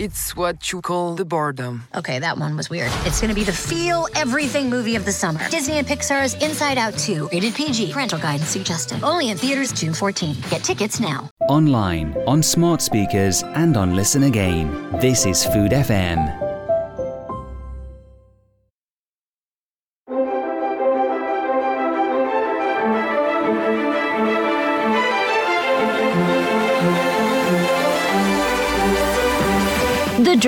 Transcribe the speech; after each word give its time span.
It's 0.00 0.34
what 0.34 0.72
you 0.72 0.80
call 0.80 1.14
the 1.14 1.24
boredom. 1.24 1.84
Okay, 1.94 2.18
that 2.18 2.36
one 2.36 2.56
was 2.56 2.68
weird. 2.68 2.90
It's 3.04 3.20
gonna 3.20 3.34
be 3.34 3.44
the 3.44 3.52
feel 3.52 4.08
everything 4.14 4.68
movie 4.68 4.96
of 4.96 5.04
the 5.04 5.12
summer. 5.12 5.48
Disney 5.50 5.78
and 5.78 5.86
Pixar's 5.86 6.34
Inside 6.42 6.78
Out 6.78 6.98
2, 6.98 7.28
rated 7.32 7.54
PG. 7.54 7.92
Parental 7.92 8.18
guidance 8.18 8.48
suggested. 8.48 9.02
Only 9.02 9.30
in 9.30 9.36
theaters 9.36 9.72
June 9.72 9.94
14. 9.94 10.36
Get 10.50 10.64
tickets 10.64 11.00
now. 11.00 11.30
Online, 11.48 12.14
on 12.26 12.42
smart 12.42 12.82
speakers, 12.82 13.42
and 13.42 13.76
on 13.76 13.94
Listen 13.94 14.24
Again. 14.24 14.98
This 15.00 15.26
is 15.26 15.44
Food 15.44 15.72
FM. 15.72 16.53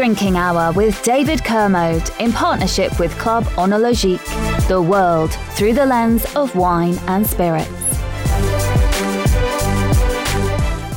Drinking 0.07 0.37
Hour 0.37 0.73
with 0.73 1.03
David 1.03 1.45
Kermode 1.45 2.13
in 2.21 2.31
partnership 2.31 2.97
with 3.01 3.11
Club 3.19 3.43
Oenologique. 3.57 4.69
The 4.69 4.81
world 4.81 5.33
through 5.57 5.73
the 5.73 5.85
lens 5.85 6.25
of 6.37 6.55
wine 6.55 6.97
and 7.09 7.27
spirits. 7.27 7.69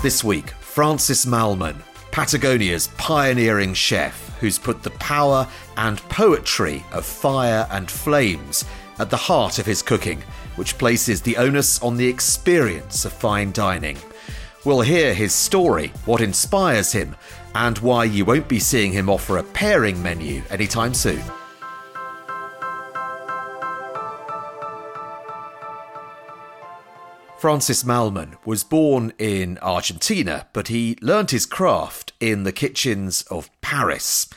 This 0.04 0.24
week, 0.24 0.52
Francis 0.60 1.26
Mallmann, 1.26 1.78
Patagonia's 2.12 2.90
pioneering 3.00 3.74
chef 3.74 4.38
who's 4.40 4.60
put 4.60 4.84
the 4.84 4.92
power 4.92 5.48
and 5.76 5.98
poetry 6.10 6.86
of 6.92 7.04
fire 7.04 7.68
and 7.72 7.90
flames 7.90 8.64
at 9.00 9.10
the 9.10 9.18
heart 9.18 9.58
of 9.58 9.66
his 9.66 9.82
cooking, 9.82 10.22
which 10.56 10.78
places 10.78 11.20
the 11.20 11.38
onus 11.38 11.82
on 11.82 11.98
the 11.98 12.08
experience 12.08 13.06
of 13.06 13.14
fine 13.14 13.52
dining. 13.54 13.98
We'll 14.66 14.82
hear 14.82 15.14
his 15.14 15.34
story, 15.34 15.94
what 16.06 16.20
inspires 16.22 16.92
him, 16.92 17.16
and 17.56 17.78
why 17.80 18.04
you 18.04 18.26
won't 18.26 18.48
be 18.48 18.60
seeing 18.60 18.92
him 18.92 19.10
offer 19.10 19.38
a 19.38 19.44
pairing 19.44 20.02
menu 20.02 20.42
anytime 20.50 20.94
soon. 20.94 21.24
Francis 27.40 27.86
Mallmann 27.86 28.36
was 28.44 28.66
born 28.66 29.14
in 29.18 29.58
Argentina, 29.62 30.48
but 30.52 30.68
he 30.68 30.98
learnt 31.02 31.32
his 31.32 31.46
craft 31.46 32.12
in 32.20 32.44
the 32.44 32.52
kitchens 32.52 33.22
of 33.32 33.50
Paris. 33.62 34.28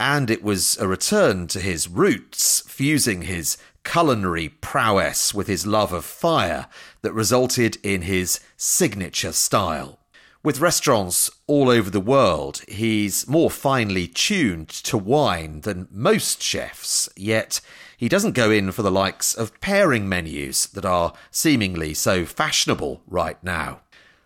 And 0.00 0.28
it 0.28 0.42
was 0.42 0.76
a 0.78 0.88
return 0.88 1.46
to 1.48 1.60
his 1.60 1.86
roots, 1.86 2.62
fusing 2.62 3.22
his 3.22 3.58
culinary 3.84 4.48
prowess 4.48 5.32
with 5.32 5.46
his 5.46 5.68
love 5.68 5.92
of 5.92 6.04
fire, 6.04 6.66
that 7.02 7.12
resulted 7.12 7.78
in 7.84 8.02
his 8.02 8.40
signature 8.56 9.32
style. 9.32 10.00
With 10.44 10.60
restaurants 10.60 11.30
all 11.48 11.68
over 11.68 11.90
the 11.90 12.00
world, 12.00 12.62
he's 12.68 13.26
more 13.26 13.50
finely 13.50 14.06
tuned 14.06 14.68
to 14.68 14.96
wine 14.96 15.62
than 15.62 15.88
most 15.90 16.40
chefs, 16.40 17.08
yet 17.16 17.60
he 17.96 18.08
doesn't 18.08 18.32
go 18.32 18.48
in 18.48 18.70
for 18.70 18.82
the 18.82 18.90
likes 18.90 19.34
of 19.34 19.60
pairing 19.60 20.08
menus 20.08 20.66
that 20.68 20.84
are 20.84 21.12
seemingly 21.32 21.92
so 21.92 22.24
fashionable 22.24 23.02
right 23.08 23.42
now. 23.42 23.80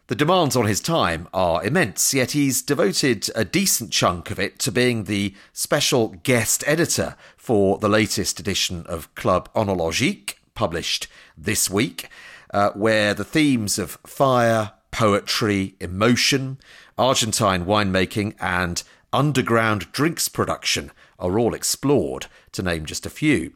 The 0.09 0.15
demands 0.15 0.55
on 0.55 0.67
his 0.67 0.83
time 0.83 1.29
are 1.33 1.65
immense, 1.65 2.13
yet 2.13 2.33
he's 2.33 2.61
devoted 2.61 3.31
a 3.35 3.47
decent 3.47 3.91
chunk 3.91 4.31
of 4.31 4.39
it 4.39 4.59
to 4.59 4.71
being 4.71 5.05
the 5.05 5.35
special 5.55 6.09
guest 6.09 6.63
editor 6.67 7.17
for 7.39 7.79
the 7.79 7.89
latest 7.89 8.39
edition 8.39 8.85
of 8.87 9.13
Club 9.15 9.49
Oenologique, 9.55 10.35
published 10.55 11.09
this 11.39 11.71
week, 11.71 12.11
uh, 12.53 12.71
where 12.73 13.15
the 13.15 13.25
themes 13.25 13.79
of 13.79 13.93
fire, 14.07 14.73
poetry, 14.93 15.75
emotion, 15.81 16.59
Argentine 16.97 17.67
winemaking, 17.67 18.37
and 18.39 18.85
underground 19.13 19.91
drinks 19.91 20.29
production 20.29 20.93
are 21.19 21.39
all 21.39 21.55
explored, 21.55 22.27
to 22.53 22.63
name 22.63 22.87
just 22.87 23.05
a 23.05 23.11
few. 23.11 23.55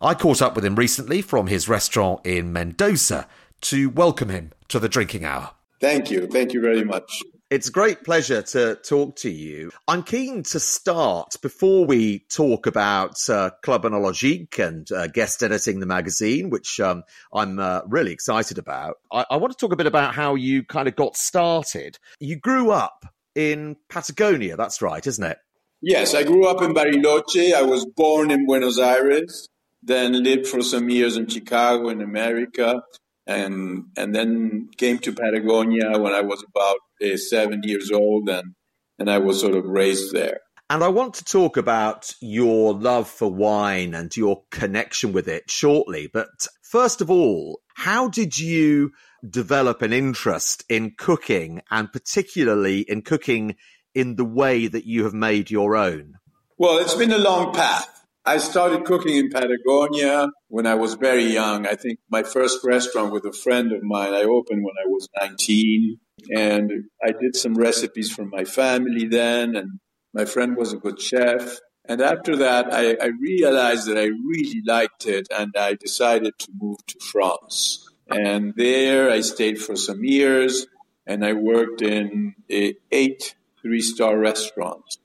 I 0.00 0.14
caught 0.14 0.42
up 0.42 0.56
with 0.56 0.64
him 0.64 0.74
recently 0.74 1.22
from 1.22 1.46
his 1.46 1.68
restaurant 1.68 2.26
in 2.26 2.52
Mendoza 2.52 3.28
to 3.60 3.90
welcome 3.90 4.28
him 4.28 4.52
to 4.68 4.78
the 4.78 4.88
drinking 4.88 5.24
hour. 5.24 5.52
Thank 5.80 6.10
you. 6.10 6.26
Thank 6.26 6.52
you 6.52 6.60
very 6.60 6.84
much. 6.84 7.22
It's 7.50 7.68
a 7.68 7.72
great 7.72 8.04
pleasure 8.04 8.42
to 8.42 8.74
talk 8.74 9.16
to 9.16 9.30
you. 9.30 9.70
I'm 9.88 10.02
keen 10.02 10.42
to 10.42 10.60
start 10.60 11.36
before 11.40 11.86
we 11.86 12.18
talk 12.28 12.66
about 12.66 13.16
uh, 13.30 13.52
Club 13.62 13.84
Oenologique 13.84 14.58
and 14.58 14.90
uh, 14.92 15.06
guest 15.06 15.42
editing 15.42 15.80
the 15.80 15.86
magazine, 15.86 16.50
which 16.50 16.78
um, 16.78 17.04
I'm 17.32 17.58
uh, 17.58 17.80
really 17.86 18.12
excited 18.12 18.58
about. 18.58 18.96
I-, 19.10 19.24
I 19.30 19.36
want 19.38 19.54
to 19.54 19.58
talk 19.58 19.72
a 19.72 19.76
bit 19.76 19.86
about 19.86 20.14
how 20.14 20.34
you 20.34 20.62
kind 20.62 20.88
of 20.88 20.96
got 20.96 21.16
started. 21.16 21.98
You 22.20 22.36
grew 22.36 22.70
up 22.70 23.06
in 23.34 23.76
Patagonia, 23.88 24.58
that's 24.58 24.82
right, 24.82 25.06
isn't 25.06 25.24
it? 25.24 25.38
Yes, 25.80 26.14
I 26.14 26.24
grew 26.24 26.46
up 26.46 26.60
in 26.60 26.74
Bariloche. 26.74 27.54
I 27.54 27.62
was 27.62 27.86
born 27.86 28.30
in 28.30 28.44
Buenos 28.44 28.78
Aires, 28.78 29.48
then 29.82 30.22
lived 30.22 30.46
for 30.46 30.60
some 30.60 30.90
years 30.90 31.16
in 31.16 31.26
Chicago 31.28 31.88
in 31.88 32.02
America, 32.02 32.82
and 33.28 33.84
and 33.96 34.14
then 34.14 34.70
came 34.76 34.98
to 35.00 35.12
Patagonia 35.12 35.98
when 35.98 36.14
I 36.14 36.22
was 36.22 36.42
about 36.48 36.78
uh, 37.04 37.16
seven 37.16 37.60
years 37.62 37.92
old, 37.92 38.28
and 38.28 38.54
and 38.98 39.10
I 39.10 39.18
was 39.18 39.40
sort 39.40 39.54
of 39.54 39.66
raised 39.66 40.12
there. 40.12 40.40
And 40.70 40.82
I 40.82 40.88
want 40.88 41.14
to 41.14 41.24
talk 41.24 41.56
about 41.56 42.12
your 42.20 42.74
love 42.74 43.08
for 43.08 43.32
wine 43.32 43.94
and 43.94 44.14
your 44.14 44.42
connection 44.50 45.12
with 45.12 45.26
it 45.28 45.50
shortly. 45.50 46.10
But 46.12 46.28
first 46.62 47.00
of 47.00 47.10
all, 47.10 47.60
how 47.74 48.08
did 48.08 48.38
you 48.38 48.92
develop 49.28 49.80
an 49.80 49.94
interest 49.94 50.64
in 50.68 50.94
cooking 50.98 51.62
and 51.70 51.90
particularly 51.90 52.80
in 52.80 53.00
cooking 53.00 53.56
in 53.94 54.16
the 54.16 54.26
way 54.26 54.66
that 54.66 54.84
you 54.84 55.04
have 55.04 55.14
made 55.14 55.50
your 55.50 55.74
own? 55.74 56.14
Well, 56.58 56.78
it's 56.78 56.94
been 56.94 57.12
a 57.12 57.18
long 57.18 57.54
path. 57.54 57.97
I 58.28 58.36
started 58.36 58.84
cooking 58.84 59.16
in 59.16 59.30
Patagonia 59.30 60.28
when 60.48 60.66
I 60.66 60.74
was 60.74 60.96
very 60.96 61.24
young. 61.24 61.66
I 61.66 61.76
think 61.76 61.98
my 62.10 62.22
first 62.22 62.58
restaurant 62.62 63.10
with 63.10 63.24
a 63.24 63.32
friend 63.32 63.72
of 63.72 63.82
mine 63.82 64.12
I 64.12 64.24
opened 64.24 64.62
when 64.62 64.74
I 64.84 64.86
was 64.86 65.08
19. 65.18 65.98
And 66.36 66.70
I 67.02 67.12
did 67.12 67.36
some 67.36 67.54
recipes 67.54 68.12
for 68.12 68.26
my 68.26 68.44
family 68.44 69.06
then. 69.06 69.56
And 69.56 69.80
my 70.12 70.26
friend 70.26 70.58
was 70.58 70.74
a 70.74 70.76
good 70.76 71.00
chef. 71.00 71.58
And 71.86 72.02
after 72.02 72.36
that, 72.36 72.66
I, 72.70 72.98
I 73.02 73.12
realized 73.18 73.86
that 73.88 73.96
I 73.96 74.08
really 74.32 74.60
liked 74.66 75.06
it. 75.06 75.26
And 75.34 75.54
I 75.58 75.72
decided 75.72 76.38
to 76.38 76.48
move 76.60 76.84
to 76.86 76.98
France. 77.00 77.88
And 78.10 78.52
there 78.56 79.08
I 79.10 79.22
stayed 79.22 79.58
for 79.58 79.74
some 79.74 80.04
years. 80.04 80.66
And 81.06 81.24
I 81.24 81.32
worked 81.32 81.80
in 81.80 82.34
eight 82.50 83.36
three 83.62 83.80
star 83.80 84.18
restaurants 84.18 84.97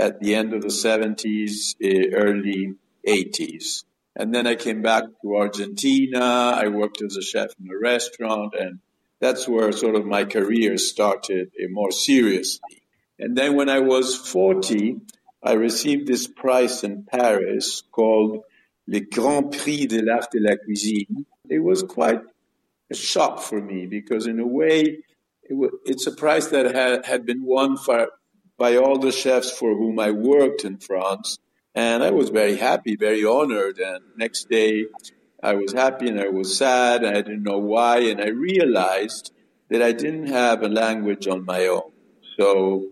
at 0.00 0.18
the 0.20 0.34
end 0.34 0.54
of 0.54 0.62
the 0.62 0.68
70s, 0.68 1.76
eh, 1.82 2.06
early 2.14 2.74
80s. 3.06 3.84
And 4.16 4.34
then 4.34 4.46
I 4.46 4.54
came 4.54 4.80
back 4.80 5.04
to 5.22 5.36
Argentina. 5.36 6.54
I 6.56 6.68
worked 6.68 7.02
as 7.02 7.16
a 7.16 7.22
chef 7.22 7.50
in 7.60 7.70
a 7.70 7.78
restaurant, 7.78 8.54
and 8.58 8.80
that's 9.20 9.46
where 9.46 9.70
sort 9.72 9.96
of 9.96 10.06
my 10.06 10.24
career 10.24 10.78
started 10.78 11.52
eh, 11.60 11.66
more 11.70 11.92
seriously. 11.92 12.82
And 13.18 13.36
then 13.36 13.54
when 13.56 13.68
I 13.68 13.80
was 13.80 14.16
40, 14.16 14.96
I 15.42 15.52
received 15.52 16.08
this 16.08 16.26
prize 16.26 16.82
in 16.82 17.04
Paris 17.04 17.82
called 17.92 18.42
Le 18.86 19.00
Grand 19.00 19.52
Prix 19.52 19.86
de 19.86 20.00
l'Art 20.02 20.30
de 20.32 20.40
la 20.40 20.56
Cuisine. 20.56 21.26
It 21.48 21.60
was 21.60 21.82
quite 21.82 22.22
a 22.90 22.94
shock 22.94 23.40
for 23.42 23.60
me 23.60 23.86
because, 23.86 24.26
in 24.26 24.40
a 24.40 24.46
way, 24.46 25.04
it 25.42 25.70
it's 25.84 26.06
a 26.06 26.12
prize 26.12 26.48
that 26.50 27.04
had 27.04 27.26
been 27.26 27.44
won 27.44 27.76
for, 27.76 28.08
by 28.60 28.76
all 28.76 28.98
the 28.98 29.10
chefs 29.10 29.50
for 29.50 29.74
whom 29.74 29.98
I 29.98 30.10
worked 30.10 30.66
in 30.66 30.76
France. 30.76 31.38
And 31.74 32.04
I 32.04 32.10
was 32.10 32.28
very 32.28 32.56
happy, 32.56 32.94
very 32.94 33.24
honored. 33.24 33.78
And 33.78 34.04
next 34.18 34.50
day, 34.50 34.84
I 35.42 35.54
was 35.54 35.72
happy 35.72 36.08
and 36.08 36.20
I 36.20 36.28
was 36.28 36.58
sad. 36.58 37.02
And 37.02 37.16
I 37.16 37.22
didn't 37.22 37.42
know 37.42 37.58
why. 37.58 38.00
And 38.10 38.20
I 38.20 38.28
realized 38.28 39.32
that 39.70 39.80
I 39.80 39.92
didn't 39.92 40.26
have 40.26 40.62
a 40.62 40.68
language 40.68 41.26
on 41.26 41.46
my 41.46 41.68
own. 41.68 41.90
So 42.38 42.90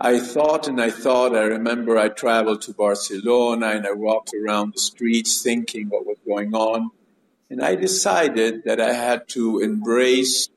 I 0.00 0.20
thought 0.20 0.68
and 0.68 0.80
I 0.80 0.90
thought. 0.90 1.36
I 1.36 1.42
remember 1.58 1.98
I 1.98 2.08
traveled 2.08 2.62
to 2.62 2.72
Barcelona 2.72 3.72
and 3.76 3.86
I 3.86 3.92
walked 3.92 4.32
around 4.32 4.72
the 4.72 4.80
streets 4.80 5.42
thinking 5.42 5.88
what 5.88 6.06
was 6.06 6.18
going 6.26 6.54
on. 6.54 6.88
And 7.50 7.60
I 7.62 7.74
decided 7.74 8.64
that 8.64 8.80
I 8.80 8.94
had 8.94 9.28
to 9.36 9.58
embrace 9.58 10.48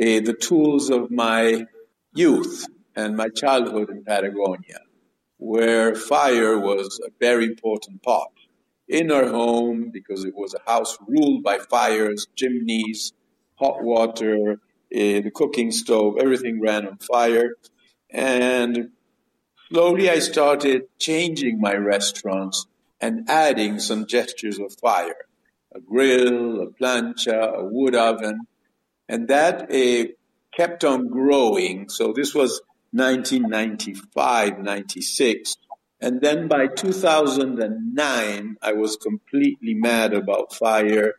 uh, 0.00 0.24
the 0.28 0.36
tools 0.40 0.88
of 0.88 1.10
my 1.10 1.66
youth 2.14 2.66
and 2.94 3.16
my 3.16 3.28
childhood 3.28 3.90
in 3.90 4.04
Patagonia, 4.04 4.80
where 5.38 5.94
fire 5.94 6.58
was 6.58 7.00
a 7.04 7.10
very 7.20 7.44
important 7.44 8.02
part. 8.02 8.30
In 8.88 9.10
our 9.10 9.28
home, 9.28 9.90
because 9.92 10.24
it 10.24 10.34
was 10.34 10.54
a 10.54 10.70
house 10.70 10.98
ruled 11.06 11.42
by 11.42 11.58
fires, 11.58 12.26
chimneys, 12.36 13.12
hot 13.54 13.82
water, 13.82 14.52
uh, 14.52 14.56
the 14.90 15.30
cooking 15.34 15.70
stove, 15.70 16.16
everything 16.18 16.60
ran 16.60 16.86
on 16.86 16.98
fire. 16.98 17.52
And 18.10 18.90
slowly 19.70 20.10
I 20.10 20.18
started 20.18 20.82
changing 20.98 21.60
my 21.60 21.74
restaurants 21.74 22.66
and 23.00 23.28
adding 23.28 23.78
some 23.78 24.06
gestures 24.06 24.58
of 24.58 24.74
fire 24.80 25.26
a 25.74 25.80
grill, 25.80 26.60
a 26.60 26.66
plancha, 26.66 27.54
a 27.54 27.64
wood 27.64 27.94
oven. 27.94 28.46
And 29.08 29.28
that 29.28 29.72
uh, 29.72 30.12
kept 30.54 30.84
on 30.84 31.08
growing. 31.08 31.88
So 31.88 32.12
this 32.14 32.34
was 32.34 32.60
1995, 32.92 34.58
96. 34.58 35.56
And 36.00 36.20
then 36.20 36.48
by 36.48 36.66
2009, 36.66 38.56
I 38.60 38.72
was 38.72 38.96
completely 38.96 39.74
mad 39.74 40.14
about 40.14 40.52
fire, 40.52 41.14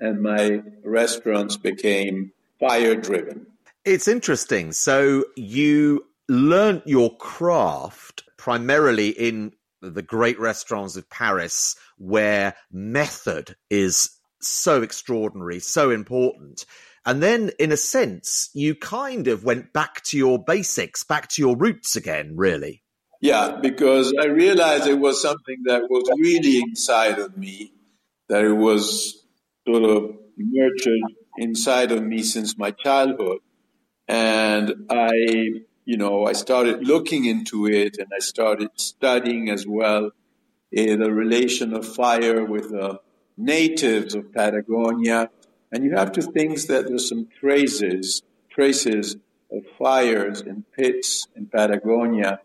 and 0.00 0.22
my 0.22 0.62
restaurants 0.82 1.56
became 1.56 2.32
fire 2.58 2.94
driven. 2.94 3.46
It's 3.84 4.08
interesting. 4.08 4.72
So 4.72 5.24
you 5.36 6.06
learnt 6.28 6.86
your 6.86 7.16
craft 7.18 8.24
primarily 8.38 9.08
in 9.08 9.52
the 9.82 10.02
great 10.02 10.40
restaurants 10.40 10.96
of 10.96 11.08
Paris, 11.10 11.76
where 11.98 12.54
method 12.72 13.56
is 13.68 14.10
so 14.40 14.82
extraordinary, 14.82 15.60
so 15.60 15.90
important. 15.90 16.64
And 17.06 17.22
then, 17.22 17.50
in 17.58 17.70
a 17.70 17.76
sense, 17.76 18.50
you 18.54 18.74
kind 18.74 19.28
of 19.28 19.44
went 19.44 19.72
back 19.72 20.02
to 20.04 20.16
your 20.16 20.42
basics, 20.42 21.04
back 21.04 21.28
to 21.30 21.42
your 21.42 21.56
roots 21.56 21.96
again, 21.96 22.32
really. 22.36 22.82
Yeah, 23.20 23.58
because 23.60 24.12
I 24.20 24.26
realized 24.26 24.86
it 24.86 24.98
was 24.98 25.20
something 25.20 25.62
that 25.64 25.82
was 25.90 26.04
really 26.18 26.58
inside 26.58 27.18
of 27.18 27.36
me, 27.36 27.72
that 28.28 28.44
it 28.44 28.52
was 28.52 29.24
sort 29.66 29.82
of 29.84 30.16
nurtured 30.36 31.00
inside 31.38 31.92
of 31.92 32.02
me 32.02 32.22
since 32.22 32.56
my 32.56 32.70
childhood. 32.70 33.38
And 34.08 34.86
I, 34.90 35.10
you 35.84 35.96
know, 35.96 36.26
I 36.26 36.32
started 36.32 36.86
looking 36.86 37.24
into 37.24 37.66
it 37.66 37.96
and 37.98 38.08
I 38.14 38.20
started 38.20 38.70
studying 38.76 39.50
as 39.50 39.66
well 39.66 40.06
uh, 40.06 40.10
the 40.72 41.10
relation 41.12 41.72
of 41.74 41.86
fire 41.86 42.44
with 42.44 42.70
the 42.70 43.00
natives 43.36 44.14
of 44.14 44.32
Patagonia 44.32 45.30
and 45.74 45.82
you 45.82 45.96
have 45.96 46.12
to 46.12 46.22
think 46.22 46.60
that 46.68 46.86
there's 46.86 47.08
some 47.08 47.26
traces, 47.40 48.22
traces 48.48 49.16
of 49.50 49.64
fires 49.76 50.40
in 50.40 50.64
pits 50.76 51.26
in 51.34 51.46
Patagonia 51.46 52.38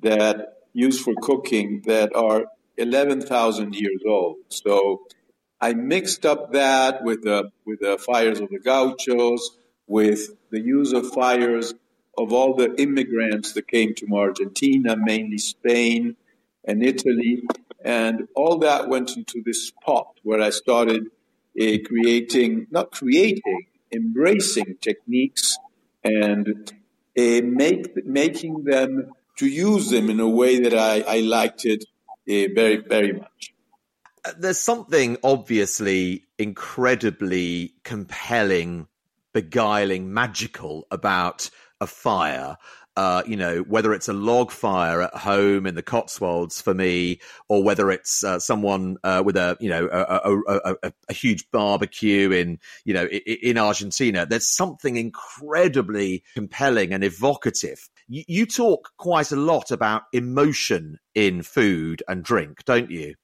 that 0.00 0.54
used 0.72 1.04
for 1.04 1.12
cooking 1.20 1.82
that 1.84 2.16
are 2.16 2.46
11,000 2.78 3.74
years 3.74 4.00
old. 4.08 4.36
So 4.48 5.02
I 5.60 5.74
mixed 5.74 6.24
up 6.24 6.54
that 6.54 7.04
with 7.04 7.24
the, 7.24 7.50
with 7.66 7.80
the 7.80 7.98
fires 7.98 8.40
of 8.40 8.48
the 8.48 8.58
gauchos, 8.58 9.50
with 9.86 10.30
the 10.50 10.60
use 10.62 10.94
of 10.94 11.12
fires 11.12 11.74
of 12.16 12.32
all 12.32 12.54
the 12.54 12.74
immigrants 12.80 13.52
that 13.52 13.68
came 13.68 13.94
to 13.96 14.06
Argentina, 14.14 14.96
mainly 14.96 15.36
Spain 15.36 16.16
and 16.64 16.82
Italy. 16.82 17.42
And 17.84 18.28
all 18.34 18.60
that 18.60 18.88
went 18.88 19.14
into 19.14 19.42
this 19.44 19.70
pot 19.84 20.18
where 20.22 20.40
I 20.40 20.48
started 20.48 21.10
uh, 21.60 21.76
creating, 21.86 22.66
not 22.70 22.92
creating, 22.92 23.66
embracing 23.92 24.76
techniques 24.80 25.56
and 26.04 26.72
uh, 27.18 27.40
make, 27.44 28.06
making 28.06 28.64
them 28.64 29.12
to 29.38 29.46
use 29.46 29.90
them 29.90 30.10
in 30.10 30.20
a 30.20 30.28
way 30.28 30.60
that 30.60 30.74
I, 30.74 31.00
I 31.00 31.20
liked 31.20 31.64
it 31.64 31.84
uh, 32.28 32.52
very, 32.54 32.76
very 32.76 33.12
much. 33.12 33.54
There's 34.38 34.60
something 34.60 35.16
obviously 35.24 36.24
incredibly 36.38 37.74
compelling, 37.82 38.86
beguiling, 39.32 40.14
magical 40.14 40.86
about 40.90 41.50
a 41.80 41.86
fire 41.86 42.56
uh, 42.96 43.22
you 43.26 43.36
know, 43.36 43.60
whether 43.60 43.94
it's 43.94 44.08
a 44.08 44.12
log 44.12 44.50
fire 44.50 45.02
at 45.02 45.14
home 45.14 45.66
in 45.66 45.74
the 45.74 45.82
Cotswolds 45.82 46.60
for 46.60 46.74
me, 46.74 47.20
or 47.48 47.62
whether 47.62 47.90
it's 47.90 48.22
uh, 48.22 48.38
someone 48.38 48.98
uh, 49.02 49.22
with 49.24 49.36
a, 49.36 49.56
you 49.60 49.70
know, 49.70 49.88
a, 49.90 50.30
a, 50.30 50.76
a, 50.82 50.92
a, 51.08 51.12
huge 51.12 51.50
barbecue 51.50 52.30
in, 52.30 52.58
you 52.84 52.92
know, 52.92 53.06
in 53.06 53.56
Argentina. 53.56 54.26
There's 54.26 54.48
something 54.48 54.96
incredibly 54.96 56.22
compelling 56.34 56.92
and 56.92 57.02
evocative. 57.02 57.88
You, 58.08 58.24
you 58.28 58.46
talk 58.46 58.90
quite 58.98 59.32
a 59.32 59.36
lot 59.36 59.70
about 59.70 60.02
emotion 60.12 60.98
in 61.14 61.42
food 61.42 62.02
and 62.08 62.22
drink, 62.22 62.64
don't 62.64 62.90
you? 62.90 63.14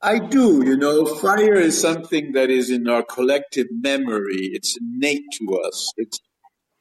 I 0.00 0.18
do. 0.18 0.64
You 0.64 0.76
know, 0.76 1.06
fire 1.06 1.54
is 1.54 1.80
something 1.80 2.32
that 2.32 2.50
is 2.50 2.70
in 2.70 2.88
our 2.88 3.04
collective 3.04 3.68
memory. 3.70 4.50
It's 4.52 4.76
innate 4.76 5.30
to 5.34 5.60
us. 5.64 5.92
It's 5.96 6.18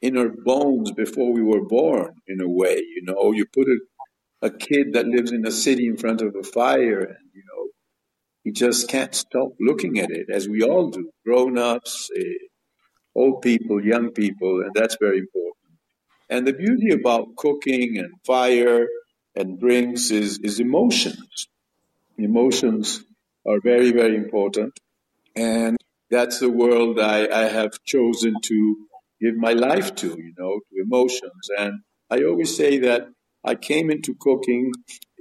in 0.02 0.18
our 0.18 0.30
bones 0.30 0.92
before 0.92 1.32
we 1.34 1.44
were 1.44 1.66
born, 1.66 2.14
in 2.28 2.42
a 2.42 2.50
way. 2.50 2.78
You 2.78 3.04
know, 3.04 3.32
you 3.32 3.46
put 3.46 3.68
a, 3.68 3.78
a 4.48 4.50
kid 4.52 4.94
that 4.94 5.08
lives 5.08 5.32
in 5.32 5.46
a 5.46 5.52
city 5.52 5.88
in 5.88 5.98
front 5.98 6.22
of 6.22 6.36
a 6.36 6.44
fire, 6.44 7.00
and 7.02 7.18
you 7.34 7.44
know, 7.48 7.68
he 8.44 8.52
just 8.52 8.90
can't 8.90 9.14
stop 9.16 9.50
looking 9.60 10.00
at 10.00 10.12
it, 10.12 10.28
as 10.32 10.50
we 10.50 10.64
all 10.64 10.90
do, 10.90 11.12
grown 11.26 11.58
ups, 11.58 12.10
uh, 12.18 12.24
old 13.16 13.42
people, 13.42 13.84
young 13.84 14.12
people, 14.12 14.62
and 14.62 14.72
that's 14.74 14.98
very 15.00 15.20
important. 15.20 15.56
And 16.30 16.48
the 16.48 16.54
beauty 16.54 16.92
about 16.92 17.36
cooking 17.36 17.98
and 17.98 18.14
fire 18.26 18.88
and 19.36 19.60
drinks 19.60 20.12
is, 20.12 20.40
is 20.40 20.60
emotions. 20.60 21.48
Emotions 22.18 23.04
are 23.46 23.60
very, 23.62 23.92
very 23.92 24.16
important. 24.16 24.78
And 25.36 25.78
that's 26.10 26.40
the 26.40 26.50
world 26.50 27.00
I, 27.00 27.28
I 27.28 27.50
have 27.50 27.84
chosen 27.86 28.36
to 28.44 28.78
give 29.22 29.36
my 29.36 29.54
life 29.54 29.96
to, 29.96 30.08
you 30.08 30.34
know, 30.38 30.60
to 30.60 30.82
emotions. 30.82 31.50
And 31.58 31.82
I 32.10 32.24
always 32.24 32.56
say 32.56 32.80
that 32.80 33.08
I 33.44 33.56
came 33.56 33.90
into 33.90 34.16
cooking 34.20 34.72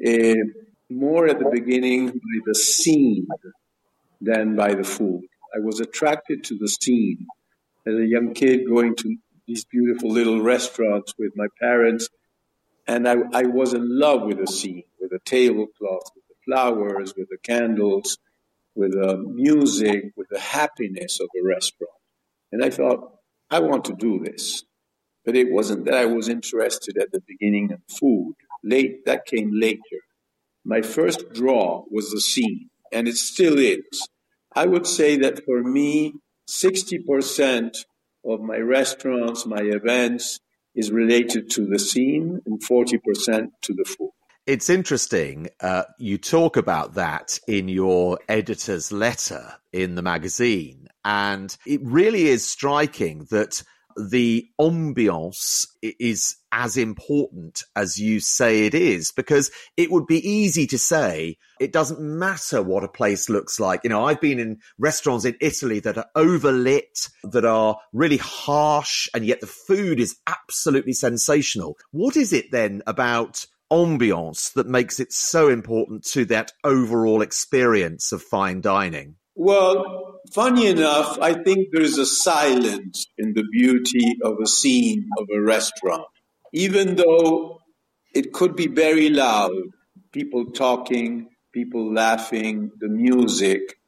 uh, 0.07 0.35
more 0.89 1.27
at 1.29 1.39
the 1.39 1.51
beginning 1.51 2.07
by 2.09 2.37
the 2.47 2.55
scene 2.55 3.27
than 4.21 4.57
by 4.57 4.75
the 4.75 4.85
food. 4.85 5.23
I 5.55 5.59
was 5.61 5.81
attracted 5.81 6.45
to 6.45 6.59
the 6.59 6.69
scene 6.69 7.27
as 7.87 7.95
a 7.95 8.07
young 8.07 8.35
kid 8.35 8.67
going 8.69 8.95
to 8.97 9.17
these 9.47 9.65
beautiful 9.65 10.11
little 10.11 10.41
restaurants 10.41 11.15
with 11.19 11.33
my 11.35 11.47
parents. 11.61 12.09
And 12.87 13.09
I, 13.09 13.17
I 13.33 13.43
was 13.45 13.75
in 13.75 13.99
love 13.99 14.23
with 14.23 14.39
the 14.39 14.47
scene, 14.47 14.85
with 15.01 15.11
the 15.11 15.19
tablecloth, 15.25 16.11
with 16.15 16.25
the 16.29 16.35
flowers, 16.45 17.15
with 17.17 17.29
the 17.31 17.39
candles, 17.43 18.19
with 18.75 18.93
the 18.93 19.17
music, 19.17 20.13
with 20.17 20.29
the 20.31 20.41
happiness 20.41 21.21
of 21.21 21.29
a 21.41 21.47
restaurant. 21.47 21.91
And 22.53 22.65
I 22.65 22.71
thought, 22.71 23.20
I 23.51 23.59
want 23.61 23.85
to 23.87 23.95
do 23.95 24.21
this. 24.23 24.65
But 25.25 25.37
it 25.37 25.51
wasn't 25.51 25.85
that 25.85 25.95
I 25.95 26.07
was 26.07 26.29
interested 26.29 26.97
at 26.99 27.13
the 27.13 27.23
beginning 27.27 27.71
in 27.71 27.83
food. 27.89 28.35
Late, 28.65 29.05
that 29.07 29.27
came 29.27 29.51
later. 29.53 30.01
My 30.65 30.83
first 30.83 31.33
draw 31.33 31.85
was 31.91 32.11
the 32.11 32.21
scene, 32.21 32.71
and 32.93 33.09
it 33.09 33.17
still 33.17 33.59
is. 33.59 34.09
I 34.55 34.67
would 34.67 34.87
say 34.87 35.17
that 35.19 35.45
for 35.45 35.63
me, 35.63 36.15
60% 36.49 37.85
of 38.25 38.41
my 38.41 38.59
restaurants, 38.59 39.47
my 39.47 39.61
events, 39.61 40.41
is 40.75 40.91
related 40.91 41.51
to 41.51 41.67
the 41.67 41.79
scene 41.79 42.41
and 42.47 42.63
40% 42.63 43.49
to 43.63 43.75
the 43.75 43.85
food. 43.85 44.11
It's 44.47 44.71
interesting. 44.71 45.49
Uh, 45.61 45.85
you 45.99 46.19
talk 46.19 46.57
about 46.57 46.95
that 46.95 47.39
in 47.47 47.69
your 47.69 48.19
editor's 48.29 48.91
letter 48.91 49.55
in 49.73 49.95
the 49.95 50.03
magazine. 50.03 50.89
And 51.05 51.57
it 51.67 51.81
really 51.83 52.29
is 52.29 52.49
striking 52.49 53.27
that 53.31 53.63
the 53.97 54.49
ambiance 54.61 55.67
is 55.83 56.37
as 56.53 56.77
important 56.77 57.65
as 57.77 57.99
you 57.99 58.21
say 58.21 58.67
it 58.67 58.75
is 58.75 59.13
because 59.13 59.51
it 59.77 59.91
would 59.91 60.07
be 60.07 60.27
easy 60.29 60.67
to 60.67 60.79
say 60.79 61.37
it 61.61 61.73
doesn't 61.73 62.01
matter 62.01 62.63
what 62.63 62.85
a 62.85 62.89
place 62.89 63.29
looks 63.29 63.61
like. 63.61 63.81
You 63.85 63.91
know, 63.91 64.05
I've 64.05 64.21
been 64.21 64.39
in 64.39 64.59
restaurants 64.79 65.25
in 65.25 65.37
Italy 65.41 65.81
that 65.81 65.99
are 65.99 66.07
overlit, 66.17 67.11
that 67.25 67.45
are 67.45 67.79
really 67.93 68.17
harsh, 68.17 69.09
and 69.15 69.25
yet 69.25 69.41
the 69.41 69.47
food 69.47 70.01
is 70.01 70.17
absolutely 70.27 70.93
sensational. 70.93 71.77
What 71.91 72.17
is 72.17 72.33
it 72.33 72.51
then 72.51 72.83
about 72.87 73.47
ambiance 73.71 74.53
that 74.55 74.67
makes 74.67 74.99
it 74.99 75.13
so 75.13 75.49
important 75.49 76.05
to 76.05 76.25
that 76.27 76.53
overall 76.65 77.23
experience 77.23 78.13
of 78.13 78.23
fine 78.23 78.61
dining? 78.61 79.17
Well, 79.43 80.21
funny 80.35 80.67
enough, 80.67 81.19
I 81.19 81.33
think 81.33 81.69
there's 81.73 81.97
a 81.97 82.05
silence 82.05 83.07
in 83.17 83.33
the 83.33 83.45
beauty 83.51 84.17
of 84.23 84.35
a 84.39 84.47
scene 84.47 85.09
of 85.17 85.29
a 85.35 85.41
restaurant. 85.41 86.05
Even 86.53 86.97
though 86.97 87.63
it 88.15 88.35
could 88.35 88.55
be 88.55 88.67
very 88.67 89.09
loud, 89.09 89.53
people 90.13 90.51
talking, 90.51 91.31
people 91.55 91.91
laughing, 91.91 92.71
the 92.81 92.91
music, 92.91 93.79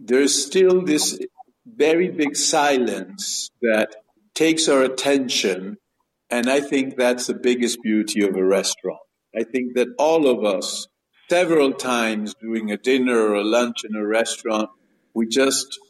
there's 0.00 0.46
still 0.46 0.82
this 0.82 1.18
very 1.66 2.08
big 2.08 2.34
silence 2.34 3.50
that 3.60 3.96
takes 4.34 4.66
our 4.66 4.82
attention. 4.82 5.76
And 6.30 6.48
I 6.48 6.60
think 6.62 6.96
that's 6.96 7.26
the 7.26 7.34
biggest 7.34 7.82
beauty 7.82 8.22
of 8.22 8.34
a 8.34 8.42
restaurant. 8.42 9.00
I 9.38 9.44
think 9.44 9.74
that 9.74 9.88
all 9.98 10.26
of 10.26 10.42
us, 10.42 10.88
several 11.28 11.74
times 11.74 12.34
during 12.40 12.70
a 12.70 12.78
dinner 12.78 13.18
or 13.18 13.34
a 13.34 13.44
lunch 13.44 13.84
in 13.84 13.94
a 13.94 14.06
restaurant, 14.06 14.70
we 15.16 15.26
just 15.26 15.80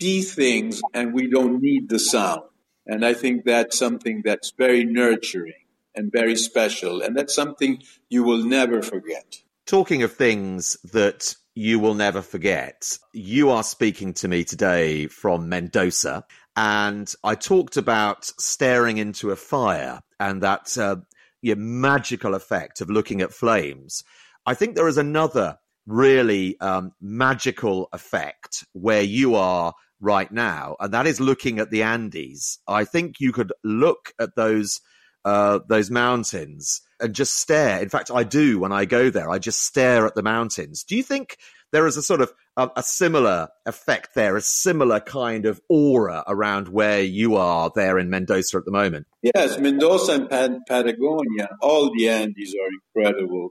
see 0.00 0.20
things 0.22 0.82
and 0.92 1.14
we 1.14 1.30
don't 1.30 1.62
need 1.62 1.88
the 1.88 1.98
sound. 1.98 2.42
And 2.86 3.06
I 3.06 3.14
think 3.14 3.44
that's 3.44 3.78
something 3.78 4.22
that's 4.24 4.52
very 4.58 4.84
nurturing 4.84 5.62
and 5.94 6.10
very 6.12 6.34
special. 6.34 7.00
And 7.00 7.16
that's 7.16 7.34
something 7.34 7.82
you 8.10 8.24
will 8.24 8.44
never 8.44 8.82
forget. 8.82 9.36
Talking 9.64 10.02
of 10.02 10.12
things 10.12 10.76
that 10.92 11.36
you 11.54 11.78
will 11.78 11.94
never 11.94 12.20
forget, 12.20 12.98
you 13.12 13.48
are 13.50 13.62
speaking 13.62 14.12
to 14.14 14.26
me 14.26 14.42
today 14.42 15.06
from 15.06 15.48
Mendoza. 15.48 16.24
And 16.56 17.14
I 17.22 17.36
talked 17.36 17.76
about 17.76 18.24
staring 18.24 18.98
into 18.98 19.30
a 19.30 19.36
fire 19.36 20.00
and 20.18 20.42
that 20.42 20.76
uh, 20.76 20.96
magical 21.42 22.34
effect 22.34 22.80
of 22.80 22.90
looking 22.90 23.22
at 23.22 23.32
flames. 23.32 24.02
I 24.44 24.54
think 24.54 24.74
there 24.74 24.88
is 24.88 24.98
another 24.98 25.58
really 25.86 26.58
um, 26.60 26.92
magical 27.00 27.88
effect 27.92 28.64
where 28.72 29.02
you 29.02 29.34
are 29.34 29.74
right 30.00 30.30
now, 30.30 30.76
and 30.80 30.92
that 30.92 31.06
is 31.06 31.20
looking 31.20 31.58
at 31.58 31.70
the 31.70 31.82
Andes. 31.82 32.58
I 32.68 32.84
think 32.84 33.20
you 33.20 33.32
could 33.32 33.52
look 33.62 34.12
at 34.18 34.36
those 34.36 34.80
uh, 35.24 35.60
those 35.68 35.90
mountains 35.90 36.82
and 37.00 37.14
just 37.14 37.36
stare. 37.38 37.80
In 37.80 37.88
fact, 37.88 38.10
I 38.10 38.24
do 38.24 38.58
when 38.58 38.72
I 38.72 38.84
go 38.84 39.10
there. 39.10 39.30
I 39.30 39.38
just 39.38 39.62
stare 39.62 40.06
at 40.06 40.14
the 40.14 40.22
mountains. 40.22 40.84
Do 40.84 40.96
you 40.96 41.02
think 41.02 41.38
there 41.72 41.86
is 41.86 41.96
a 41.96 42.02
sort 42.02 42.20
of 42.20 42.32
a, 42.56 42.70
a 42.76 42.82
similar 42.82 43.48
effect 43.66 44.14
there, 44.14 44.36
a 44.36 44.42
similar 44.42 45.00
kind 45.00 45.46
of 45.46 45.60
aura 45.68 46.22
around 46.26 46.68
where 46.68 47.02
you 47.02 47.36
are 47.36 47.70
there 47.74 47.98
in 47.98 48.10
Mendoza 48.10 48.58
at 48.58 48.64
the 48.64 48.70
moment? 48.70 49.06
Yes, 49.22 49.58
Mendoza 49.58 50.28
and 50.30 50.60
Patagonia, 50.68 51.48
all 51.60 51.90
the 51.96 52.08
Andes 52.08 52.54
are 52.54 53.02
incredible. 53.02 53.50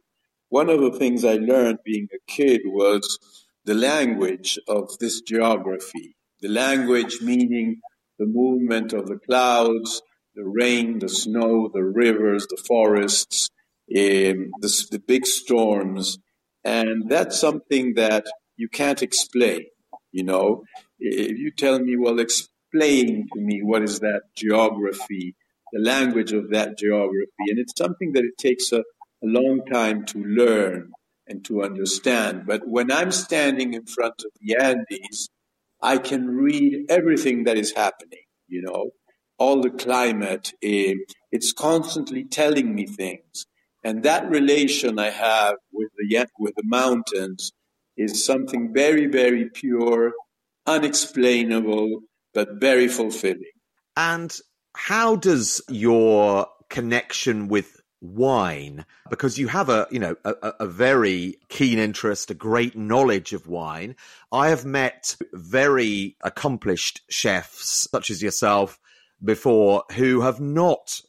One 0.54 0.70
of 0.70 0.82
the 0.82 0.92
things 0.92 1.26
I 1.26 1.38
learned 1.38 1.80
being 1.84 2.08
a 2.14 2.32
kid 2.32 2.62
was 2.66 3.18
the 3.66 3.74
language 3.74 4.60
of 4.68 5.00
this 5.00 5.20
geography. 5.22 6.16
The 6.42 6.48
language 6.48 7.22
meaning 7.24 7.82
the 8.20 8.28
movement 8.28 8.94
of 8.94 9.08
the 9.08 9.18
clouds, 9.18 10.04
the 10.36 10.44
rain, 10.46 11.00
the 11.00 11.10
snow, 11.10 11.72
the 11.74 11.84
rivers, 11.84 12.46
the 12.46 12.62
forests, 12.68 13.50
um, 13.98 14.52
the, 14.62 14.88
the 14.92 15.02
big 15.08 15.26
storms. 15.26 16.20
And 16.64 17.10
that's 17.10 17.40
something 17.40 17.96
that 17.96 18.26
you 18.56 18.70
can't 18.70 19.02
explain. 19.02 19.66
You 20.12 20.24
know, 20.24 20.66
if 21.00 21.36
you 21.36 21.50
tell 21.50 21.80
me, 21.80 21.98
well, 21.98 22.20
explain 22.20 23.28
to 23.34 23.40
me 23.40 23.62
what 23.64 23.82
is 23.82 24.02
that 24.02 24.22
geography, 24.36 25.36
the 25.72 25.80
language 25.80 26.32
of 26.32 26.52
that 26.52 26.78
geography, 26.78 27.46
and 27.50 27.58
it's 27.58 27.74
something 27.76 28.14
that 28.14 28.24
it 28.24 28.38
takes 28.38 28.72
a, 28.72 28.84
a 29.24 29.28
long 29.28 29.62
time 29.72 30.06
to 30.06 30.20
learn 30.20 30.92
and 31.28 31.44
to 31.46 31.64
understand. 31.64 32.46
But 32.46 32.68
when 32.68 32.92
I'm 32.92 33.12
standing 33.12 33.74
in 33.74 33.86
front 33.86 34.24
of 34.26 34.32
the 34.42 34.56
Andes, 34.56 35.30
I 35.82 35.98
can 35.98 36.28
read 36.28 36.86
everything 36.90 37.46
that 37.46 37.58
is 37.58 37.74
happening. 37.74 38.20
You 38.48 38.64
know, 38.64 38.92
all 39.38 39.62
the 39.62 39.70
climate. 39.70 40.54
Uh, 40.64 40.96
it's 41.32 41.54
constantly 41.54 42.24
telling 42.24 42.74
me 42.74 42.86
things. 42.86 43.46
And 43.84 44.04
that 44.04 44.30
relation 44.30 45.00
I 45.00 45.10
have 45.10 45.56
with 45.72 45.90
the, 45.98 46.28
with 46.40 46.56
the 46.56 46.64
mountains 46.66 47.52
is 47.98 48.26
something 48.26 48.74
very, 48.74 49.08
very 49.08 49.50
pure, 49.50 50.14
unexplainable, 50.66 52.02
but 52.34 52.62
very 52.62 52.88
fulfilling. 52.88 53.52
And 53.98 54.36
how 54.76 55.18
does 55.18 55.62
your 55.70 56.48
connection 56.70 57.50
with 57.50 57.83
wine 58.04 58.86
because 59.10 59.40
you 59.40 59.48
have 59.48 59.70
a 59.70 59.88
you 59.90 59.98
know 59.98 60.16
a, 60.26 60.54
a, 60.60 60.68
very 60.68 61.38
keen 61.48 61.80
interest 61.80 62.30
a 62.30 62.34
great 62.34 62.76
knowledge 62.76 63.32
of 63.32 63.48
wine 63.48 63.96
i 64.34 64.50
have 64.50 64.66
met 64.66 65.16
very 65.32 66.18
accomplished 66.22 67.00
chefs 67.10 67.88
such 67.90 68.10
as 68.10 68.22
yourself 68.22 68.78
before 69.24 69.86
who 69.94 70.20
have 70.20 70.42
not 70.42 71.00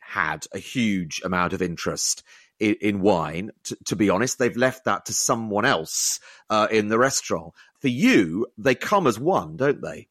had 0.00 0.44
a 0.52 0.58
huge 0.58 1.22
amount 1.24 1.52
of 1.52 1.62
interest 1.62 2.24
in, 2.62 2.76
in 2.80 3.00
wine. 3.00 3.50
T- 3.64 3.76
to 3.86 3.96
be 3.96 4.10
honest, 4.10 4.38
they've 4.38 4.56
left 4.56 4.84
that 4.84 5.06
to 5.06 5.12
someone 5.12 5.64
else 5.64 6.20
uh, 6.48 6.68
in 6.70 6.88
the 6.88 6.98
restaurant. 6.98 7.52
For 7.80 7.88
you, 7.88 8.46
they 8.56 8.74
come 8.74 9.06
as 9.06 9.18
one, 9.18 9.56
don't 9.56 9.82
they? 9.82 10.08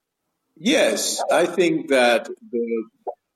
Yes, 0.57 1.23
I 1.31 1.45
think 1.45 1.89
that 1.89 2.27
the 2.51 2.83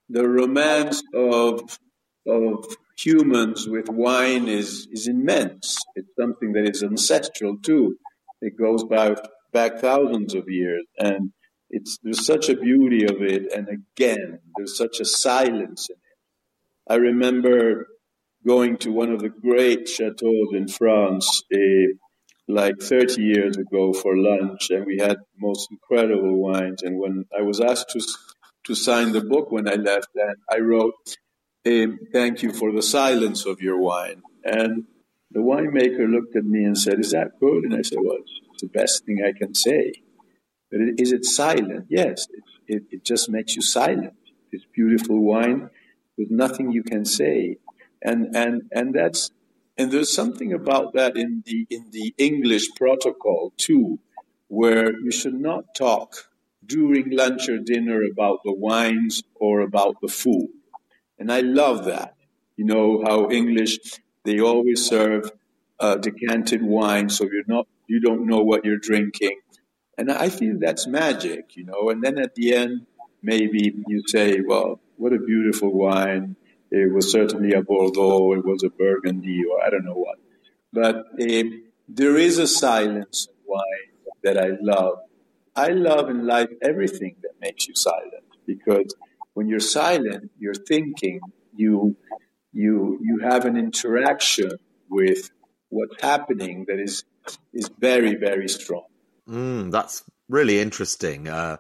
the 0.10 0.28
romance 0.28 1.02
of 1.16 1.80
of 2.28 2.78
humans 2.98 3.68
with 3.68 3.90
wine 3.90 4.48
is 4.48 4.88
is 4.92 5.08
immense. 5.08 5.78
It's 5.96 6.16
something 6.20 6.54
that 6.54 6.68
is 6.70 6.84
ancestral 6.84 7.58
too. 7.58 7.98
It 8.42 8.58
goes 8.58 8.84
back 8.84 9.18
back 9.52 9.80
thousands 9.80 10.34
of 10.34 10.50
years, 10.50 10.86
and 10.98 11.32
it's 11.70 11.98
there's 12.04 12.25
such 12.25 12.50
a 12.50 12.56
beauty 12.56 13.06
of 13.06 13.22
it, 13.22 13.52
and 13.54 13.68
again, 13.70 14.40
there's 14.56 14.78
such 14.78 15.00
a 15.00 15.06
silence 15.06 15.90
in 15.90 15.96
it. 15.96 16.94
I 16.94 16.96
remember 16.96 17.88
going 18.46 18.78
to 18.78 18.92
one 18.92 19.12
of 19.12 19.22
the 19.22 19.30
great 19.30 19.88
chateaus 19.88 20.50
in 20.54 20.68
France, 20.68 21.44
uh, 21.54 21.58
like 22.48 22.80
30 22.80 23.24
years 23.24 23.58
ago 23.58 23.92
for 23.92 24.16
lunch, 24.16 24.70
and 24.70 24.86
we 24.86 25.00
had 25.00 25.18
most 25.40 25.68
incredible 25.72 26.36
wines. 26.38 26.84
And 26.84 27.00
when 27.00 27.25
I 27.38 27.42
was 27.42 27.60
asked 27.60 27.90
to 27.92 28.02
to 28.66 28.75
sign 28.75 29.12
the 29.12 29.22
book 29.22 29.52
when 29.52 29.68
I 29.68 29.75
left, 29.75 30.10
and 30.16 30.38
I 30.52 30.58
wrote, 30.58 30.94
eh, 31.66 31.88
"Thank 32.14 32.44
you 32.44 32.52
for 32.54 32.72
the 32.72 32.82
silence 32.82 33.46
of 33.46 33.62
your 33.62 33.80
wine." 33.80 34.22
And 34.44 34.86
the 35.32 35.42
winemaker 35.42 36.10
looked 36.10 36.36
at 36.36 36.46
me 36.46 36.64
and 36.64 36.78
said, 36.78 37.00
"Is 37.00 37.12
that 37.12 37.40
good?" 37.40 37.64
And 37.66 37.76
I 37.76 37.82
said, 37.82 38.00
"Well, 38.02 38.20
it's 38.22 38.62
the 38.62 38.68
best 38.68 39.06
thing 39.06 39.24
I 39.24 39.34
can 39.38 39.54
say." 39.56 39.94
But 40.72 40.82
is 40.98 41.12
it 41.12 41.26
silent? 41.26 41.86
Yes, 41.90 42.28
it, 42.32 42.44
it, 42.68 42.84
it 42.92 43.06
just 43.06 43.30
makes 43.30 43.56
you 43.56 43.62
silent. 43.62 44.14
It's 44.52 44.66
beautiful 44.74 45.20
wine 45.20 45.70
with 46.18 46.32
nothing 46.32 46.72
you 46.72 46.84
can 46.84 47.06
say. 47.06 47.58
And, 48.02 48.36
and, 48.36 48.64
and 48.72 48.94
that's, 48.94 49.32
and 49.78 49.92
there's 49.92 50.14
something 50.14 50.54
about 50.54 50.94
that 50.94 51.18
in 51.18 51.44
the, 51.46 51.68
in 51.70 51.92
the 51.92 52.14
English 52.18 52.76
protocol 52.76 53.54
too, 53.58 54.00
where 54.48 54.92
you 55.00 55.12
should 55.12 55.40
not 55.40 55.76
talk 55.76 56.30
during 56.66 57.10
lunch 57.12 57.48
or 57.50 57.60
dinner 57.60 58.02
about 58.04 58.40
the 58.44 58.54
wines 58.54 59.24
or 59.36 59.62
about 59.62 59.96
the 60.02 60.08
food. 60.08 60.50
And 61.20 61.32
I 61.32 61.42
love 61.42 61.86
that. 61.86 62.16
You 62.58 62.66
know 62.66 63.04
how 63.06 63.30
English, 63.30 63.80
they 64.24 64.40
always 64.40 64.86
serve 64.86 65.32
uh, 65.80 65.96
decanted 65.96 66.64
wine, 66.64 67.10
so 67.10 67.26
you're 67.26 67.44
not, 67.48 67.68
you 67.88 68.00
don't 68.00 68.28
know 68.28 68.42
what 68.42 68.66
you're 68.66 68.78
drinking. 68.78 69.40
And 69.98 70.12
I 70.12 70.30
feel 70.30 70.58
that's 70.60 70.88
magic, 70.88 71.56
you 71.56 71.66
know. 71.66 71.90
And 71.90 72.04
then 72.04 72.18
at 72.18 72.36
the 72.36 72.54
end, 72.54 72.86
maybe 73.22 73.74
you 73.88 74.04
say, 74.08 74.42
well, 74.42 74.80
what 74.98 75.14
a 75.14 75.20
beautiful 75.20 75.72
wine. 75.72 76.36
It 76.72 76.94
was 76.94 77.12
certainly 77.12 77.54
a 77.54 77.62
Bordeaux, 77.62 78.34
it 78.34 78.46
was 78.46 78.64
a 78.64 78.70
Burgundy, 78.70 79.44
or 79.50 79.64
I 79.66 79.70
don't 79.70 79.86
know 79.86 79.94
what. 79.94 80.20
But 80.74 80.96
uh, 81.22 81.44
there 81.88 82.18
is 82.18 82.38
a 82.38 82.48
silence 82.48 83.28
in 83.30 83.36
wine 83.48 83.92
that 84.24 84.38
I 84.38 84.58
love. 84.62 85.00
I 85.56 85.70
love 85.70 86.10
in 86.10 86.26
life 86.26 86.50
everything 86.62 87.16
that 87.22 87.40
makes 87.40 87.68
you 87.68 87.76
silent 87.76 88.26
because 88.46 88.94
when 89.36 89.48
you're 89.48 89.60
silent, 89.60 90.32
you're 90.39 90.56
thinking, 90.56 91.20
you, 91.56 91.96
you, 92.51 92.98
you 93.01 93.20
have 93.22 93.46
an 93.46 93.58
interaction 93.58 94.50
with 94.89 95.30
what's 95.70 96.01
happening 96.01 96.65
that 96.68 96.80
is, 96.80 97.04
is 97.54 97.70
very, 97.77 98.15
very 98.15 98.48
strong. 98.48 98.86
Mm, 99.30 99.72
that's 99.72 100.04
really 100.30 100.60
interesting. 100.60 101.27
Uh, 101.27 101.58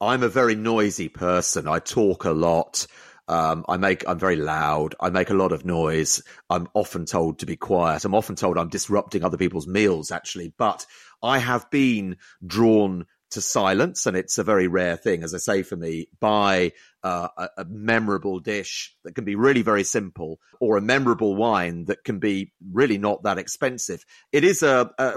I'm 0.00 0.22
a 0.22 0.28
very 0.28 0.54
noisy 0.54 1.08
person. 1.08 1.66
I 1.66 1.80
talk 1.80 2.24
a 2.24 2.30
lot. 2.30 2.86
Um, 3.28 3.64
I 3.68 3.76
make, 3.76 4.08
I'm 4.08 4.20
very 4.20 4.36
loud. 4.36 4.94
I 5.00 5.10
make 5.10 5.30
a 5.30 5.34
lot 5.34 5.50
of 5.50 5.64
noise. 5.64 6.22
I'm 6.48 6.68
often 6.74 7.06
told 7.06 7.40
to 7.40 7.46
be 7.46 7.56
quiet. 7.56 8.04
I'm 8.04 8.14
often 8.14 8.36
told 8.36 8.56
I'm 8.56 8.68
disrupting 8.68 9.24
other 9.24 9.36
people's 9.36 9.66
meals, 9.66 10.12
actually. 10.12 10.52
But 10.56 10.86
I 11.24 11.38
have 11.38 11.68
been 11.70 12.18
drawn 12.46 13.06
to 13.30 13.40
silence, 13.40 14.06
and 14.06 14.16
it's 14.16 14.38
a 14.38 14.44
very 14.44 14.68
rare 14.68 14.96
thing, 14.96 15.22
as 15.22 15.34
I 15.34 15.38
say, 15.38 15.62
for 15.62 15.76
me, 15.76 16.08
by 16.20 16.72
uh, 17.02 17.28
a, 17.36 17.48
a, 17.58 17.64
memorable 17.64 18.38
dish 18.38 18.94
that 19.04 19.14
can 19.14 19.24
be 19.24 19.34
really 19.34 19.62
very 19.62 19.84
simple, 19.84 20.38
or 20.60 20.76
a 20.76 20.80
memorable 20.80 21.34
wine 21.34 21.86
that 21.86 22.04
can 22.04 22.18
be 22.18 22.52
really 22.72 22.98
not 22.98 23.24
that 23.24 23.38
expensive. 23.38 24.04
It 24.32 24.44
is 24.44 24.62
a, 24.62 24.90
a 24.98 25.14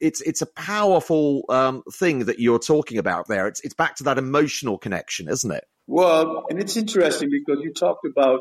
it's 0.00 0.20
it's 0.20 0.42
a 0.42 0.46
powerful 0.46 1.44
um, 1.48 1.82
thing 1.92 2.26
that 2.26 2.38
you're 2.38 2.58
talking 2.58 2.98
about 2.98 3.26
there. 3.28 3.48
It's 3.48 3.60
it's 3.60 3.74
back 3.74 3.96
to 3.96 4.04
that 4.04 4.18
emotional 4.18 4.78
connection, 4.78 5.28
isn't 5.28 5.50
it? 5.50 5.64
Well, 5.86 6.44
and 6.48 6.60
it's 6.60 6.76
interesting 6.76 7.30
because 7.30 7.62
you 7.62 7.72
talked 7.72 8.06
about 8.06 8.40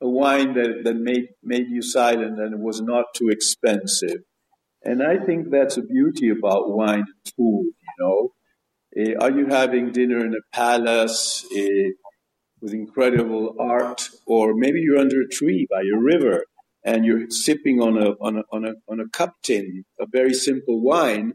a 0.00 0.08
wine 0.08 0.54
that, 0.54 0.82
that 0.84 0.94
made 0.94 1.28
made 1.42 1.68
you 1.68 1.80
silent 1.80 2.38
and 2.38 2.54
it 2.54 2.60
was 2.60 2.80
not 2.80 3.06
too 3.14 3.28
expensive. 3.30 4.22
And 4.84 5.02
I 5.02 5.16
think 5.18 5.50
that's 5.50 5.76
a 5.76 5.82
beauty 5.82 6.30
about 6.30 6.70
wine 6.70 6.98
and 6.98 7.32
food, 7.36 7.64
you 7.64 7.94
know 7.98 8.32
uh, 8.98 9.14
are 9.20 9.30
you 9.30 9.46
having 9.46 9.92
dinner 9.92 10.24
in 10.24 10.34
a 10.34 10.56
palace 10.56 11.46
uh, 11.56 11.90
with 12.60 12.74
incredible 12.74 13.56
art, 13.58 14.08
or 14.26 14.54
maybe 14.54 14.80
you're 14.80 14.98
under 14.98 15.20
a 15.22 15.28
tree 15.28 15.66
by 15.70 15.80
a 15.82 15.98
river 15.98 16.44
and 16.84 17.04
you're 17.04 17.30
sipping 17.30 17.80
on 17.80 17.96
a 17.98 18.10
on 18.20 18.38
a 18.38 18.42
on 18.52 18.64
a 18.64 18.74
on 18.88 19.00
a 19.00 19.08
cup 19.10 19.34
tin, 19.42 19.84
a 20.00 20.06
very 20.10 20.34
simple 20.34 20.80
wine, 20.80 21.32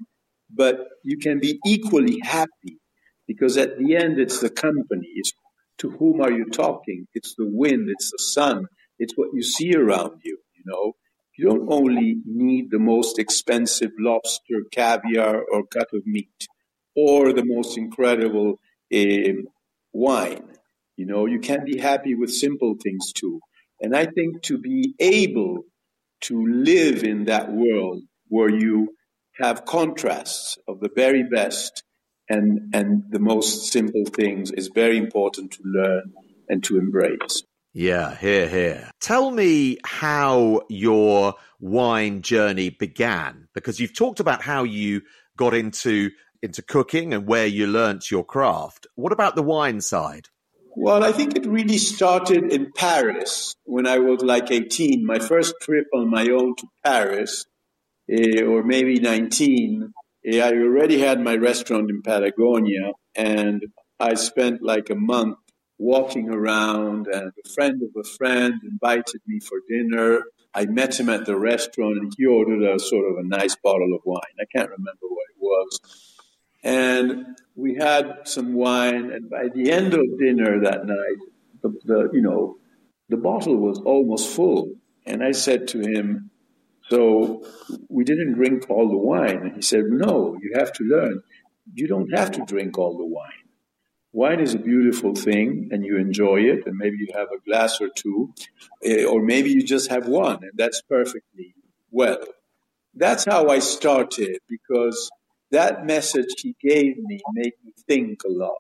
but 0.50 0.88
you 1.03 1.17
can 1.17 1.39
be 1.39 1.60
equally 1.65 2.20
happy 2.24 2.79
because 3.27 3.58
at 3.58 3.77
the 3.77 3.96
end 3.96 4.20
it's 4.20 4.39
the 4.39 4.50
company, 4.50 5.08
it's 5.15 5.32
to 5.79 5.89
whom 5.91 6.22
are 6.22 6.32
you 6.32 6.46
talking? 6.46 7.08
It's 7.13 7.36
the 7.36 7.50
wind, 7.50 7.89
it's 7.89 8.12
the 8.12 8.20
sun, 8.20 8.67
it's 9.00 9.13
what 9.15 9.29
you 9.34 9.43
see 9.43 9.74
around 9.75 10.22
you, 10.24 10.38
you 10.55 10.63
know. 10.65 10.93
You 11.38 11.48
don't 11.50 11.67
only 11.72 12.17
need 12.25 12.70
the 12.70 12.79
most 12.79 13.17
expensive 13.17 13.91
lobster, 13.98 14.60
caviar, 14.72 15.41
or 15.51 15.65
cut 15.65 15.88
of 15.91 16.05
meat, 16.05 16.48
or 16.95 17.33
the 17.33 17.45
most 17.45 17.77
incredible 17.77 18.59
uh, 18.93 19.33
wine. 19.91 20.47
You 20.97 21.05
know, 21.05 21.25
you 21.25 21.39
can 21.39 21.65
be 21.65 21.79
happy 21.79 22.15
with 22.15 22.31
simple 22.31 22.75
things 22.81 23.12
too. 23.13 23.39
And 23.79 23.95
I 23.95 24.05
think 24.05 24.43
to 24.43 24.57
be 24.57 24.93
able 25.00 25.63
to 26.21 26.45
live 26.47 27.03
in 27.03 27.25
that 27.25 27.51
world 27.51 28.03
where 28.27 28.50
you 28.50 28.95
have 29.41 29.65
contrasts 29.65 30.57
of 30.67 30.79
the 30.79 30.89
very 30.95 31.23
best 31.23 31.83
and, 32.29 32.73
and 32.73 33.03
the 33.09 33.19
most 33.19 33.71
simple 33.71 34.05
things 34.05 34.51
is 34.51 34.69
very 34.73 34.97
important 34.97 35.51
to 35.51 35.63
learn 35.65 36.13
and 36.47 36.63
to 36.63 36.77
embrace. 36.77 37.43
Yeah, 37.73 38.15
here, 38.15 38.47
here. 38.47 38.91
Tell 39.01 39.31
me 39.31 39.79
how 39.83 40.62
your 40.69 41.33
wine 41.59 42.21
journey 42.21 42.69
began, 42.69 43.47
because 43.55 43.79
you've 43.79 43.95
talked 43.95 44.19
about 44.19 44.43
how 44.43 44.63
you 44.63 45.01
got 45.35 45.55
into 45.55 46.12
into 46.43 46.62
cooking 46.62 47.13
and 47.13 47.25
where 47.25 47.47
you 47.47 47.65
learnt 47.65 48.12
your 48.12 48.25
craft. 48.25 48.85
What 48.95 49.13
about 49.13 49.35
the 49.35 49.41
wine 49.41 49.79
side? 49.79 50.27
Well, 50.75 51.03
I 51.03 51.13
think 51.13 51.38
it 51.38 51.45
really 51.45 51.77
started 51.77 52.51
in 52.51 52.73
Paris 52.75 53.55
when 53.63 53.88
I 53.88 54.00
was 54.00 54.21
like 54.21 54.51
18. 54.51 55.05
My 55.05 55.19
first 55.19 55.53
trip 55.62 55.85
on 55.93 56.09
my 56.09 56.27
own 56.27 56.55
to 56.57 56.67
Paris, 56.83 57.45
uh, 58.12 58.43
or 58.43 58.63
maybe 58.63 59.00
19, 59.00 59.93
uh, 60.27 60.38
I 60.38 60.51
already 60.51 61.00
had 61.00 61.21
my 61.21 61.35
restaurant 61.35 61.89
in 61.89 62.01
Patagonia, 62.01 62.91
and 63.15 63.63
I 64.00 64.15
spent 64.15 64.62
like 64.62 64.89
a 64.89 64.95
month 64.95 65.38
walking 65.77 66.29
around, 66.29 67.07
and 67.07 67.31
a 67.45 67.50
friend 67.55 67.81
of 67.81 67.89
a 67.97 68.07
friend 68.17 68.55
invited 68.63 69.21
me 69.27 69.39
for 69.39 69.59
dinner. 69.69 70.23
I 70.53 70.65
met 70.65 71.00
him 71.00 71.09
at 71.09 71.25
the 71.25 71.38
restaurant, 71.38 72.00
and 72.00 72.13
he 72.17 72.25
ordered 72.25 72.63
a 72.63 72.79
sort 72.79 73.09
of 73.09 73.17
a 73.17 73.27
nice 73.27 73.55
bottle 73.63 73.93
of 73.95 74.01
wine. 74.05 74.35
I 74.41 74.45
can't 74.53 74.69
remember 74.69 75.07
what 75.07 75.25
it 75.29 75.39
was. 75.39 76.12
And 76.63 77.38
we 77.55 77.75
had 77.75 78.22
some 78.24 78.53
wine, 78.53 79.12
and 79.12 79.29
by 79.29 79.50
the 79.53 79.72
end 79.72 79.93
of 79.93 80.01
dinner 80.17 80.62
that 80.62 80.86
night, 80.86 81.17
the, 81.62 81.70
the 81.84 82.10
you 82.13 82.22
know, 82.22 82.58
the 83.10 83.17
bottle 83.17 83.58
was 83.58 83.79
almost 83.79 84.34
full. 84.36 84.74
And 85.05 85.24
I 85.24 85.32
said 85.34 85.67
to 85.70 85.79
him, 85.79 86.32
so 86.89 87.46
we 87.89 88.03
didn't 88.03 88.34
drink 88.34 88.70
all 88.70 88.89
the 88.89 88.98
wine. 88.98 89.38
And 89.43 89.55
he 89.55 89.62
said, 89.62 89.86
No, 89.88 90.38
you 90.41 90.53
have 90.55 90.74
to 90.74 90.84
learn. 90.84 91.22
You 91.74 91.88
don't 91.88 92.10
have 92.17 92.32
to 92.32 92.46
drink 92.46 92.77
all 92.77 92.98
the 92.98 93.05
wine. 93.05 93.32
Wine 94.12 94.39
is 94.39 94.53
a 94.53 94.60
beautiful 94.60 95.15
thing 95.15 95.70
and 95.72 95.84
you 95.84 95.98
enjoy 95.98 96.41
it, 96.41 96.67
and 96.67 96.77
maybe 96.77 96.98
you 97.00 97.08
have 97.15 97.29
a 97.32 97.39
glass 97.46 97.82
or 97.82 97.89
two, 97.96 98.32
eh, 98.84 99.05
or 99.05 99.24
maybe 99.24 99.50
you 99.50 99.63
just 99.63 99.89
have 99.89 100.08
one, 100.08 100.43
and 100.43 100.51
that's 100.55 100.82
perfectly 100.84 101.55
well. 101.89 102.20
That's 102.93 103.25
how 103.25 103.48
I 103.48 103.58
started 103.58 104.38
because 104.48 105.10
that 105.53 105.86
message 105.86 106.33
he 106.38 106.55
gave 106.62 106.98
me 106.98 107.19
made 107.33 107.53
me 107.63 107.72
think 107.88 108.22
a 108.25 108.29
lot 108.29 108.57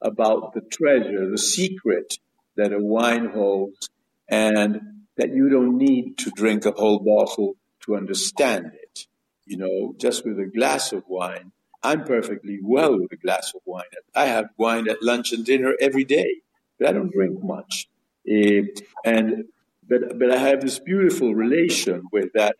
about 0.00 0.54
the 0.54 0.60
treasure, 0.60 1.28
the 1.30 1.38
secret 1.38 2.18
that 2.56 2.72
a 2.72 2.78
wine 2.78 3.30
holds, 3.30 3.88
and 4.28 4.80
that 5.16 5.34
you 5.34 5.48
don't 5.48 5.76
need 5.78 6.18
to 6.18 6.30
drink 6.30 6.64
a 6.66 6.72
whole 6.72 6.98
bottle 6.98 7.56
to 7.84 7.96
understand 7.96 8.72
it. 8.74 9.06
You 9.46 9.56
know, 9.56 9.94
just 9.98 10.24
with 10.24 10.38
a 10.38 10.46
glass 10.46 10.92
of 10.92 11.04
wine, 11.08 11.52
I'm 11.82 12.04
perfectly 12.04 12.58
well 12.62 12.98
with 12.98 13.12
a 13.12 13.16
glass 13.16 13.52
of 13.54 13.62
wine. 13.64 13.84
I 14.14 14.26
have 14.26 14.46
wine 14.58 14.88
at 14.88 15.02
lunch 15.02 15.32
and 15.32 15.44
dinner 15.44 15.74
every 15.80 16.04
day, 16.04 16.42
but 16.78 16.88
I 16.88 16.92
don't 16.92 17.12
drink 17.12 17.42
much. 17.42 17.88
Uh, 18.28 18.62
and 19.04 19.44
but 19.88 20.18
but 20.18 20.30
I 20.32 20.38
have 20.38 20.60
this 20.60 20.80
beautiful 20.80 21.34
relation 21.34 22.02
with 22.12 22.32
that 22.34 22.56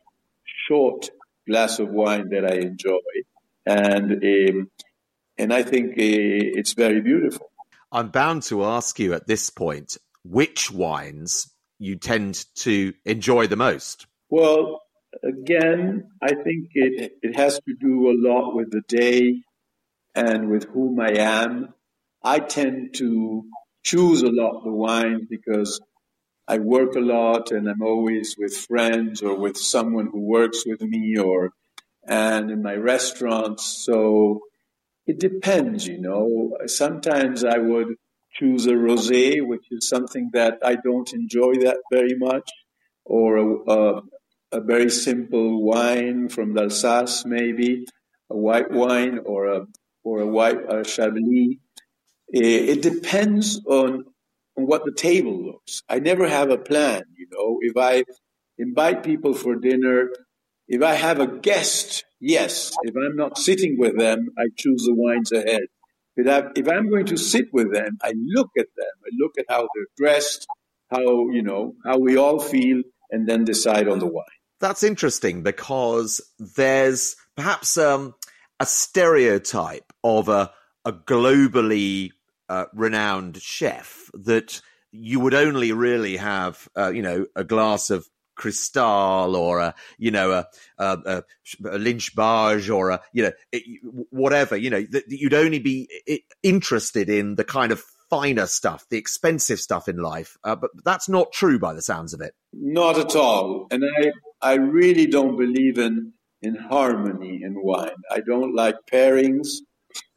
short 0.68 1.10
glass 1.46 1.78
of 1.78 1.88
wine 1.88 2.30
that 2.30 2.44
I 2.44 2.56
enjoy, 2.56 3.00
and 3.66 4.12
um, 4.12 4.70
and 5.38 5.52
I 5.52 5.62
think 5.62 5.92
uh, 5.92 5.94
it's 5.98 6.72
very 6.72 7.00
beautiful. 7.00 7.50
I'm 7.92 8.08
bound 8.08 8.42
to 8.44 8.64
ask 8.64 8.98
you 8.98 9.14
at 9.14 9.26
this 9.26 9.50
point 9.50 9.96
which 10.24 10.70
wines 10.70 11.52
you 11.78 11.96
tend 11.96 12.44
to 12.56 12.94
enjoy 13.04 13.46
the 13.46 13.56
most. 13.56 14.06
Well, 14.28 14.82
again, 15.22 16.10
I 16.22 16.28
think 16.28 16.70
it, 16.74 17.12
it 17.22 17.36
has 17.36 17.60
to 17.60 17.74
do 17.78 18.10
a 18.10 18.16
lot 18.16 18.54
with 18.54 18.70
the 18.70 18.82
day 18.88 19.42
and 20.14 20.50
with 20.50 20.64
whom 20.64 20.98
I 20.98 21.12
am. 21.18 21.74
I 22.22 22.40
tend 22.40 22.94
to 22.94 23.44
choose 23.84 24.22
a 24.22 24.30
lot 24.30 24.64
the 24.64 24.72
wine 24.72 25.26
because 25.30 25.80
I 26.48 26.58
work 26.58 26.96
a 26.96 27.00
lot 27.00 27.50
and 27.50 27.68
I'm 27.68 27.82
always 27.82 28.36
with 28.38 28.56
friends 28.56 29.22
or 29.22 29.36
with 29.36 29.56
someone 29.56 30.08
who 30.10 30.20
works 30.20 30.64
with 30.66 30.80
me 30.80 31.16
or 31.18 31.52
and 32.06 32.50
in 32.50 32.62
my 32.62 32.74
restaurants. 32.74 33.84
So 33.84 34.40
it 35.06 35.18
depends, 35.18 35.86
you 35.86 36.00
know. 36.00 36.56
Sometimes 36.66 37.44
I 37.44 37.58
would 37.58 37.96
choose 38.32 38.66
a 38.66 38.72
rosé, 38.72 39.46
which 39.46 39.66
is 39.70 39.88
something 39.88 40.30
that 40.32 40.58
I 40.62 40.76
don't 40.76 41.12
enjoy 41.12 41.54
that 41.62 41.78
very 41.90 42.14
much, 42.18 42.50
or 43.04 43.36
a, 43.36 43.70
a, 43.70 44.02
a 44.52 44.60
very 44.60 44.90
simple 44.90 45.64
wine 45.64 46.28
from 46.28 46.56
Alsace, 46.58 47.24
maybe 47.24 47.86
a 48.30 48.36
white 48.36 48.70
wine 48.70 49.20
or 49.24 49.46
a 49.46 49.66
or 50.02 50.20
a 50.20 50.26
white 50.26 50.58
a 50.68 50.84
Chablis. 50.84 51.58
It, 52.28 52.78
it 52.78 52.82
depends 52.82 53.60
on 53.66 54.04
what 54.54 54.84
the 54.84 54.92
table 54.92 55.44
looks. 55.44 55.82
I 55.88 55.98
never 55.98 56.28
have 56.28 56.50
a 56.50 56.58
plan, 56.58 57.02
you 57.16 57.28
know. 57.30 57.58
If 57.60 57.76
I 57.76 58.04
invite 58.58 59.02
people 59.02 59.34
for 59.34 59.56
dinner, 59.56 60.10
if 60.68 60.82
I 60.82 60.94
have 60.94 61.20
a 61.20 61.26
guest, 61.26 62.04
yes. 62.20 62.72
If 62.82 62.94
I'm 62.96 63.16
not 63.16 63.38
sitting 63.38 63.76
with 63.78 63.98
them, 63.98 64.28
I 64.38 64.44
choose 64.56 64.84
the 64.84 64.94
wines 64.94 65.32
ahead. 65.32 65.62
But 66.16 66.56
if 66.56 66.68
I'm 66.68 66.88
going 66.88 67.06
to 67.06 67.16
sit 67.16 67.52
with 67.52 67.72
them, 67.72 67.98
I 68.02 68.12
look 68.16 68.50
at 68.58 68.66
them. 68.76 68.86
I 69.04 69.10
look 69.18 69.32
at 69.38 69.44
how 69.48 69.60
they're 69.60 69.86
dressed, 69.96 70.46
how 70.90 71.28
you 71.30 71.42
know 71.42 71.74
how 71.84 71.98
we 71.98 72.16
all 72.16 72.38
feel, 72.38 72.82
and 73.10 73.28
then 73.28 73.44
decide 73.44 73.88
on 73.88 73.98
the 73.98 74.06
wine. 74.06 74.24
That's 74.60 74.82
interesting 74.82 75.42
because 75.42 76.20
there's 76.38 77.16
perhaps 77.36 77.76
um, 77.76 78.14
a 78.58 78.66
stereotype 78.66 79.92
of 80.02 80.28
a, 80.28 80.50
a 80.86 80.92
globally 80.92 82.12
uh, 82.48 82.64
renowned 82.72 83.40
chef 83.42 84.10
that 84.14 84.62
you 84.90 85.20
would 85.20 85.34
only 85.34 85.72
really 85.72 86.16
have, 86.16 86.68
uh, 86.76 86.88
you 86.88 87.02
know, 87.02 87.26
a 87.36 87.44
glass 87.44 87.90
of 87.90 88.08
Cristal 88.36 89.34
or 89.34 89.58
a, 89.58 89.74
you 89.98 90.10
know, 90.10 90.30
a, 90.30 90.46
a, 90.78 91.24
a 91.64 91.78
Lynch 91.78 92.14
Bages 92.14 92.70
or 92.70 92.90
a, 92.90 93.00
you 93.12 93.24
know, 93.24 93.32
whatever, 94.10 94.56
you 94.56 94.70
know, 94.70 94.82
that 94.90 95.04
you'd 95.08 95.34
only 95.34 95.58
be 95.58 95.88
interested 96.42 97.08
in 97.08 97.34
the 97.34 97.44
kind 97.44 97.72
of 97.72 97.82
finer 98.08 98.46
stuff, 98.46 98.86
the 98.88 98.98
expensive 98.98 99.58
stuff 99.58 99.88
in 99.88 99.96
life. 99.96 100.36
Uh, 100.44 100.54
but 100.54 100.70
that's 100.84 101.08
not 101.08 101.32
true 101.32 101.58
by 101.58 101.74
the 101.74 101.82
sounds 101.82 102.14
of 102.14 102.20
it. 102.20 102.34
Not 102.52 102.98
at 102.98 103.16
all. 103.16 103.66
And 103.70 103.82
I, 103.84 104.12
I 104.40 104.54
really 104.54 105.06
don't 105.06 105.36
believe 105.36 105.78
in, 105.78 106.12
in 106.40 106.54
harmony 106.54 107.40
in 107.42 107.54
wine. 107.56 107.96
I 108.10 108.20
don't 108.20 108.54
like 108.54 108.76
pairings. 108.90 109.48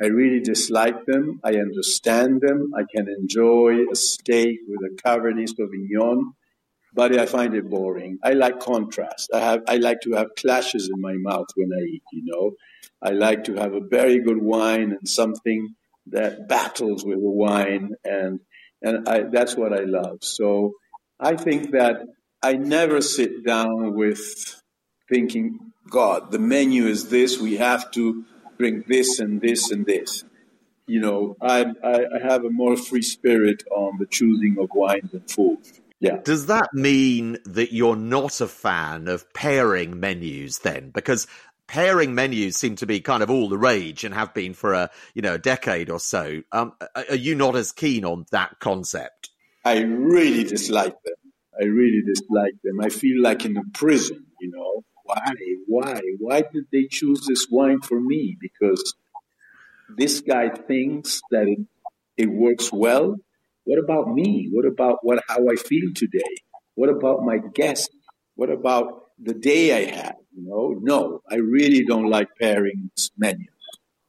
I 0.01 0.08
really 0.08 0.41
dislike 0.41 1.05
them. 1.05 1.39
I 1.43 1.53
understand 1.53 2.41
them. 2.41 2.73
I 2.77 2.84
can 2.93 3.08
enjoy 3.08 3.86
a 3.91 3.95
steak 3.95 4.60
with 4.67 4.82
a 4.91 4.95
Cabernet 5.01 5.49
Sauvignon, 5.49 6.34
but 6.99 7.17
I 7.17 7.25
find 7.27 7.53
it 7.53 7.69
boring. 7.69 8.19
I 8.25 8.33
like 8.33 8.59
contrast. 8.59 9.29
I 9.33 9.39
have 9.39 9.62
I 9.69 9.77
like 9.77 10.01
to 10.01 10.12
have 10.15 10.35
clashes 10.35 10.89
in 10.93 10.99
my 10.99 11.13
mouth 11.13 11.47
when 11.55 11.69
I 11.73 11.81
eat. 11.81 12.03
You 12.12 12.23
know, 12.25 12.51
I 13.01 13.12
like 13.12 13.45
to 13.45 13.53
have 13.55 13.73
a 13.73 13.79
very 13.79 14.19
good 14.19 14.41
wine 14.41 14.91
and 14.97 15.07
something 15.07 15.75
that 16.07 16.49
battles 16.49 17.05
with 17.05 17.21
the 17.21 17.33
wine, 17.45 17.93
and 18.03 18.41
and 18.81 19.07
I, 19.07 19.21
that's 19.31 19.55
what 19.55 19.71
I 19.71 19.85
love. 19.85 20.17
So 20.23 20.73
I 21.17 21.38
think 21.38 21.71
that 21.71 21.95
I 22.43 22.57
never 22.57 22.99
sit 22.99 23.45
down 23.45 23.95
with 23.95 24.19
thinking, 25.07 25.71
God, 25.89 26.31
the 26.31 26.39
menu 26.39 26.88
is 26.88 27.07
this. 27.07 27.39
We 27.39 27.55
have 27.69 27.91
to 27.91 28.25
drink 28.57 28.88
this 28.88 29.19
and 29.19 29.39
this 29.39 29.71
and 29.71 29.85
this. 29.85 30.25
You 30.85 30.99
know, 30.99 31.38
I, 31.39 31.65
I, 31.81 32.19
have 32.29 32.43
a 32.43 32.49
more 32.49 32.75
free 32.75 33.03
spirit 33.03 33.63
on 33.71 33.99
the 33.99 34.07
choosing 34.07 34.57
of 34.59 34.69
wines 34.73 35.13
and 35.13 35.29
food. 35.29 35.59
Yeah. 35.99 36.17
Does 36.23 36.45
that 36.45 36.73
mean 36.73 37.38
that 37.45 37.73
you're 37.73 37.95
not 37.95 38.39
a 38.39 38.47
fan 38.47 39.07
of 39.07 39.31
pairing 39.33 39.99
menus 39.99 40.59
then? 40.59 40.91
Because 40.91 41.27
pairing 41.67 42.15
menus 42.15 42.57
seem 42.57 42.75
to 42.77 42.85
be 42.85 42.99
kind 43.01 43.21
of 43.21 43.29
all 43.29 43.49
the 43.49 43.57
rage 43.57 44.03
and 44.03 44.13
have 44.13 44.33
been 44.33 44.53
for 44.53 44.73
a 44.73 44.89
you 45.13 45.21
know 45.21 45.35
a 45.35 45.39
decade 45.39 45.89
or 45.89 45.99
so. 45.99 46.41
Um, 46.51 46.73
are 46.95 47.15
you 47.15 47.35
not 47.35 47.55
as 47.55 47.71
keen 47.71 48.05
on 48.05 48.25
that 48.31 48.59
concept? 48.59 49.29
I 49.65 49.79
really 49.81 50.45
dislike 50.45 50.95
them. 51.03 51.15
I 51.59 51.65
really 51.65 52.01
dislike 52.05 52.55
them. 52.63 52.79
I 52.81 52.89
feel 52.89 53.21
like 53.21 53.45
in 53.45 53.57
a 53.57 53.63
prison. 53.73 54.25
You 54.39 54.51
know 54.51 54.83
why? 55.03 55.33
Why? 55.67 56.01
Why 56.17 56.41
did 56.41 56.65
they 56.71 56.88
choose 56.89 57.25
this 57.27 57.47
wine 57.49 57.81
for 57.81 57.99
me? 57.99 58.38
Because 58.39 58.95
this 59.97 60.21
guy 60.21 60.49
thinks 60.49 61.21
that 61.31 61.47
it, 61.47 61.59
it 62.15 62.27
works 62.27 62.71
well. 62.71 63.17
What 63.69 63.77
about 63.77 64.12
me? 64.12 64.49
What 64.51 64.65
about 64.65 64.97
what 65.03 65.23
how 65.27 65.47
I 65.47 65.55
feel 65.55 65.93
today? 65.93 66.34
What 66.73 66.89
about 66.89 67.23
my 67.23 67.38
guest? 67.53 67.91
What 68.34 68.49
about 68.49 69.12
the 69.21 69.36
day 69.36 69.63
I 69.77 69.91
had? 69.91 70.15
You 70.36 70.43
know, 70.47 70.79
no, 70.82 71.21
I 71.29 71.36
really 71.36 71.86
don't 71.86 72.10
like 72.10 72.29
pairings 72.41 73.12
menus. 73.15 73.45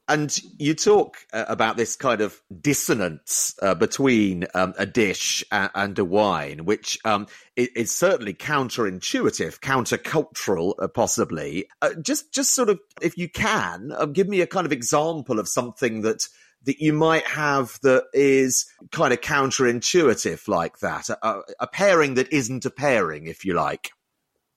And 0.08 0.34
you 0.58 0.72
talk 0.72 1.18
uh, 1.34 1.44
about 1.46 1.76
this 1.76 1.94
kind 1.94 2.22
of 2.22 2.40
dissonance 2.58 3.54
uh, 3.60 3.74
between 3.74 4.46
um, 4.54 4.72
a 4.78 4.86
dish 4.86 5.44
and, 5.52 5.70
and, 5.74 5.98
a 5.98 6.06
wine, 6.06 6.64
which 6.64 6.98
um, 7.04 7.26
is, 7.54 7.68
is, 7.76 7.92
certainly 7.92 8.34
counterintuitive, 8.34 9.60
countercultural, 9.60 10.74
uh, 10.80 10.88
possibly. 10.88 11.68
Uh, 11.80 11.90
just, 12.02 12.32
just 12.32 12.56
sort 12.56 12.70
of, 12.70 12.80
if 13.00 13.16
you 13.16 13.28
can, 13.28 13.92
um, 13.98 14.12
give 14.12 14.26
me 14.26 14.40
a 14.40 14.48
kind 14.48 14.66
of 14.66 14.72
example 14.72 15.38
of 15.38 15.46
something 15.46 16.00
that 16.00 16.26
that 16.64 16.80
you 16.80 16.92
might 16.92 17.26
have 17.26 17.78
that 17.82 18.04
is 18.12 18.66
kind 18.92 19.12
of 19.12 19.20
counterintuitive 19.20 20.46
like 20.48 20.78
that, 20.80 21.08
a, 21.08 21.40
a 21.58 21.66
pairing 21.66 22.14
that 22.14 22.32
isn't 22.32 22.64
a 22.64 22.70
pairing, 22.70 23.26
if 23.26 23.44
you 23.44 23.54
like. 23.54 23.90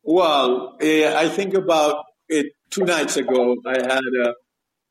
Well, 0.04 0.78
uh, 0.82 1.16
I 1.16 1.30
think 1.30 1.54
about 1.54 2.04
it. 2.28 2.48
Two 2.70 2.84
nights 2.84 3.18
ago, 3.18 3.56
I 3.66 3.78
had 3.78 4.02
a 4.26 4.34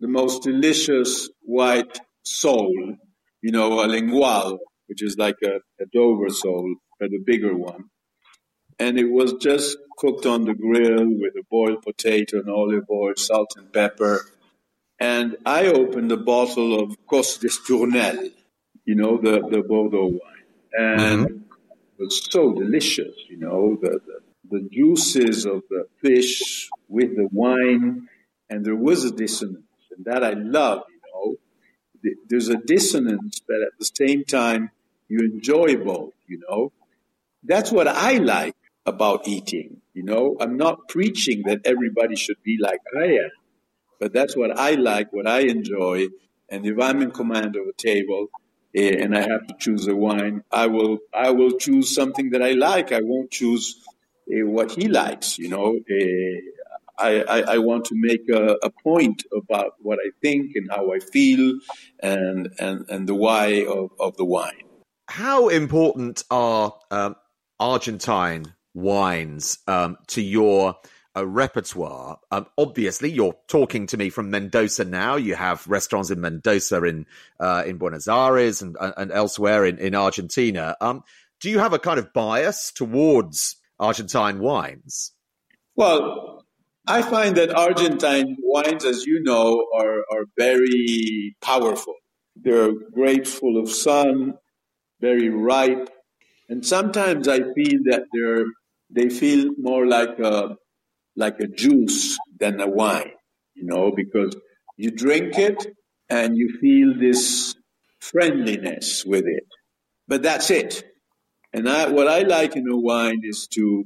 the 0.03 0.09
most 0.09 0.43
delicious 0.43 1.31
white 1.43 2.01
sole, 2.25 2.97
you 3.41 3.53
know, 3.53 3.85
a 3.85 3.87
lingual, 3.87 4.59
which 4.89 5.01
is 5.01 5.17
like 5.17 5.37
a, 5.45 5.61
a 5.81 5.87
Dover 5.93 6.29
sole, 6.29 6.75
but 6.99 7.11
a 7.11 7.21
bigger 7.25 7.57
one. 7.57 7.85
And 8.81 8.99
it 8.99 9.11
was 9.11 9.35
just 9.35 9.79
cooked 9.99 10.27
on 10.27 10.45
the 10.45 10.55
grill 10.55 11.07
with 11.07 11.35
a 11.39 11.45
boiled 11.49 11.83
potato 11.83 12.39
and 12.39 12.51
olive 12.51 12.91
oil, 12.91 13.13
salt 13.17 13.55
and 13.57 13.73
pepper. 13.73 14.23
And 15.03 15.37
I 15.45 15.67
opened 15.67 16.13
a 16.13 16.17
bottle 16.17 16.79
of 16.81 16.97
Cos 17.09 17.39
d'Estournel, 17.39 18.31
you 18.85 18.95
know, 18.95 19.19
the, 19.19 19.41
the 19.51 19.61
Bordeaux 19.63 20.13
wine. 20.21 20.49
And 20.79 21.27
mm-hmm. 21.27 21.35
it 21.35 21.99
was 21.99 22.25
so 22.31 22.53
delicious, 22.53 23.15
you 23.29 23.39
know, 23.39 23.77
the, 23.83 23.99
the, 24.07 24.59
the 24.59 24.69
juices 24.71 25.45
of 25.45 25.65
the 25.69 25.87
fish 26.01 26.69
with 26.89 27.17
the 27.17 27.29
wine. 27.33 28.09
And 28.49 28.65
there 28.65 28.77
was 28.77 29.05
a 29.05 29.11
dissonance 29.11 29.65
and 29.97 30.05
that 30.05 30.23
I 30.23 30.35
love, 30.35 30.83
you 30.89 31.01
know. 31.13 32.15
There's 32.29 32.49
a 32.49 32.57
dissonance, 32.57 33.41
but 33.41 33.57
at 33.57 33.73
the 33.81 33.91
same 33.97 34.23
time, 34.25 34.71
you 35.09 35.19
enjoy 35.19 35.77
both, 35.77 36.15
you 36.29 36.41
know. 36.49 36.71
That's 37.43 37.73
what 37.73 37.89
I 37.89 38.19
like 38.19 38.55
about 38.87 39.27
eating, 39.27 39.81
you 39.95 40.05
know. 40.05 40.37
I'm 40.41 40.57
not 40.57 40.89
preaching 40.89 41.43
that 41.47 41.63
everybody 41.65 42.15
should 42.15 42.41
be 42.45 42.57
like 42.61 42.81
I 42.97 43.05
am, 43.05 43.31
but 44.03 44.13
that's 44.13 44.37
what 44.37 44.59
I 44.59 44.73
like, 44.73 45.13
what 45.13 45.29
I 45.29 45.43
enjoy. 45.43 46.09
And 46.49 46.67
if 46.67 46.77
I'm 46.81 47.03
in 47.03 47.13
command 47.13 47.55
of 47.55 47.69
a 47.69 47.73
table, 47.73 48.27
eh, 48.75 48.97
and 48.99 49.17
I 49.17 49.21
have 49.21 49.47
to 49.47 49.55
choose 49.61 49.87
a 49.87 49.95
wine, 49.95 50.43
I 50.51 50.67
will 50.67 50.99
I 51.15 51.31
will 51.31 51.53
choose 51.53 51.95
something 51.95 52.31
that 52.31 52.43
I 52.43 52.51
like. 52.51 52.91
I 52.91 53.01
won't 53.01 53.31
choose 53.31 53.77
uh, 54.29 54.45
what 54.45 54.73
he 54.73 54.89
likes. 54.89 55.39
You 55.39 55.51
know, 55.51 55.77
uh, 55.77 56.39
I, 56.99 57.23
I, 57.23 57.39
I, 57.55 57.59
want 57.59 57.85
to 57.87 57.95
make 57.95 58.29
a, 58.29 58.57
a, 58.63 58.71
point 58.71 59.23
about 59.37 59.75
what 59.79 59.99
I 60.05 60.11
think 60.21 60.57
and 60.57 60.69
how 60.71 60.93
I 60.93 60.99
feel 60.99 61.59
and, 62.01 62.49
and, 62.59 62.85
and 62.91 63.09
the 63.09 63.15
why 63.15 63.65
of, 63.65 63.91
of 63.99 64.17
the 64.17 64.25
wine. 64.25 64.65
How 65.09 65.49
important 65.49 66.23
are 66.31 66.75
um, 66.91 67.17
Argentine 67.59 68.55
wines 68.75 69.59
um, 69.67 69.97
to 70.09 70.21
your 70.21 70.77
uh, 71.17 71.27
repertoire? 71.27 72.19
Um, 72.31 72.47
obviously, 72.57 73.11
you're 73.11 73.37
talking 73.49 73.87
to 73.89 73.97
me 73.97 74.11
from 74.11 74.31
Mendoza 74.31 74.85
now. 74.85 75.17
You 75.17 75.35
have 75.35 75.67
restaurants 75.67 76.11
in 76.11 76.21
Mendoza, 76.21 76.83
in 76.85 77.07
uh, 77.41 77.65
in 77.67 77.79
Buenos 77.79 78.09
Aires, 78.09 78.63
and 78.63 78.77
and 78.81 79.13
elsewhere 79.13 79.65
in 79.65 79.79
in 79.79 79.95
Argentina. 79.95 80.77
Um, 80.81 81.05
do 81.41 81.51
you 81.51 81.59
have 81.59 81.73
a 81.73 81.79
kind 81.79 81.99
of 81.99 82.13
bias 82.13 82.73
towards 82.73 83.57
Argentine 83.79 84.39
wines? 84.39 85.13
Well, 85.75 86.45
I 86.87 87.03
find 87.03 87.37
that 87.37 87.55
Argentine 87.55 88.37
wines, 88.41 88.85
as 88.85 89.07
you 89.07 89.23
know, 89.23 89.67
are, 89.75 90.01
are 90.13 90.25
very 90.37 91.37
powerful. 91.41 91.95
They're 92.37 92.73
great, 92.93 93.27
full 93.27 93.61
of 93.61 93.71
sun, 93.71 94.35
very 95.01 95.29
ripe, 95.29 95.91
and 96.49 96.65
sometimes 96.65 97.29
I 97.29 97.39
feel 97.39 97.81
that 97.85 98.05
they're 98.13 98.45
they 98.91 99.09
feel 99.09 99.53
more 99.59 99.87
like 99.87 100.19
a 100.19 100.57
like 101.17 101.39
a 101.41 101.47
juice 101.47 102.19
than 102.39 102.61
a 102.61 102.69
wine, 102.69 103.13
you 103.55 103.65
know, 103.65 103.93
because 103.95 104.35
you 104.77 104.91
drink 104.91 105.39
it 105.39 105.67
and 106.09 106.37
you 106.37 106.59
feel 106.61 106.99
this 106.99 107.55
friendliness 108.01 109.05
with 109.05 109.25
it. 109.27 109.47
But 110.09 110.23
that's 110.23 110.51
it. 110.51 110.85
And 111.53 111.69
I, 111.69 111.89
what 111.89 112.09
I 112.09 112.21
like 112.21 112.57
in 112.57 112.69
a 112.69 112.77
wine 112.77 113.21
is 113.23 113.47
to 113.49 113.85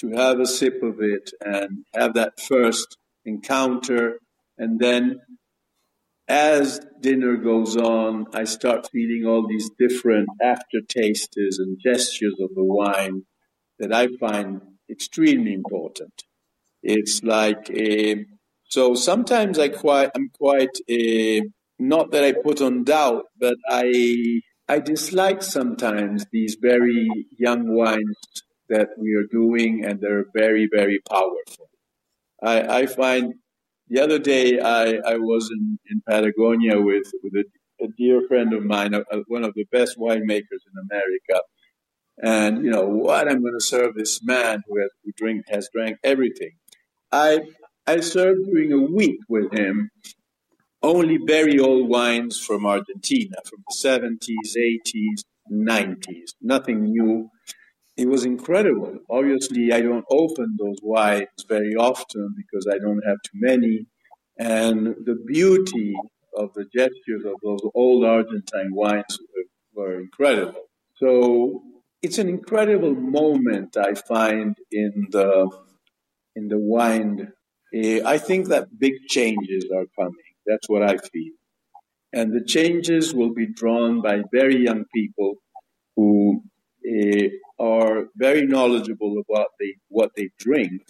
to 0.00 0.12
have 0.12 0.40
a 0.40 0.46
sip 0.46 0.82
of 0.82 0.96
it 1.00 1.30
and 1.44 1.84
have 1.94 2.14
that 2.14 2.40
first 2.40 2.96
encounter. 3.26 4.18
And 4.56 4.80
then 4.80 5.20
as 6.26 6.80
dinner 7.00 7.36
goes 7.36 7.76
on, 7.76 8.26
I 8.32 8.44
start 8.44 8.88
feeling 8.90 9.24
all 9.26 9.46
these 9.46 9.68
different 9.78 10.28
aftertastes 10.42 11.58
and 11.58 11.78
gestures 11.84 12.36
of 12.40 12.54
the 12.54 12.64
wine 12.64 13.24
that 13.78 13.92
I 13.92 14.08
find 14.18 14.62
extremely 14.90 15.52
important. 15.52 16.22
It's 16.82 17.22
like 17.22 17.70
a, 17.70 18.24
so 18.64 18.94
sometimes 18.94 19.58
I 19.58 19.68
quite, 19.68 20.10
I'm 20.14 20.30
quite 20.38 20.76
a, 20.88 21.42
not 21.78 22.10
that 22.12 22.24
I 22.24 22.32
put 22.32 22.60
on 22.60 22.84
doubt, 22.84 23.24
but 23.38 23.56
I, 23.68 24.40
I 24.68 24.78
dislike 24.78 25.42
sometimes 25.42 26.24
these 26.32 26.56
very 26.60 27.08
young 27.38 27.74
wines 27.74 28.18
that 28.68 28.90
we 28.96 29.14
are 29.14 29.26
doing, 29.30 29.84
and 29.84 30.00
they're 30.00 30.26
very, 30.34 30.68
very 30.72 31.00
powerful. 31.10 31.68
I, 32.42 32.82
I 32.82 32.86
find 32.86 33.34
the 33.88 34.00
other 34.00 34.18
day 34.18 34.60
I, 34.60 35.00
I 35.04 35.16
was 35.16 35.50
in, 35.50 35.78
in 35.90 36.00
Patagonia 36.08 36.80
with, 36.80 37.10
with 37.22 37.34
a, 37.34 37.84
a 37.84 37.88
dear 37.98 38.22
friend 38.28 38.52
of 38.52 38.62
mine, 38.62 38.94
a, 38.94 39.00
a, 39.10 39.24
one 39.26 39.44
of 39.44 39.54
the 39.54 39.66
best 39.72 39.98
winemakers 39.98 40.62
in 40.68 40.88
America. 40.88 41.42
And, 42.22 42.64
you 42.64 42.70
know, 42.70 42.86
what 42.86 43.28
I'm 43.28 43.40
going 43.40 43.58
to 43.58 43.64
serve 43.64 43.94
this 43.94 44.22
man 44.22 44.62
who 44.68 44.78
has 44.80 44.90
who 45.02 45.10
drink, 45.16 45.46
has 45.48 45.68
drank 45.74 45.96
everything. 46.04 46.52
I, 47.12 47.40
I 47.86 48.00
served 48.00 48.46
during 48.46 48.72
a 48.72 48.80
week 48.94 49.18
with 49.28 49.52
him 49.52 49.90
only 50.82 51.18
very 51.26 51.58
old 51.58 51.88
wines 51.88 52.38
from 52.38 52.66
Argentina, 52.66 53.36
from 53.44 53.64
the 53.68 53.74
70s, 53.74 54.56
80s, 54.56 55.24
90s, 55.50 56.34
nothing 56.42 56.84
new 56.84 57.30
it 57.96 58.08
was 58.08 58.24
incredible. 58.24 58.98
Obviously, 59.10 59.72
I 59.72 59.82
don't 59.82 60.06
open 60.10 60.56
those 60.58 60.78
wines 60.82 61.28
very 61.48 61.74
often 61.76 62.34
because 62.36 62.66
I 62.72 62.78
don't 62.78 63.02
have 63.06 63.18
too 63.22 63.34
many. 63.34 63.86
And 64.38 64.96
the 65.04 65.16
beauty 65.26 65.94
of 66.36 66.54
the 66.54 66.64
gestures 66.74 67.24
of 67.26 67.34
those 67.42 67.60
old 67.74 68.04
Argentine 68.04 68.72
wines 68.72 69.18
were, 69.74 69.84
were 69.84 70.00
incredible. 70.00 70.62
So 70.96 71.62
it's 72.02 72.18
an 72.18 72.28
incredible 72.28 72.94
moment 72.94 73.76
I 73.76 73.94
find 73.94 74.56
in 74.72 75.08
the 75.10 75.50
in 76.36 76.48
the 76.48 76.58
wine. 76.58 77.32
Uh, 77.74 78.04
I 78.04 78.18
think 78.18 78.48
that 78.48 78.78
big 78.78 78.94
changes 79.08 79.64
are 79.74 79.86
coming. 79.98 80.32
That's 80.46 80.68
what 80.68 80.82
I 80.82 80.96
feel. 80.96 81.34
And 82.12 82.32
the 82.32 82.44
changes 82.44 83.14
will 83.14 83.32
be 83.32 83.46
drawn 83.46 84.02
by 84.02 84.22
very 84.32 84.64
young 84.64 84.84
people 84.92 85.34
who 85.96 86.42
uh, 86.84 87.28
are 87.62 88.06
very 88.16 88.46
knowledgeable 88.46 89.22
about 89.28 89.48
what 89.88 90.10
they 90.16 90.30
drink, 90.38 90.82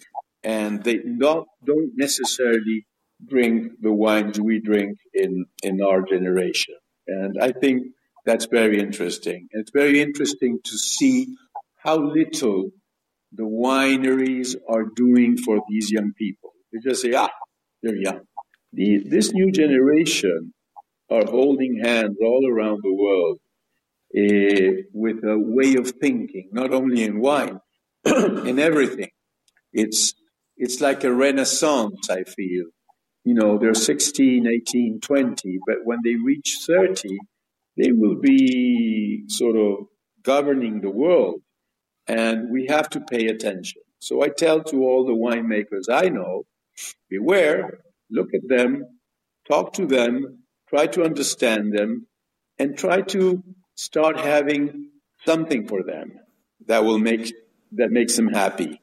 and 0.43 0.83
they 0.83 0.99
not, 1.03 1.45
don't 1.63 1.91
necessarily 1.95 2.87
drink 3.27 3.73
the 3.81 3.91
wines 3.91 4.39
we 4.39 4.59
drink 4.59 4.97
in, 5.13 5.45
in 5.61 5.81
our 5.81 6.01
generation. 6.01 6.75
And 7.07 7.37
I 7.39 7.51
think 7.51 7.87
that's 8.25 8.45
very 8.45 8.79
interesting. 8.79 9.47
It's 9.51 9.71
very 9.71 10.01
interesting 10.01 10.59
to 10.63 10.77
see 10.77 11.35
how 11.83 11.97
little 11.97 12.71
the 13.31 13.43
wineries 13.43 14.55
are 14.67 14.85
doing 14.95 15.37
for 15.37 15.61
these 15.69 15.91
young 15.91 16.11
people. 16.17 16.51
They 16.71 16.79
just 16.79 17.01
say, 17.01 17.13
ah, 17.13 17.29
they're 17.81 17.95
young. 17.95 18.21
The, 18.73 19.03
this 19.05 19.31
new 19.33 19.51
generation 19.51 20.53
are 21.09 21.25
holding 21.25 21.79
hands 21.83 22.17
all 22.21 22.49
around 22.49 22.79
the 22.83 22.93
world 22.93 23.39
uh, 24.17 24.81
with 24.93 25.23
a 25.23 25.37
way 25.37 25.75
of 25.75 25.91
thinking, 26.01 26.49
not 26.51 26.73
only 26.73 27.03
in 27.03 27.19
wine, 27.19 27.59
in 28.05 28.59
everything. 28.59 29.09
It's, 29.73 30.13
it's 30.57 30.81
like 30.81 31.03
a 31.03 31.13
renaissance, 31.13 32.09
I 32.09 32.23
feel. 32.23 32.65
You 33.23 33.35
know, 33.35 33.57
they're 33.57 33.73
16, 33.73 34.47
18, 34.47 34.99
20, 35.01 35.59
but 35.67 35.77
when 35.83 35.99
they 36.03 36.15
reach 36.15 36.59
30, 36.65 37.17
they 37.77 37.91
will 37.91 38.19
be 38.19 39.23
sort 39.27 39.55
of 39.55 39.85
governing 40.23 40.81
the 40.81 40.89
world. 40.89 41.41
And 42.07 42.49
we 42.49 42.67
have 42.67 42.89
to 42.89 43.01
pay 43.01 43.27
attention. 43.27 43.81
So 43.99 44.23
I 44.23 44.29
tell 44.29 44.63
to 44.63 44.83
all 44.83 45.05
the 45.05 45.13
winemakers 45.13 45.85
I 45.89 46.09
know, 46.09 46.45
beware, 47.09 47.79
look 48.09 48.33
at 48.33 48.47
them, 48.47 48.85
talk 49.47 49.73
to 49.73 49.85
them, 49.85 50.39
try 50.67 50.87
to 50.87 51.03
understand 51.03 51.73
them, 51.77 52.07
and 52.57 52.77
try 52.77 53.01
to 53.01 53.43
start 53.75 54.19
having 54.19 54.89
something 55.25 55.67
for 55.67 55.83
them 55.83 56.19
that 56.67 56.83
will 56.83 56.99
make 56.99 57.33
that 57.73 57.91
makes 57.91 58.15
them 58.15 58.27
happy. 58.27 58.81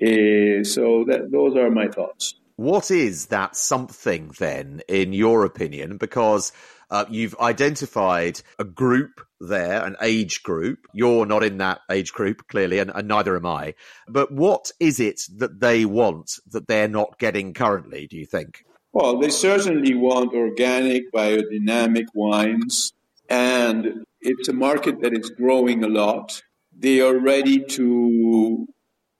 Uh, 0.00 0.62
so 0.62 1.04
that 1.08 1.28
those 1.32 1.56
are 1.56 1.70
my 1.70 1.88
thoughts. 1.88 2.34
What 2.56 2.90
is 2.90 3.26
that 3.26 3.56
something 3.56 4.32
then, 4.38 4.82
in 4.88 5.12
your 5.12 5.44
opinion? 5.44 5.96
Because 5.96 6.52
uh, 6.90 7.04
you've 7.10 7.36
identified 7.38 8.40
a 8.58 8.64
group 8.64 9.20
there, 9.40 9.84
an 9.84 9.96
age 10.02 10.42
group. 10.42 10.86
You're 10.92 11.26
not 11.26 11.44
in 11.44 11.58
that 11.58 11.80
age 11.90 12.12
group, 12.12 12.48
clearly, 12.48 12.78
and, 12.78 12.90
and 12.94 13.08
neither 13.08 13.36
am 13.36 13.46
I. 13.46 13.74
But 14.08 14.32
what 14.32 14.72
is 14.80 14.98
it 15.00 15.22
that 15.36 15.60
they 15.60 15.84
want 15.84 16.32
that 16.50 16.66
they're 16.66 16.88
not 16.88 17.18
getting 17.18 17.54
currently, 17.54 18.06
do 18.06 18.16
you 18.16 18.26
think? 18.26 18.64
Well, 18.92 19.18
they 19.18 19.30
certainly 19.30 19.94
want 19.94 20.34
organic, 20.34 21.12
biodynamic 21.12 22.06
wines, 22.14 22.92
and 23.28 24.04
it's 24.20 24.48
a 24.48 24.54
market 24.54 25.02
that 25.02 25.16
is 25.16 25.30
growing 25.30 25.84
a 25.84 25.88
lot. 25.88 26.42
They 26.76 27.00
are 27.00 27.18
ready 27.18 27.64
to 27.64 28.66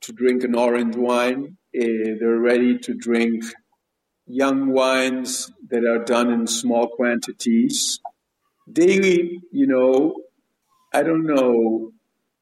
to 0.01 0.13
drink 0.13 0.45
an 0.45 0.55
orange 0.55 0.97
wine. 0.97 1.59
Uh, 1.77 2.17
they're 2.19 2.39
ready 2.39 2.79
to 2.79 2.95
drink 2.95 3.45
young 4.29 4.73
wines 4.73 5.51
that 5.71 5.85
are 5.85 6.05
done 6.05 6.31
in 6.31 6.47
small 6.47 6.89
quantities. 6.89 7.99
They, 8.67 9.41
you 9.51 9.67
know, 9.67 10.15
I 10.93 11.03
don't 11.03 11.27
know, 11.27 11.93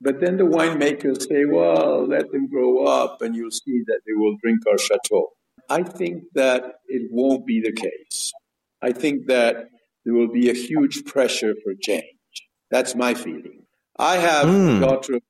but 0.00 0.20
then 0.20 0.36
the 0.36 0.44
winemakers 0.44 1.22
say, 1.28 1.44
well, 1.44 2.06
let 2.06 2.30
them 2.32 2.48
grow 2.48 2.84
up 2.84 3.22
and 3.22 3.34
you'll 3.34 3.50
see 3.50 3.82
that 3.86 4.00
they 4.06 4.12
will 4.12 4.36
drink 4.42 4.60
our 4.70 4.78
chateau. 4.78 5.30
I 5.70 5.82
think 5.82 6.24
that 6.34 6.80
it 6.86 7.08
won't 7.10 7.46
be 7.46 7.60
the 7.60 7.72
case. 7.72 8.32
I 8.82 8.92
think 8.92 9.26
that 9.26 9.70
there 10.04 10.14
will 10.14 10.28
be 10.28 10.50
a 10.50 10.54
huge 10.54 11.04
pressure 11.04 11.54
for 11.64 11.74
change. 11.80 12.04
That's 12.70 12.94
my 12.94 13.14
feeling. 13.14 13.64
I 13.98 14.16
have 14.16 14.46
mm. 14.46 14.76
a 14.76 14.80
daughter 14.80 15.14
of 15.14 15.22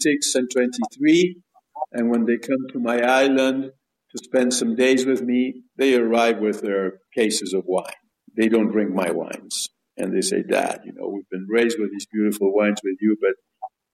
six 0.00 0.34
and 0.34 0.50
23, 0.50 1.36
and 1.92 2.10
when 2.10 2.26
they 2.26 2.36
come 2.36 2.66
to 2.72 2.78
my 2.78 3.00
island 3.02 3.72
to 4.12 4.24
spend 4.24 4.52
some 4.52 4.74
days 4.74 5.06
with 5.06 5.22
me, 5.22 5.62
they 5.76 5.94
arrive 5.94 6.38
with 6.38 6.62
their 6.62 7.00
cases 7.14 7.52
of 7.52 7.64
wine. 7.66 7.92
They 8.36 8.48
don't 8.48 8.70
drink 8.70 8.92
my 8.92 9.10
wines. 9.10 9.68
And 9.96 10.14
they 10.14 10.22
say, 10.22 10.42
Dad, 10.42 10.80
you 10.84 10.92
know, 10.94 11.08
we've 11.08 11.28
been 11.30 11.46
raised 11.48 11.78
with 11.78 11.90
these 11.90 12.06
beautiful 12.12 12.54
wines 12.54 12.80
with 12.82 12.96
you, 13.00 13.16
but 13.20 13.34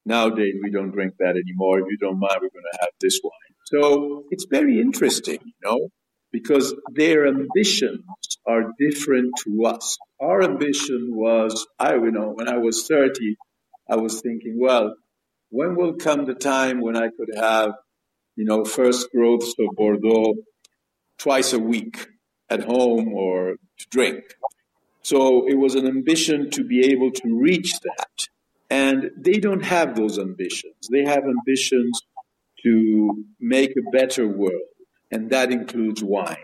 nowadays 0.05 0.55
we 0.63 0.71
don't 0.71 0.93
drink 0.93 1.15
that 1.19 1.37
anymore. 1.37 1.81
If 1.81 1.87
you 1.91 1.99
don't 1.99 2.19
mind, 2.19 2.37
we're 2.37 2.51
going 2.51 2.71
to 2.73 2.79
have 2.81 2.91
this 3.01 3.21
wine. 3.23 3.33
So 3.67 4.25
it's 4.31 4.47
very 4.49 4.81
interesting, 4.81 5.39
you 5.45 5.53
know, 5.65 5.89
because 6.33 6.75
their 6.95 7.27
ambitions 7.27 8.05
are 8.47 8.73
different 8.79 9.33
to 9.45 9.65
us. 9.67 9.97
Our 10.21 10.43
ambition 10.43 11.09
was, 11.11 11.67
I, 11.79 11.95
you 11.95 12.13
know, 12.13 12.33
when 12.35 12.49
I 12.49 12.59
was 12.59 12.87
30, 12.87 13.37
I 13.91 13.97
was 13.97 14.21
thinking, 14.21 14.59
well, 14.61 14.95
when 15.51 15.77
will 15.77 15.95
come 15.95 16.25
the 16.25 16.35
time 16.35 16.81
when 16.81 16.97
I 16.97 17.09
could 17.09 17.31
have, 17.37 17.73
you 18.37 18.45
know, 18.45 18.65
first 18.65 19.11
growths 19.13 19.55
of 19.59 19.75
Bordeaux 19.75 20.35
twice 21.19 21.53
a 21.53 21.59
week 21.59 22.07
at 22.49 22.65
home 22.65 23.13
or 23.13 23.57
to 23.79 23.89
drink? 23.91 24.25
So 25.03 25.47
it 25.49 25.55
was 25.55 25.75
an 25.75 25.87
ambition 25.87 26.51
to 26.51 26.65
be 26.65 26.93
able 26.93 27.11
to 27.11 27.39
reach 27.41 27.73
that. 27.81 28.29
And 28.69 29.11
they 29.17 29.35
don't 29.35 29.65
have 29.65 29.95
those 29.95 30.19
ambitions. 30.19 30.89
They 30.91 31.05
have 31.05 31.25
ambitions 31.25 32.03
to 32.65 33.25
make 33.39 33.71
a 33.71 33.91
better 33.93 34.27
world, 34.27 34.71
and 35.11 35.31
that 35.31 35.53
includes 35.53 36.03
wine. 36.03 36.37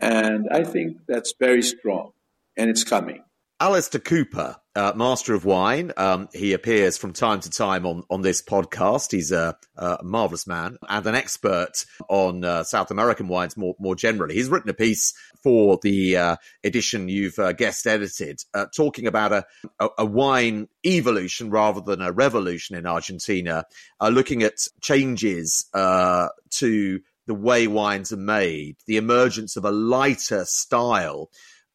And 0.00 0.48
I 0.50 0.64
think 0.64 0.98
that's 1.06 1.34
very 1.38 1.62
strong, 1.62 2.12
and 2.56 2.68
it's 2.68 2.82
coming. 2.82 3.22
Alistair 3.60 4.00
Cooper, 4.00 4.54
uh, 4.76 4.92
Master 4.94 5.34
of 5.34 5.44
Wine. 5.44 5.90
Um, 5.96 6.28
he 6.32 6.52
appears 6.52 6.96
from 6.96 7.12
time 7.12 7.40
to 7.40 7.50
time 7.50 7.86
on, 7.86 8.04
on 8.08 8.22
this 8.22 8.40
podcast. 8.40 9.10
He's 9.10 9.32
a, 9.32 9.56
a 9.76 9.98
marvelous 10.04 10.46
man 10.46 10.76
and 10.88 11.04
an 11.04 11.16
expert 11.16 11.84
on 12.08 12.44
uh, 12.44 12.62
South 12.62 12.92
American 12.92 13.26
wines 13.26 13.56
more, 13.56 13.74
more 13.80 13.96
generally. 13.96 14.36
He's 14.36 14.48
written 14.48 14.70
a 14.70 14.74
piece 14.74 15.12
for 15.42 15.76
the 15.82 16.16
uh, 16.16 16.36
edition 16.62 17.08
you've 17.08 17.40
uh, 17.40 17.52
guest 17.52 17.84
edited, 17.84 18.44
uh, 18.54 18.66
talking 18.76 19.08
about 19.08 19.32
a, 19.32 19.44
a, 19.80 19.88
a, 19.98 20.06
wine 20.06 20.68
evolution 20.86 21.50
rather 21.50 21.80
than 21.80 22.00
a 22.00 22.12
revolution 22.12 22.76
in 22.76 22.86
Argentina, 22.86 23.64
uh, 24.00 24.08
looking 24.08 24.44
at 24.44 24.58
changes 24.80 25.66
to 25.72 27.00
the 27.26 27.34
way 27.34 27.66
wines 27.66 28.12
are 28.12 28.16
made, 28.16 28.76
the 28.86 28.96
emergence 28.98 29.56
of 29.56 29.64
a 29.64 29.70
lighter 29.72 30.44
style 30.44 31.28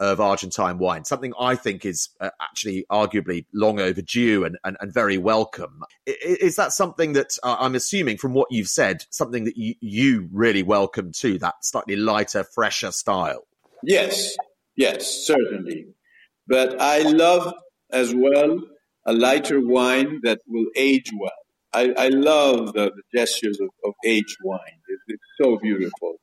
of 0.04 0.20
Argentine 0.20 0.80
wine, 0.80 1.06
something 1.06 1.34
I 1.40 1.56
think 1.56 1.86
is 1.86 2.10
uh, 2.20 2.30
actually 2.42 2.86
arguably 2.92 3.46
long 3.54 3.80
overdue 3.80 4.44
and, 4.44 4.58
and, 4.66 4.76
and 4.82 4.94
very 4.94 5.18
welcome. 5.18 5.82
Is, 6.06 6.58
that 6.58 6.74
something 6.74 7.14
that 7.14 7.38
uh, 7.42 7.56
I'm 7.60 7.74
assuming 7.74 8.18
from 8.18 8.34
what 8.34 8.50
you've 8.52 8.68
said, 8.68 9.06
something 9.12 9.46
that 9.46 9.56
you, 9.56 9.76
you 9.80 10.28
really 10.32 10.62
welcome 10.62 11.12
too, 11.14 11.40
that 11.40 11.56
slightly 11.62 11.96
lighter, 11.96 12.44
fresher 12.44 12.92
style? 12.92 13.48
Yes, 13.82 14.36
yes, 14.76 15.26
certainly. 15.26 15.88
But 16.48 16.82
I 16.82 17.04
love 17.04 17.54
as 17.92 18.14
well 18.14 18.60
a 19.06 19.14
lighter 19.14 19.66
wine 19.66 20.20
that 20.24 20.40
will 20.48 20.66
age 20.76 21.12
well. 21.18 21.32
I, 21.74 21.94
I 21.98 22.08
love 22.10 22.74
the, 22.74 22.92
the 22.92 23.18
gestures 23.18 23.60
of, 23.62 23.70
of 23.86 23.94
aged 24.06 24.38
wine. 24.44 24.60
It, 24.90 25.00
it's 25.08 25.24
so 25.42 25.58
beautiful. 25.60 26.16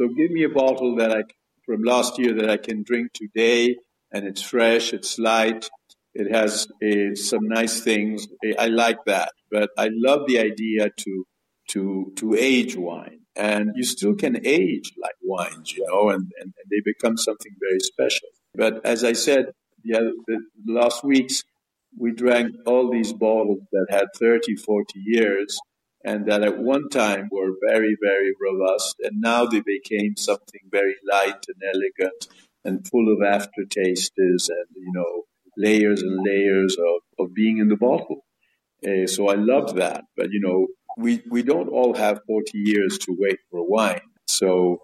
So 0.00 0.08
give 0.08 0.30
me 0.30 0.44
a 0.44 0.48
bottle 0.48 0.96
that 0.96 1.12
I 1.12 1.22
from 1.70 1.84
last 1.84 2.18
year 2.18 2.34
that 2.34 2.50
I 2.50 2.56
can 2.56 2.82
drink 2.82 3.12
today, 3.14 3.76
and 4.10 4.26
it's 4.26 4.42
fresh, 4.42 4.92
it's 4.92 5.20
light, 5.20 5.70
it 6.14 6.34
has 6.34 6.66
uh, 6.82 7.14
some 7.14 7.46
nice 7.46 7.80
things. 7.80 8.26
I 8.58 8.66
like 8.66 8.98
that, 9.06 9.30
but 9.52 9.70
I 9.78 9.88
love 9.92 10.22
the 10.26 10.40
idea 10.40 10.90
to 10.90 11.24
to 11.68 12.12
to 12.16 12.34
age 12.34 12.74
wine, 12.74 13.20
and 13.36 13.70
you 13.76 13.84
still 13.84 14.16
can 14.16 14.44
age 14.44 14.90
like 15.00 15.14
wines, 15.22 15.72
you 15.72 15.86
know, 15.86 16.08
and, 16.08 16.26
and, 16.40 16.52
and 16.58 16.66
they 16.72 16.80
become 16.84 17.16
something 17.16 17.52
very 17.60 17.78
special. 17.78 18.30
But 18.56 18.84
as 18.84 19.04
I 19.04 19.12
said, 19.12 19.52
the, 19.84 20.12
the 20.26 20.40
last 20.66 21.04
weeks 21.04 21.44
we 21.96 22.10
drank 22.10 22.54
all 22.66 22.90
these 22.90 23.12
bottles 23.12 23.60
that 23.70 23.86
had 23.90 24.06
30, 24.18 24.56
40 24.56 24.98
years, 25.04 25.58
and 26.04 26.26
that 26.26 26.42
at 26.42 26.58
one 26.58 26.88
time 26.88 27.28
were 27.30 27.52
very, 27.66 27.96
very 28.00 28.32
robust, 28.40 28.96
and 29.00 29.20
now 29.20 29.46
they 29.46 29.60
became 29.60 30.16
something 30.16 30.60
very 30.70 30.94
light 31.10 31.44
and 31.48 31.62
elegant 31.74 32.28
and 32.64 32.86
full 32.88 33.12
of 33.12 33.18
aftertastes 33.18 34.48
and, 34.48 34.66
you 34.76 34.92
know, 34.92 35.24
layers 35.56 36.02
and 36.02 36.24
layers 36.24 36.76
of, 36.76 37.26
of 37.26 37.34
being 37.34 37.58
in 37.58 37.68
the 37.68 37.76
bottle. 37.76 38.24
Uh, 38.86 39.06
so 39.06 39.28
I 39.28 39.34
love 39.34 39.76
that. 39.76 40.04
But, 40.16 40.30
you 40.30 40.40
know, 40.40 40.68
we, 40.96 41.22
we 41.28 41.42
don't 41.42 41.68
all 41.68 41.94
have 41.94 42.20
40 42.26 42.50
years 42.54 42.98
to 42.98 43.16
wait 43.18 43.38
for 43.50 43.66
wine. 43.66 44.00
So 44.26 44.80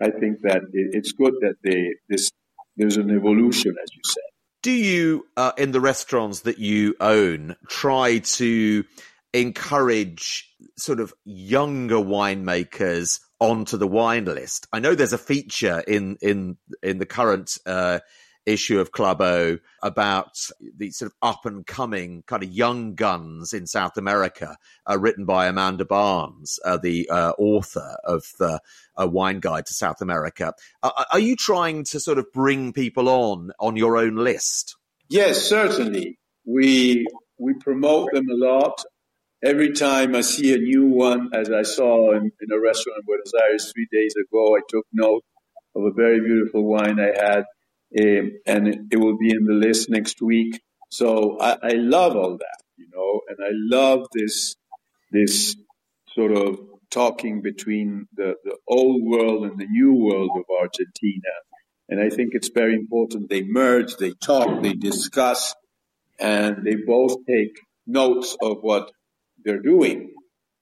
I 0.00 0.10
think 0.10 0.40
that 0.42 0.62
it, 0.72 0.90
it's 0.92 1.12
good 1.12 1.34
that 1.40 1.56
they, 1.64 1.94
this, 2.08 2.30
there's 2.76 2.96
an 2.96 3.10
evolution, 3.10 3.74
as 3.82 3.90
you 3.92 4.00
said. 4.04 4.22
Do 4.62 4.72
you, 4.72 5.26
uh, 5.36 5.52
in 5.56 5.72
the 5.72 5.80
restaurants 5.80 6.40
that 6.40 6.58
you 6.58 6.94
own, 7.00 7.56
try 7.68 8.18
to 8.18 8.84
encourage 9.32 10.48
sort 10.76 11.00
of 11.00 11.14
younger 11.24 11.96
winemakers 11.96 13.20
onto 13.38 13.76
the 13.76 13.86
wine 13.86 14.24
list. 14.24 14.66
I 14.72 14.80
know 14.80 14.94
there's 14.94 15.12
a 15.12 15.18
feature 15.18 15.82
in 15.86 16.16
in 16.20 16.56
in 16.82 16.98
the 16.98 17.06
current 17.06 17.56
uh, 17.66 18.00
issue 18.46 18.80
of 18.80 18.92
Club 18.92 19.20
O 19.20 19.58
about 19.82 20.34
the 20.76 20.90
sort 20.90 21.10
of 21.10 21.16
up 21.22 21.46
and 21.46 21.66
coming 21.66 22.22
kind 22.26 22.42
of 22.42 22.50
young 22.50 22.94
guns 22.94 23.52
in 23.52 23.66
South 23.66 23.96
America, 23.96 24.56
uh, 24.88 24.98
written 24.98 25.24
by 25.24 25.46
Amanda 25.46 25.84
Barnes, 25.84 26.58
uh, 26.64 26.76
the 26.76 27.08
uh, 27.08 27.32
author 27.38 27.96
of 28.04 28.24
the 28.38 28.60
Wine 28.98 29.40
Guide 29.40 29.66
to 29.66 29.74
South 29.74 30.02
America. 30.02 30.52
are 30.82 31.20
you 31.20 31.36
trying 31.36 31.84
to 31.84 32.00
sort 32.00 32.18
of 32.18 32.26
bring 32.32 32.72
people 32.72 33.08
on 33.08 33.52
on 33.58 33.76
your 33.76 33.96
own 33.96 34.16
list? 34.16 34.76
Yes, 35.08 35.42
certainly. 35.42 36.18
We 36.44 37.06
we 37.38 37.54
promote 37.54 38.10
them 38.12 38.28
a 38.28 38.34
lot 38.34 38.84
every 39.42 39.72
time 39.72 40.14
I 40.14 40.20
see 40.20 40.54
a 40.54 40.58
new 40.58 40.86
one, 40.86 41.30
as 41.34 41.50
I 41.50 41.62
saw 41.62 42.12
in, 42.12 42.30
in, 42.40 42.52
a 42.52 42.60
restaurant 42.60 42.98
in 43.00 43.06
Buenos 43.06 43.32
Aires 43.42 43.72
three 43.72 43.88
days 43.90 44.14
ago, 44.16 44.56
I 44.56 44.60
took 44.68 44.86
note 44.92 45.24
of 45.74 45.84
a 45.84 45.92
very 45.92 46.20
beautiful 46.20 46.64
wine 46.64 46.98
I 47.00 47.12
had, 47.16 47.44
um, 48.00 48.32
and 48.46 48.68
it, 48.68 48.78
it, 48.92 48.96
will 48.96 49.16
be 49.16 49.30
in 49.30 49.44
the 49.44 49.54
list 49.54 49.88
next 49.88 50.20
week. 50.20 50.60
So 50.90 51.38
I, 51.38 51.56
I, 51.62 51.72
love 51.72 52.16
all 52.16 52.36
that, 52.36 52.62
you 52.76 52.88
know, 52.92 53.20
and 53.28 53.38
I 53.42 53.50
love 53.52 54.06
this 54.12 54.56
this 55.12 55.56
sort 56.14 56.32
of 56.32 56.58
talking 56.90 57.40
between 57.40 58.06
the, 58.14 58.34
the 58.44 58.56
old 58.68 59.02
world 59.02 59.44
and 59.44 59.58
the 59.58 59.66
new 59.66 59.94
world 59.94 60.30
of 60.36 60.44
Argentina. 60.60 61.32
And 61.88 62.00
I 62.00 62.10
think 62.10 62.30
it's 62.32 62.50
very 62.52 62.74
important 62.74 63.28
they 63.28 63.42
merge, 63.42 63.96
they 63.96 64.12
talk, 64.12 64.62
they 64.62 64.74
discuss, 64.74 65.54
and 66.18 66.64
they 66.64 66.76
both 66.86 67.16
take 67.26 67.56
notes 67.86 68.36
of 68.42 68.58
what 68.60 68.90
they're 69.44 69.62
doing 69.62 70.14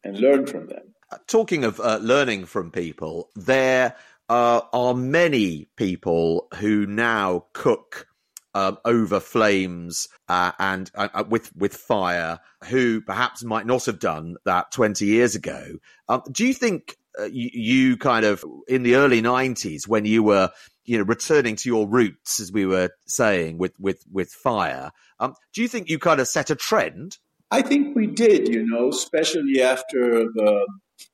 and 0.05 0.19
learn 0.19 0.47
from 0.47 0.67
them. 0.67 0.95
Talking 1.27 1.65
of 1.65 1.81
uh, 1.81 1.99
learning 2.03 2.47
from 2.47 2.71
people, 2.71 3.31
there 3.35 3.97
uh, 4.29 4.61
are 4.73 4.95
many 4.95 5.69
people 5.77 6.49
who 6.57 6.87
now 6.87 7.47
cook 7.55 8.07
um, 8.55 8.79
over 8.85 9.21
flames 9.21 10.09
uh, 10.29 10.53
and 10.59 10.91
uh, 10.95 11.09
uh, 11.15 11.25
with 11.29 11.55
with 11.57 11.75
fire, 11.75 12.41
who 12.65 13.01
perhaps 13.01 13.45
might 13.45 13.67
not 13.67 13.87
have 13.87 13.99
done 13.99 14.37
that 14.45 14.73
twenty 14.73 15.07
years 15.07 15.35
ago. 15.35 15.75
Um, 16.09 16.23
do 16.31 16.47
you 16.47 16.53
think 16.53 16.97
uh, 17.19 17.25
you, 17.25 17.51
you 17.53 17.97
kind 17.97 18.25
of 18.25 18.45
in 18.67 18.83
the 18.83 18.97
early 18.97 19.23
'90s 19.23 19.87
when 19.87 20.05
you 20.05 20.23
were 20.23 20.51
you 20.85 20.99
know 20.99 21.05
returning 21.05 21.57
to 21.57 21.69
your 21.69 21.87
roots, 21.87 22.41
as 22.41 22.51
we 22.51 22.67
were 22.67 22.91
saying 23.07 23.59
with 23.59 23.79
with 23.79 24.03
with 24.11 24.31
fire? 24.31 24.91
Um, 25.21 25.35
do 25.55 25.63
you 25.63 25.69
think 25.69 25.89
you 25.89 25.99
kind 25.99 26.21
of 26.21 26.29
set 26.29 26.51
a 26.51 26.57
trend? 26.57 27.19
I 27.51 27.63
think 27.63 27.97
we 27.97 28.07
did, 28.07 28.49
you 28.49 28.67
know, 28.67 28.91
especially 28.91 29.63
after 29.63 30.25
the 30.25 30.67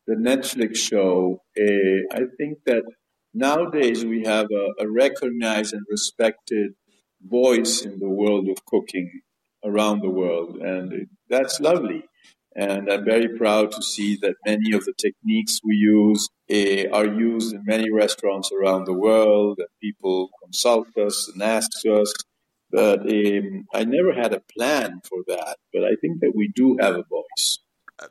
the 0.07 0.15
Netflix 0.15 0.77
show. 0.77 1.43
Uh, 1.59 2.01
I 2.13 2.23
think 2.39 2.59
that 2.67 2.85
nowadays 3.33 4.05
we 4.05 4.25
have 4.25 4.47
a, 4.51 4.85
a, 4.85 4.91
recognized 4.91 5.75
and 5.75 5.85
respected 5.91 6.73
voice 7.23 7.83
in 7.83 7.99
the 7.99 8.09
world 8.09 8.49
of 8.49 8.65
cooking 8.65 9.21
around 9.65 10.01
the 10.01 10.11
world, 10.11 10.57
and 10.57 11.07
that's 11.29 11.61
lovely. 11.61 12.05
And 12.57 12.91
I'm 12.91 13.05
very 13.05 13.37
proud 13.37 13.73
to 13.73 13.83
see 13.83 14.17
that 14.23 14.37
many 14.47 14.73
of 14.73 14.85
the 14.85 14.95
techniques 14.97 15.59
we 15.65 15.75
use 15.75 16.29
uh, 16.51 16.89
are 16.97 17.07
used 17.07 17.53
in 17.53 17.63
many 17.65 17.91
restaurants 17.91 18.51
around 18.53 18.85
the 18.85 18.95
world, 18.95 19.59
and 19.59 19.69
people 19.83 20.31
consult 20.43 20.89
us 20.97 21.31
and 21.33 21.43
ask 21.43 21.71
us. 21.87 22.13
But 22.75 23.01
um, 23.03 23.67
I 23.73 23.85
never 23.85 24.13
had 24.13 24.35
a 24.35 24.43
plan 24.57 25.01
for 25.09 25.23
that, 25.29 25.57
but 25.73 25.85
I 25.85 25.95
think 26.01 26.21
that 26.23 26.33
we 26.35 26.53
do 26.55 26.77
have 26.81 26.97
a 26.97 27.05
voice 27.05 27.59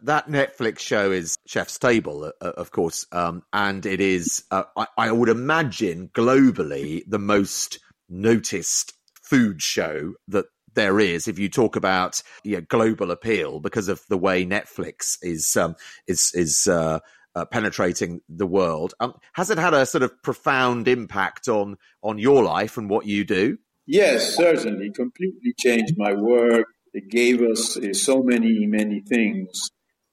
that 0.02 0.28
Netflix 0.28 0.80
show 0.80 1.12
is 1.12 1.38
Chef's 1.46 1.78
Table, 1.78 2.32
uh, 2.42 2.52
of 2.58 2.72
course, 2.72 3.06
um, 3.12 3.44
and 3.52 3.86
it 3.86 4.00
is, 4.00 4.44
uh, 4.52 4.64
I, 4.78 4.88
I, 4.98 5.12
would 5.12 5.30
imagine, 5.30 6.10
globally 6.14 7.04
the 7.08 7.20
most 7.20 7.80
noticed 8.10 8.94
food 9.22 9.62
show 9.62 10.14
that 10.30 10.46
there 10.74 11.00
is. 11.00 11.28
If 11.28 11.38
you 11.38 11.50
talk 11.50 11.76
about 11.76 12.22
you 12.44 12.58
know, 12.58 12.62
global 12.62 13.12
appeal, 13.12 13.60
because 13.60 13.90
of 13.90 14.02
the 14.10 14.18
way 14.18 14.46
Netflix 14.46 15.18
is 15.22 15.56
um, 15.56 15.76
is 16.08 16.32
is 16.34 16.68
uh, 16.68 17.00
uh, 17.36 17.46
penetrating 17.46 18.22
the 18.30 18.48
world, 18.48 18.94
um, 19.00 19.14
has 19.34 19.50
it 19.50 19.58
had 19.58 19.74
a 19.74 19.86
sort 19.86 20.04
of 20.04 20.22
profound 20.24 20.88
impact 20.88 21.48
on 21.48 21.78
on 22.02 22.18
your 22.18 22.44
life 22.44 22.78
and 22.78 22.90
what 22.90 23.06
you 23.06 23.24
do? 23.26 23.58
Yes, 23.86 24.36
certainly, 24.36 24.92
completely 24.92 25.54
changed 25.58 25.96
my 25.98 26.14
work. 26.14 26.68
It 26.94 27.10
gave 27.10 27.42
us 27.42 27.76
uh, 27.78 27.94
so 27.94 28.24
many, 28.24 28.66
many 28.66 29.02
things 29.02 29.70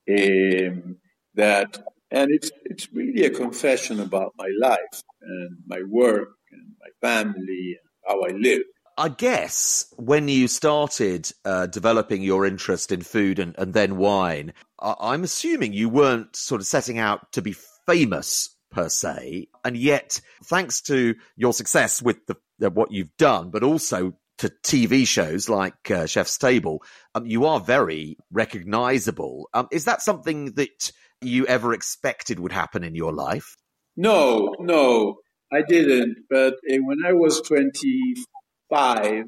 um, 0.09 0.97
that, 1.35 1.79
and 2.11 2.31
it's 2.31 2.51
it's 2.65 2.89
really 2.93 3.25
a 3.25 3.31
confession 3.31 4.01
about 4.01 4.33
my 4.37 4.49
life 4.61 5.03
and 5.23 5.59
my 5.67 5.83
work 5.89 6.31
and 6.51 6.73
my 6.81 7.09
family 7.09 7.77
and 7.79 7.89
how 8.07 8.23
I 8.23 8.31
live. 8.37 8.63
I 8.99 9.09
guess 9.09 9.87
when 9.97 10.29
you 10.29 10.49
started 10.49 11.31
uh, 11.45 11.67
developing 11.67 12.23
your 12.23 12.45
interest 12.45 12.93
in 12.93 13.03
food 13.03 13.39
and, 13.39 13.55
and 13.57 13.73
then 13.73 13.97
wine, 13.97 14.53
I- 14.81 14.97
I'm 15.01 15.23
assuming 15.23 15.73
you 15.73 15.89
weren't 15.89 16.35
sort 16.35 16.61
of 16.61 16.67
setting 16.67 16.99
out 16.99 17.33
to 17.33 17.41
be 17.43 17.55
famous 17.87 18.57
per 18.71 18.89
se, 18.89 19.49
and 19.65 19.77
yet 19.77 20.21
thanks 20.45 20.81
to 20.83 21.15
your 21.37 21.53
success 21.53 22.03
with 22.03 22.27
the, 22.27 22.37
what 22.69 22.93
you've 22.93 23.17
done, 23.17 23.51
but 23.51 23.63
also 23.63 24.15
to 24.39 24.49
TV 24.63 25.07
shows 25.07 25.49
like 25.49 25.91
uh, 25.91 26.07
Chef's 26.07 26.39
Table, 26.39 26.83
um, 27.15 27.27
you 27.27 27.45
are 27.45 27.61
very 27.61 28.17
recognizable. 28.33 29.49
Um, 29.53 29.69
is 29.71 29.85
that 29.85 30.01
something 30.01 30.53
that 30.53 30.93
you 31.21 31.47
ever 31.47 31.75
expected 31.75 32.41
would 32.41 32.53
happen 32.53 32.83
in 32.83 32.95
your 32.95 33.13
life? 33.13 33.57
No, 33.99 34.55
no, 34.59 35.17
I 35.53 35.61
didn't. 35.61 36.25
But 36.31 36.55
uh, 36.55 36.77
when 36.83 37.05
I 37.05 37.13
was 37.13 37.43
25, 37.43 39.25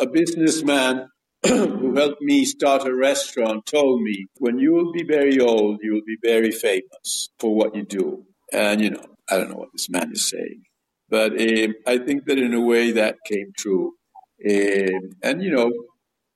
a 0.00 0.06
businessman 0.08 1.06
who 1.46 1.94
helped 1.94 2.20
me 2.20 2.44
start 2.44 2.86
a 2.86 2.94
restaurant 2.94 3.66
told 3.66 4.02
me, 4.02 4.26
when 4.38 4.58
you 4.58 4.72
will 4.72 4.92
be 4.92 5.04
very 5.04 5.38
old, 5.38 5.78
you 5.80 5.92
will 5.92 6.04
be 6.04 6.18
very 6.22 6.50
famous 6.50 7.28
for 7.38 7.54
what 7.54 7.76
you 7.76 7.84
do. 7.84 8.24
And, 8.52 8.80
you 8.80 8.90
know, 8.90 9.04
I 9.28 9.36
don't 9.36 9.50
know 9.50 9.56
what 9.58 9.68
this 9.72 9.88
man 9.88 10.10
is 10.12 10.28
saying. 10.28 10.62
But 11.10 11.32
um, 11.32 11.74
I 11.86 11.98
think 11.98 12.26
that 12.26 12.38
in 12.38 12.54
a 12.54 12.60
way 12.60 12.92
that 12.92 13.16
came 13.26 13.52
true. 13.56 13.94
Um, 14.48 15.10
and, 15.22 15.42
you 15.42 15.50
know, 15.50 15.72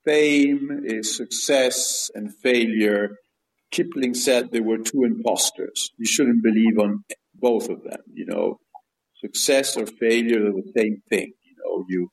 fame 0.05 0.83
is 0.85 1.17
success 1.17 2.11
and 2.15 2.35
failure. 2.35 3.17
Kipling 3.71 4.15
said 4.15 4.51
there 4.51 4.63
were 4.63 4.79
two 4.79 5.05
imposters. 5.05 5.91
You 5.97 6.07
shouldn't 6.07 6.43
believe 6.43 6.79
on 6.79 7.05
both 7.35 7.69
of 7.69 7.83
them. 7.83 8.01
You 8.13 8.27
know, 8.27 8.59
success 9.21 9.77
or 9.77 9.87
failure 9.87 10.49
are 10.49 10.53
the 10.53 10.73
same 10.77 11.03
thing. 11.09 11.33
You 11.43 11.55
know, 11.59 11.85
you 11.89 12.11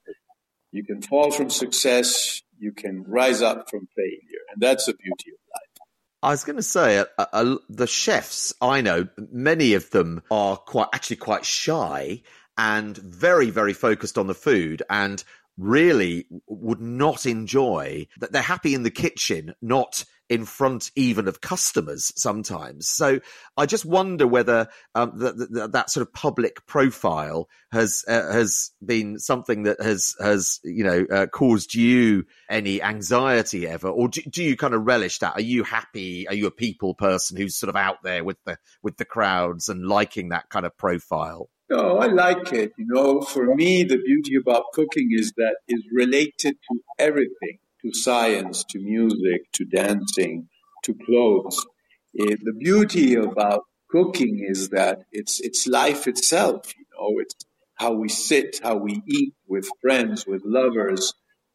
you 0.72 0.84
can 0.86 1.02
fall 1.02 1.32
from 1.32 1.50
success, 1.50 2.42
you 2.58 2.72
can 2.72 3.04
rise 3.04 3.42
up 3.42 3.70
from 3.70 3.88
failure, 3.96 4.44
and 4.54 4.62
that's 4.62 4.86
the 4.86 4.94
beauty 4.94 5.32
of 5.32 5.40
life. 5.54 5.88
I 6.24 6.30
was 6.30 6.44
going 6.44 6.56
to 6.56 6.64
say, 6.64 7.00
uh, 7.00 7.06
uh, 7.18 7.56
the 7.68 7.88
chefs 7.88 8.54
I 8.62 8.82
know, 8.82 9.08
many 9.32 9.74
of 9.74 9.90
them 9.90 10.22
are 10.30 10.56
quite 10.56 10.88
actually 10.94 11.18
quite 11.18 11.46
shy 11.46 12.22
and 12.62 12.96
very, 12.98 13.50
very 13.50 13.74
focused 13.74 14.20
on 14.20 14.28
the 14.28 14.36
food 14.36 14.84
and 14.88 15.24
really 15.58 16.28
would 16.48 16.80
not 16.80 17.26
enjoy 17.26 18.06
that 18.20 18.32
they're 18.32 18.42
happy 18.44 18.76
in 18.76 18.84
the 18.84 18.92
kitchen, 18.92 19.56
not 19.64 20.06
in 20.30 20.46
front 20.46 20.92
even 20.96 21.28
of 21.28 21.42
customers 21.42 22.14
sometimes. 22.16 22.88
So 22.88 23.20
I 23.58 23.66
just 23.66 23.84
wonder 23.84 24.28
whether 24.28 24.68
um, 24.94 25.18
that, 25.18 25.72
that 25.74 25.90
sort 25.90 26.06
of 26.08 26.14
public 26.14 26.68
profile 26.68 27.50
has 27.72 28.06
uh, 28.08 28.32
has 28.32 28.70
been 28.86 29.18
something 29.18 29.64
that 29.64 29.82
has 29.82 30.14
has 30.22 30.60
you 30.64 30.84
know 30.84 31.06
uh, 31.12 31.26
caused 31.26 31.74
you 31.74 32.26
any 32.48 32.80
anxiety 32.80 33.68
ever, 33.68 33.90
or 33.90 34.08
do, 34.08 34.22
do, 34.22 34.44
you 34.44 34.56
kind 34.56 34.76
of 34.76 34.86
relish 34.86 35.18
that? 35.20 35.34
Are 35.34 35.42
you 35.42 35.64
happy? 35.64 36.28
Are 36.28 36.36
you 36.36 36.46
a 36.46 36.52
people 36.52 36.94
person 36.94 37.38
who's 37.38 37.58
sort 37.58 37.70
of 37.70 37.76
out 37.76 38.04
there 38.04 38.24
with 38.24 38.38
the 38.46 38.58
with 38.84 38.98
the 38.98 39.06
crowds 39.06 39.68
and 39.68 39.88
liking 39.88 40.30
that 40.30 40.50
kind 40.50 40.68
of 40.68 40.78
profile? 40.78 41.50
No, 41.72 42.00
I 42.00 42.08
like 42.08 42.52
it. 42.52 42.74
You 42.78 42.86
know, 42.90 43.22
for 43.22 43.56
me, 43.56 43.84
the 43.84 43.98
beauty 43.98 44.36
about 44.36 44.66
cooking 44.74 45.12
is 45.14 45.32
that 45.38 45.56
it's 45.70 45.88
related 45.94 46.58
to 46.70 46.80
everything 47.00 47.60
to 47.82 47.94
science, 47.94 48.66
to 48.72 48.80
music, 48.80 49.50
to 49.54 49.64
dancing, 49.64 50.50
to 50.84 50.94
clothes. 51.06 51.66
It, 52.14 52.42
the 52.44 52.52
beauty 52.52 53.16
about 53.16 53.62
cooking 53.90 54.46
is 54.46 54.68
that 54.72 55.04
it's, 55.14 55.40
it's 55.40 55.66
life 55.66 56.10
itself. 56.10 56.74
You 56.78 56.86
know, 56.94 57.22
it's 57.22 57.36
how 57.76 57.94
we 57.94 58.10
sit, 58.10 58.60
how 58.62 58.76
we 58.76 59.02
eat 59.08 59.34
with 59.48 59.66
friends, 59.82 60.28
with 60.28 60.42
lovers, 60.44 61.14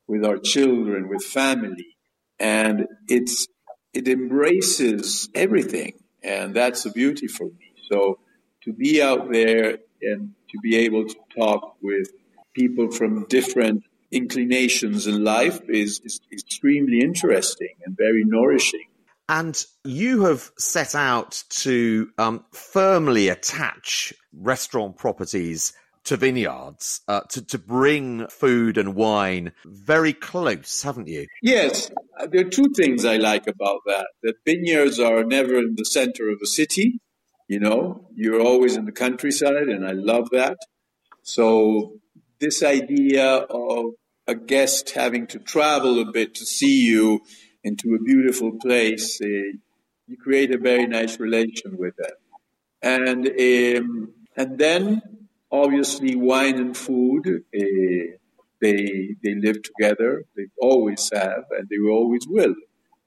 with 0.09 0.25
our 0.25 0.39
children, 0.39 1.11
with 1.11 1.25
family. 1.25 1.95
And 2.39 2.87
it's, 3.07 3.49
it 3.93 4.09
embraces 4.09 5.29
everything. 5.35 5.93
And 6.23 6.55
that's 6.55 6.85
the 6.85 6.91
beauty 6.91 7.27
for 7.29 7.45
me. 7.45 7.75
So 7.93 8.19
to 8.63 8.73
be 8.73 9.03
out 9.03 9.31
there 9.31 9.79
and 10.03 10.35
to 10.51 10.59
be 10.63 10.77
able 10.77 11.07
to 11.07 11.17
talk 11.37 11.77
with 11.83 12.09
people 12.55 12.91
from 12.91 13.27
different 13.29 13.85
inclinations 14.11 15.07
in 15.07 15.25
life 15.25 15.61
is, 15.69 16.01
is 16.05 16.21
extremely 16.33 17.01
interesting 17.01 17.75
and 17.85 17.97
very 17.97 18.25
nourishing. 18.25 18.87
And 19.29 19.63
you 19.85 20.25
have 20.25 20.53
set 20.57 20.95
out 20.95 21.43
to 21.49 22.09
um, 22.17 22.45
firmly 22.53 23.29
attach 23.29 24.15
restaurant 24.33 24.97
properties 24.97 25.73
to 26.05 26.17
vineyards 26.17 27.01
uh, 27.09 27.23
to, 27.31 27.45
to 27.45 27.59
bring 27.59 28.29
food 28.29 28.79
and 28.79 28.95
wine 28.95 29.53
very 29.65 30.13
close, 30.13 30.83
haven't 30.83 31.09
you? 31.09 31.27
Yes. 31.43 31.91
There 32.31 32.47
are 32.47 32.51
two 32.51 32.69
things 32.77 33.05
I 33.05 33.17
like 33.17 33.49
about 33.49 33.81
that. 33.87 34.07
That 34.23 34.35
vineyards 34.45 35.01
are 35.01 35.25
never 35.25 35.59
in 35.59 35.75
the 35.77 35.85
center 35.85 36.31
of 36.31 36.39
a 36.43 36.47
city, 36.47 37.01
you 37.49 37.61
know, 37.61 38.09
you're 38.15 38.41
always 38.41 38.77
in 38.77 38.85
the 38.85 38.93
countryside, 38.93 39.69
and 39.69 39.87
I 39.87 39.93
love 39.93 40.31
that. 40.33 40.57
So, 41.23 42.01
this 42.41 42.63
idea 42.63 43.27
of 43.27 43.93
a 44.27 44.35
guest 44.35 44.91
having 44.91 45.27
to 45.29 45.39
travel 45.39 46.01
a 46.01 46.11
bit 46.11 46.35
to 46.35 46.45
see 46.45 46.85
you 46.85 47.20
into 47.62 47.95
a 47.95 48.03
beautiful 48.03 48.53
place, 48.61 49.20
uh, 49.23 49.27
you 50.07 50.16
create 50.20 50.53
a 50.53 50.59
very 50.59 50.87
nice 50.87 51.18
relation 51.18 51.77
with 51.77 51.95
them. 51.97 52.16
And, 52.83 53.27
um, 53.29 54.12
and 54.37 54.59
then, 54.59 55.03
obviously, 55.51 56.14
wine 56.16 56.59
and 56.59 56.77
food, 56.77 57.27
uh, 57.27 58.16
they, 58.61 59.14
they 59.23 59.35
live 59.35 59.59
together. 59.62 60.25
They 60.37 60.47
always 60.61 61.11
have, 61.12 61.45
and 61.51 61.68
they 61.68 61.79
always 61.91 62.27
will. 62.29 62.55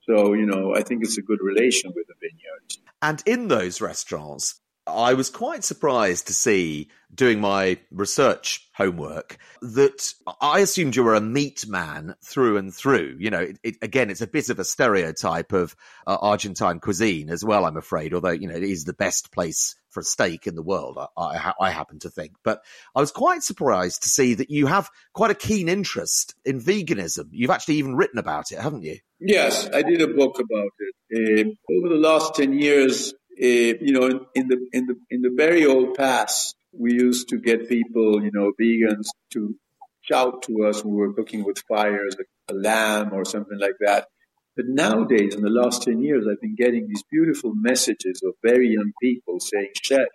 So, 0.09 0.33
you 0.33 0.47
know, 0.47 0.73
I 0.75 0.81
think 0.81 1.03
it's 1.03 1.19
a 1.19 1.21
good 1.21 1.37
relation 1.39 1.93
with 1.95 2.07
the 2.07 2.15
vineyards. 2.19 2.79
And 2.99 3.21
in 3.27 3.47
those 3.47 3.79
restaurants, 3.79 4.59
I 4.89 5.13
was 5.13 5.29
quite 5.29 5.63
surprised 5.63 6.27
to 6.27 6.33
see 6.33 6.89
doing 7.13 7.39
my 7.39 7.77
research 7.91 8.67
homework 8.73 9.37
that 9.61 10.13
I 10.39 10.59
assumed 10.59 10.95
you 10.95 11.03
were 11.03 11.15
a 11.15 11.21
meat 11.21 11.67
man 11.67 12.15
through 12.23 12.57
and 12.57 12.73
through. 12.73 13.17
You 13.19 13.29
know, 13.29 13.39
it, 13.39 13.59
it, 13.63 13.75
again, 13.81 14.09
it's 14.09 14.21
a 14.21 14.27
bit 14.27 14.49
of 14.49 14.59
a 14.59 14.63
stereotype 14.63 15.51
of 15.51 15.75
uh, 16.05 16.17
Argentine 16.21 16.79
cuisine 16.79 17.29
as 17.29 17.43
well, 17.43 17.65
I'm 17.65 17.77
afraid, 17.77 18.13
although, 18.13 18.29
you 18.29 18.47
know, 18.47 18.55
it 18.55 18.63
is 18.63 18.85
the 18.85 18.93
best 18.93 19.31
place 19.31 19.75
for 19.89 20.01
a 20.01 20.03
steak 20.03 20.45
in 20.45 20.55
the 20.55 20.61
world, 20.61 20.97
I, 20.97 21.07
I, 21.17 21.53
I 21.59 21.71
happen 21.71 21.99
to 21.99 22.09
think. 22.09 22.33
But 22.43 22.61
I 22.95 22.99
was 22.99 23.11
quite 23.11 23.43
surprised 23.43 24.03
to 24.03 24.09
see 24.09 24.35
that 24.35 24.51
you 24.51 24.67
have 24.67 24.89
quite 25.13 25.31
a 25.31 25.35
keen 25.35 25.67
interest 25.67 26.35
in 26.45 26.61
veganism. 26.61 27.29
You've 27.31 27.49
actually 27.49 27.75
even 27.75 27.95
written 27.95 28.19
about 28.19 28.51
it, 28.51 28.59
haven't 28.59 28.83
you? 28.83 28.97
Yes, 29.19 29.67
I 29.73 29.81
did 29.81 30.01
a 30.01 30.07
book 30.07 30.39
about 30.39 30.71
it. 30.79 30.93
Uh, 31.11 31.73
over 31.75 31.89
the 31.89 31.99
last 31.99 32.35
10 32.35 32.53
years, 32.53 33.13
Eh, 33.41 33.75
you 33.79 33.93
know, 33.93 34.05
in, 34.05 34.19
in, 34.35 34.47
the 34.49 34.67
in 34.73 34.85
the 34.85 34.95
in 35.09 35.21
the 35.21 35.33
very 35.33 35.65
old 35.65 35.95
past, 35.95 36.55
we 36.73 36.93
used 36.93 37.29
to 37.29 37.37
get 37.39 37.69
people, 37.69 38.21
you 38.21 38.31
know, 38.33 38.51
vegans 38.59 39.07
to 39.31 39.55
shout 40.01 40.41
to 40.43 40.65
us 40.65 40.83
when 40.83 40.93
we 40.93 40.99
were 40.99 41.13
cooking 41.13 41.45
with 41.45 41.57
fires, 41.67 42.17
a, 42.19 42.53
a 42.53 42.55
lamb 42.55 43.13
or 43.13 43.23
something 43.23 43.57
like 43.57 43.77
that. 43.79 44.07
But 44.57 44.65
nowadays, 44.67 45.35
in 45.35 45.41
the 45.41 45.49
last 45.49 45.83
10 45.83 46.01
years, 46.01 46.25
I've 46.29 46.41
been 46.41 46.55
getting 46.55 46.87
these 46.87 47.03
beautiful 47.09 47.53
messages 47.55 48.21
of 48.25 48.33
very 48.43 48.67
young 48.67 48.91
people 49.01 49.39
saying, 49.39 49.71
Chef, 49.81 50.09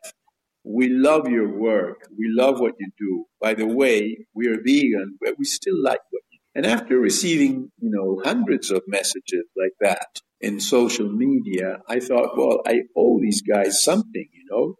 we 0.62 0.90
love 0.90 1.26
your 1.28 1.48
work. 1.48 2.06
We 2.18 2.26
love 2.28 2.60
what 2.60 2.74
you 2.78 2.90
do. 2.98 3.24
By 3.40 3.54
the 3.54 3.66
way, 3.66 4.26
we 4.34 4.48
are 4.48 4.60
vegan, 4.62 5.16
but 5.18 5.38
we 5.38 5.46
still 5.46 5.82
like 5.82 6.00
what 6.10 6.22
you 6.30 6.38
do. 6.38 6.44
And 6.56 6.66
after 6.66 6.98
receiving, 6.98 7.72
you 7.80 7.88
know, 7.88 8.20
hundreds 8.22 8.70
of 8.70 8.82
messages 8.86 9.44
like 9.56 9.72
that 9.80 10.20
in 10.45 10.61
social 10.61 11.11
media, 11.11 11.78
I 11.88 12.01
thought, 12.01 12.36
well, 12.36 12.61
I 12.66 12.82
owe 12.97 13.18
these 13.20 13.42
guys 13.42 13.82
something, 13.82 14.28
you 14.38 14.45
know? 14.51 14.74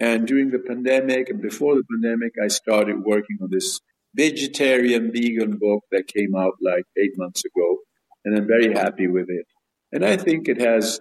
And 0.00 0.26
during 0.26 0.50
the 0.50 0.58
pandemic 0.58 1.28
and 1.30 1.40
before 1.40 1.74
the 1.74 1.84
pandemic, 1.92 2.32
I 2.42 2.48
started 2.48 2.96
working 3.04 3.38
on 3.42 3.48
this 3.50 3.80
vegetarian 4.14 5.12
vegan 5.12 5.58
book 5.58 5.82
that 5.92 6.06
came 6.16 6.34
out 6.34 6.54
like 6.62 6.84
eight 6.96 7.14
months 7.16 7.42
ago 7.44 7.78
and 8.24 8.36
I'm 8.36 8.46
very 8.46 8.72
happy 8.72 9.06
with 9.06 9.28
it. 9.28 9.46
And 9.92 10.04
I 10.04 10.16
think 10.16 10.48
it 10.48 10.60
has, 10.60 11.00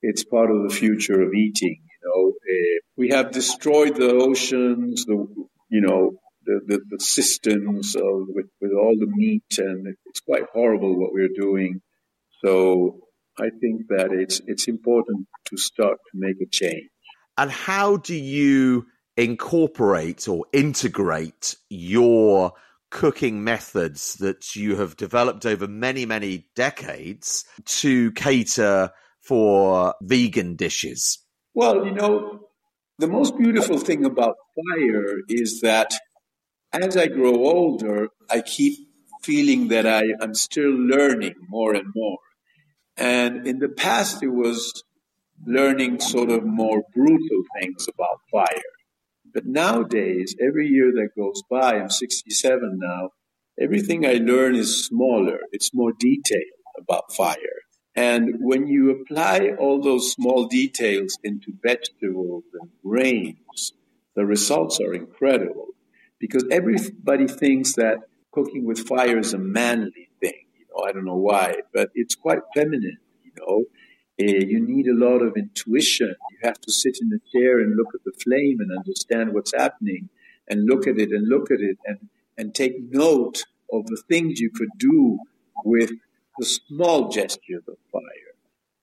it's 0.00 0.24
part 0.24 0.50
of 0.50 0.62
the 0.62 0.74
future 0.74 1.20
of 1.22 1.34
eating. 1.34 1.78
You 1.94 2.00
know, 2.04 2.22
uh, 2.30 2.78
we 2.96 3.10
have 3.10 3.32
destroyed 3.32 3.96
the 3.96 4.12
oceans, 4.12 5.04
the 5.04 5.26
you 5.68 5.80
know, 5.80 6.12
the, 6.44 6.60
the, 6.66 6.80
the 6.90 7.00
systems 7.00 7.94
of, 7.94 8.26
with, 8.28 8.46
with 8.60 8.72
all 8.72 8.96
the 8.98 9.06
meat, 9.06 9.58
and 9.58 9.94
it's 10.06 10.20
quite 10.20 10.44
horrible 10.52 10.98
what 10.98 11.12
we're 11.12 11.36
doing. 11.46 11.80
So 12.44 12.98
I 13.38 13.50
think 13.60 13.88
that 13.88 14.12
it's 14.12 14.40
it's 14.46 14.68
important 14.68 15.26
to 15.46 15.56
start 15.56 15.98
to 16.10 16.12
make 16.14 16.36
a 16.40 16.46
change. 16.46 16.88
And 17.38 17.50
how 17.50 17.96
do 17.96 18.14
you 18.14 18.86
incorporate 19.16 20.28
or 20.28 20.46
integrate 20.52 21.56
your 21.68 22.52
cooking 22.90 23.42
methods 23.42 24.16
that 24.16 24.54
you 24.54 24.76
have 24.76 24.96
developed 24.96 25.46
over 25.46 25.66
many, 25.66 26.04
many 26.04 26.46
decades 26.54 27.44
to 27.64 28.12
cater 28.12 28.90
for 29.20 29.94
vegan 30.02 30.56
dishes? 30.56 31.18
Well, 31.54 31.86
you 31.86 31.92
know, 31.92 32.48
the 32.98 33.08
most 33.08 33.36
beautiful 33.38 33.78
thing 33.78 34.04
about 34.04 34.36
fire 34.54 35.16
is 35.28 35.60
that 35.62 35.94
as 36.72 36.96
I 36.96 37.06
grow 37.08 37.34
older, 37.34 38.08
I 38.30 38.42
keep 38.42 38.78
feeling 39.22 39.68
that 39.68 39.86
I 39.86 40.02
am 40.20 40.34
still 40.34 40.70
learning 40.70 41.34
more 41.48 41.74
and 41.74 41.86
more. 41.94 42.18
And 42.96 43.46
in 43.46 43.58
the 43.58 43.68
past, 43.68 44.22
it 44.22 44.28
was 44.28 44.84
learning 45.44 46.00
sort 46.00 46.30
of 46.30 46.44
more 46.44 46.82
brutal 46.94 47.42
things 47.60 47.88
about 47.88 48.20
fire. 48.30 48.72
But 49.32 49.46
nowadays, 49.46 50.36
every 50.40 50.68
year 50.68 50.92
that 50.92 51.16
goes 51.16 51.42
by, 51.50 51.78
I'm 51.78 51.90
67 51.90 52.78
now, 52.78 53.10
everything 53.60 54.04
I 54.04 54.14
learn 54.14 54.54
is 54.54 54.84
smaller. 54.84 55.40
It's 55.52 55.74
more 55.74 55.92
detailed 55.98 56.42
about 56.78 57.12
fire. 57.12 57.62
And 57.94 58.36
when 58.40 58.66
you 58.66 58.90
apply 58.90 59.50
all 59.58 59.80
those 59.80 60.12
small 60.12 60.46
details 60.46 61.18
into 61.22 61.52
vegetables 61.62 62.44
and 62.58 62.70
grains, 62.84 63.72
the 64.14 64.24
results 64.24 64.80
are 64.80 64.94
incredible 64.94 65.68
because 66.18 66.44
everybody 66.50 67.26
thinks 67.26 67.74
that 67.74 67.98
cooking 68.32 68.64
with 68.64 68.86
fire 68.86 69.18
is 69.18 69.34
a 69.34 69.38
manly 69.38 70.08
I 70.80 70.92
don't 70.92 71.04
know 71.04 71.16
why, 71.16 71.56
but 71.72 71.90
it's 71.94 72.14
quite 72.14 72.40
feminine, 72.54 72.98
you 73.24 73.32
know. 73.38 73.64
Uh, 74.20 74.44
you 74.46 74.60
need 74.60 74.86
a 74.86 74.94
lot 74.94 75.22
of 75.22 75.36
intuition. 75.36 76.14
You 76.30 76.38
have 76.42 76.60
to 76.60 76.72
sit 76.72 76.98
in 77.00 77.08
the 77.08 77.20
chair 77.32 77.58
and 77.60 77.76
look 77.76 77.94
at 77.94 78.04
the 78.04 78.12
flame 78.22 78.58
and 78.60 78.70
understand 78.76 79.32
what's 79.32 79.52
happening 79.54 80.10
and 80.48 80.66
look 80.66 80.86
at 80.86 80.98
it 80.98 81.10
and 81.10 81.28
look 81.28 81.50
at 81.50 81.60
it 81.60 81.78
and, 81.86 82.08
and 82.36 82.54
take 82.54 82.76
note 82.90 83.44
of 83.72 83.86
the 83.86 84.02
things 84.08 84.40
you 84.40 84.50
could 84.50 84.68
do 84.78 85.18
with 85.64 85.90
the 86.38 86.44
small 86.44 87.08
gestures 87.08 87.64
of 87.68 87.76
fire, 87.90 88.34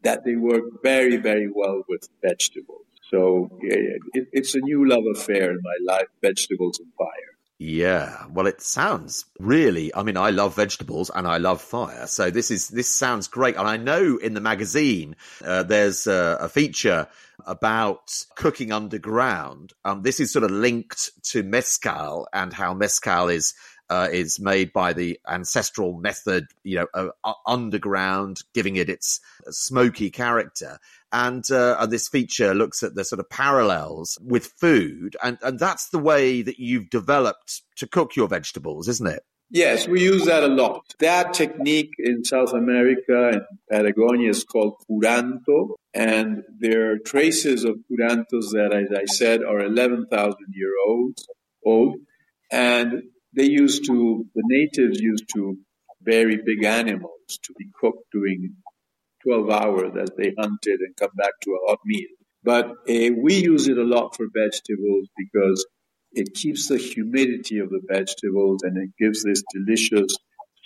that 0.04 0.24
they 0.26 0.36
work 0.36 0.64
very, 0.84 1.18
very 1.18 1.50
well 1.54 1.84
with 1.88 2.10
vegetables. 2.24 2.86
So 3.10 3.50
yeah, 3.62 3.98
it, 4.14 4.28
it's 4.32 4.56
a 4.56 4.60
new 4.60 4.88
love 4.88 5.04
affair 5.16 5.52
in 5.52 5.60
my 5.64 5.94
life, 5.94 6.08
vegetables 6.22 6.80
and 6.80 6.92
fire. 6.98 7.39
Yeah, 7.62 8.24
well, 8.32 8.48
it 8.48 8.62
sounds 8.62 9.26
really. 9.38 9.94
I 9.94 10.04
mean, 10.04 10.16
I 10.16 10.30
love 10.30 10.56
vegetables 10.56 11.12
and 11.14 11.28
I 11.28 11.40
love 11.40 11.62
fire, 11.62 12.08
so 12.08 12.32
this 12.32 12.52
is 12.52 12.70
this 12.70 12.88
sounds 12.88 13.28
great. 13.28 13.58
And 13.58 13.68
I 13.68 13.76
know 13.76 14.16
in 14.16 14.34
the 14.34 14.40
magazine 14.40 15.18
uh, 15.44 15.64
there's 15.64 16.08
a, 16.08 16.38
a, 16.40 16.48
feature 16.48 17.10
about 17.46 18.24
cooking 18.36 18.72
underground. 18.72 19.74
Um, 19.84 20.04
this 20.04 20.22
is 20.22 20.32
sort 20.32 20.46
of 20.46 20.52
linked 20.52 21.12
to 21.32 21.44
mezcal 21.44 22.30
and 22.32 22.54
how 22.54 22.74
mezcal 22.74 23.28
is 23.28 23.56
uh, 23.90 24.08
is 24.12 24.40
made 24.40 24.72
by 24.74 24.94
the 24.94 25.20
ancestral 25.28 25.94
method, 25.94 26.48
you 26.64 26.78
know, 26.78 27.12
uh, 27.24 27.34
underground, 27.46 28.42
giving 28.54 28.76
it 28.76 28.90
its 28.90 29.20
smoky 29.50 30.10
character. 30.10 30.78
And, 31.12 31.44
uh, 31.50 31.78
and 31.80 31.92
this 31.92 32.08
feature 32.08 32.54
looks 32.54 32.84
at 32.84 32.96
the 32.96 33.04
sort 33.04 33.20
of 33.20 33.30
parallels 33.30 34.18
with 34.22 34.54
food, 34.60 35.18
and, 35.24 35.38
and 35.42 35.58
that's 35.58 35.90
the 35.90 36.00
way 36.00 36.42
that 36.42 36.60
you've 36.60 36.90
developed 36.90 37.64
to 37.78 37.88
cook 37.88 38.16
your 38.16 38.28
vegetables, 38.28 38.88
isn't 38.88 39.08
it? 39.08 39.24
Yes, 39.52 39.88
we 39.88 40.02
use 40.02 40.26
that 40.26 40.44
a 40.44 40.48
lot. 40.48 40.94
That 41.00 41.34
technique 41.34 41.94
in 41.98 42.24
South 42.24 42.54
America 42.54 43.30
and 43.30 43.42
Patagonia 43.72 44.30
is 44.30 44.44
called 44.44 44.76
curanto, 44.88 45.70
and 45.92 46.44
there 46.60 46.92
are 46.92 47.00
traces 47.00 47.64
of 47.64 47.80
curantos 47.90 48.52
that, 48.52 48.72
as 48.72 48.96
I 48.96 49.06
said, 49.06 49.42
are 49.44 49.60
11,000 49.60 50.36
year 50.52 50.74
old, 50.88 51.18
old, 51.66 51.96
and 52.52 53.04
they 53.40 53.46
used 53.50 53.86
to, 53.86 54.26
the 54.36 54.44
natives 54.48 55.00
used 55.00 55.24
to 55.34 55.58
bury 56.02 56.38
big 56.46 56.66
animals 56.66 57.40
to 57.42 57.54
be 57.58 57.66
cooked 57.80 58.12
during 58.12 58.54
12 59.24 59.50
hours 59.50 59.92
as 59.98 60.10
they 60.18 60.34
hunted 60.38 60.82
and 60.82 60.96
come 60.98 61.12
back 61.16 61.32
to 61.42 61.52
a 61.52 61.70
hot 61.70 61.80
meal. 61.86 62.10
But 62.44 62.66
uh, 62.66 63.16
we 63.24 63.36
use 63.36 63.70
it 63.70 63.78
a 63.78 63.84
lot 63.84 64.18
for 64.18 64.26
vegetables 64.36 65.08
because 65.18 65.66
it 66.12 66.34
keeps 66.34 66.68
the 66.68 66.78
humidity 66.78 67.60
of 67.60 67.70
the 67.70 67.82
vegetables 67.88 68.64
and 68.64 68.78
it 68.78 68.90
gives 69.00 69.24
this 69.24 69.42
delicious 69.54 70.14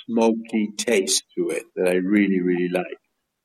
smoky 0.08 0.70
taste 0.76 1.24
to 1.38 1.50
it 1.50 1.66
that 1.76 1.90
I 1.90 1.96
really, 1.98 2.42
really 2.42 2.70
like. 2.70 2.98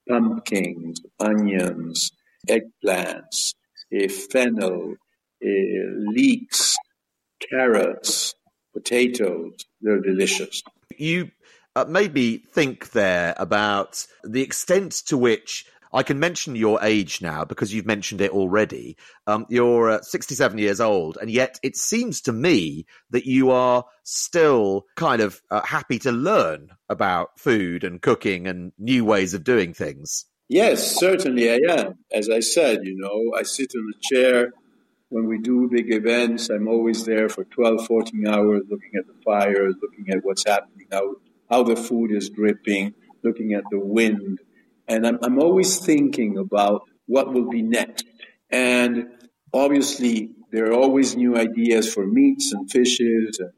Pumpkins, 0.08 1.02
onions, 1.20 2.12
eggplants, 2.48 3.52
uh, 3.94 4.08
fennel, 4.08 4.94
uh, 5.44 5.88
leeks, 6.14 6.76
carrots, 7.50 8.34
potatoes. 8.78 9.64
They're 9.80 10.00
delicious. 10.00 10.62
You 10.96 11.30
uh, 11.76 11.84
made 11.84 12.14
me 12.14 12.38
think 12.38 12.90
there 12.92 13.34
about 13.36 14.06
the 14.24 14.42
extent 14.42 14.92
to 15.06 15.16
which 15.16 15.66
I 15.92 16.02
can 16.02 16.18
mention 16.18 16.54
your 16.54 16.82
age 16.82 17.22
now 17.22 17.44
because 17.44 17.72
you've 17.72 17.86
mentioned 17.86 18.20
it 18.20 18.30
already. 18.30 18.96
Um, 19.26 19.46
you're 19.48 19.90
uh, 19.90 20.02
67 20.02 20.58
years 20.58 20.80
old, 20.80 21.18
and 21.20 21.30
yet 21.30 21.58
it 21.62 21.76
seems 21.76 22.20
to 22.22 22.32
me 22.32 22.86
that 23.10 23.26
you 23.26 23.50
are 23.50 23.84
still 24.02 24.86
kind 24.96 25.22
of 25.22 25.40
uh, 25.50 25.62
happy 25.62 25.98
to 26.00 26.12
learn 26.12 26.70
about 26.88 27.38
food 27.38 27.84
and 27.84 28.02
cooking 28.02 28.46
and 28.46 28.72
new 28.78 29.04
ways 29.04 29.34
of 29.34 29.44
doing 29.44 29.72
things. 29.72 30.26
Yes, 30.48 30.98
certainly 30.98 31.50
I 31.50 31.58
am. 31.68 31.98
As 32.12 32.30
I 32.30 32.40
said, 32.40 32.80
you 32.84 32.96
know, 32.96 33.38
I 33.38 33.42
sit 33.42 33.72
in 33.74 33.90
a 33.94 34.14
chair 34.14 34.52
when 35.10 35.26
we 35.26 35.38
do 35.38 35.68
big 35.70 35.92
events, 35.92 36.50
I'm 36.50 36.68
always 36.68 37.04
there 37.04 37.28
for 37.28 37.44
12, 37.44 37.86
14 37.86 38.26
hours 38.26 38.62
looking 38.68 38.92
at 38.98 39.06
the 39.06 39.14
fires, 39.24 39.74
looking 39.80 40.12
at 40.12 40.24
what's 40.24 40.44
happening, 40.44 40.86
how, 40.92 41.16
how 41.50 41.62
the 41.62 41.76
food 41.76 42.12
is 42.12 42.28
dripping, 42.30 42.94
looking 43.22 43.54
at 43.54 43.64
the 43.70 43.78
wind. 43.78 44.40
And 44.86 45.06
I'm, 45.06 45.18
I'm 45.22 45.38
always 45.38 45.78
thinking 45.78 46.36
about 46.36 46.82
what 47.06 47.32
will 47.32 47.48
be 47.48 47.62
next. 47.62 48.04
And 48.50 49.08
obviously, 49.52 50.30
there 50.52 50.66
are 50.66 50.74
always 50.74 51.16
new 51.16 51.36
ideas 51.36 51.92
for 51.92 52.06
meats 52.06 52.52
and 52.52 52.70
fishes 52.70 53.38
and 53.38 53.52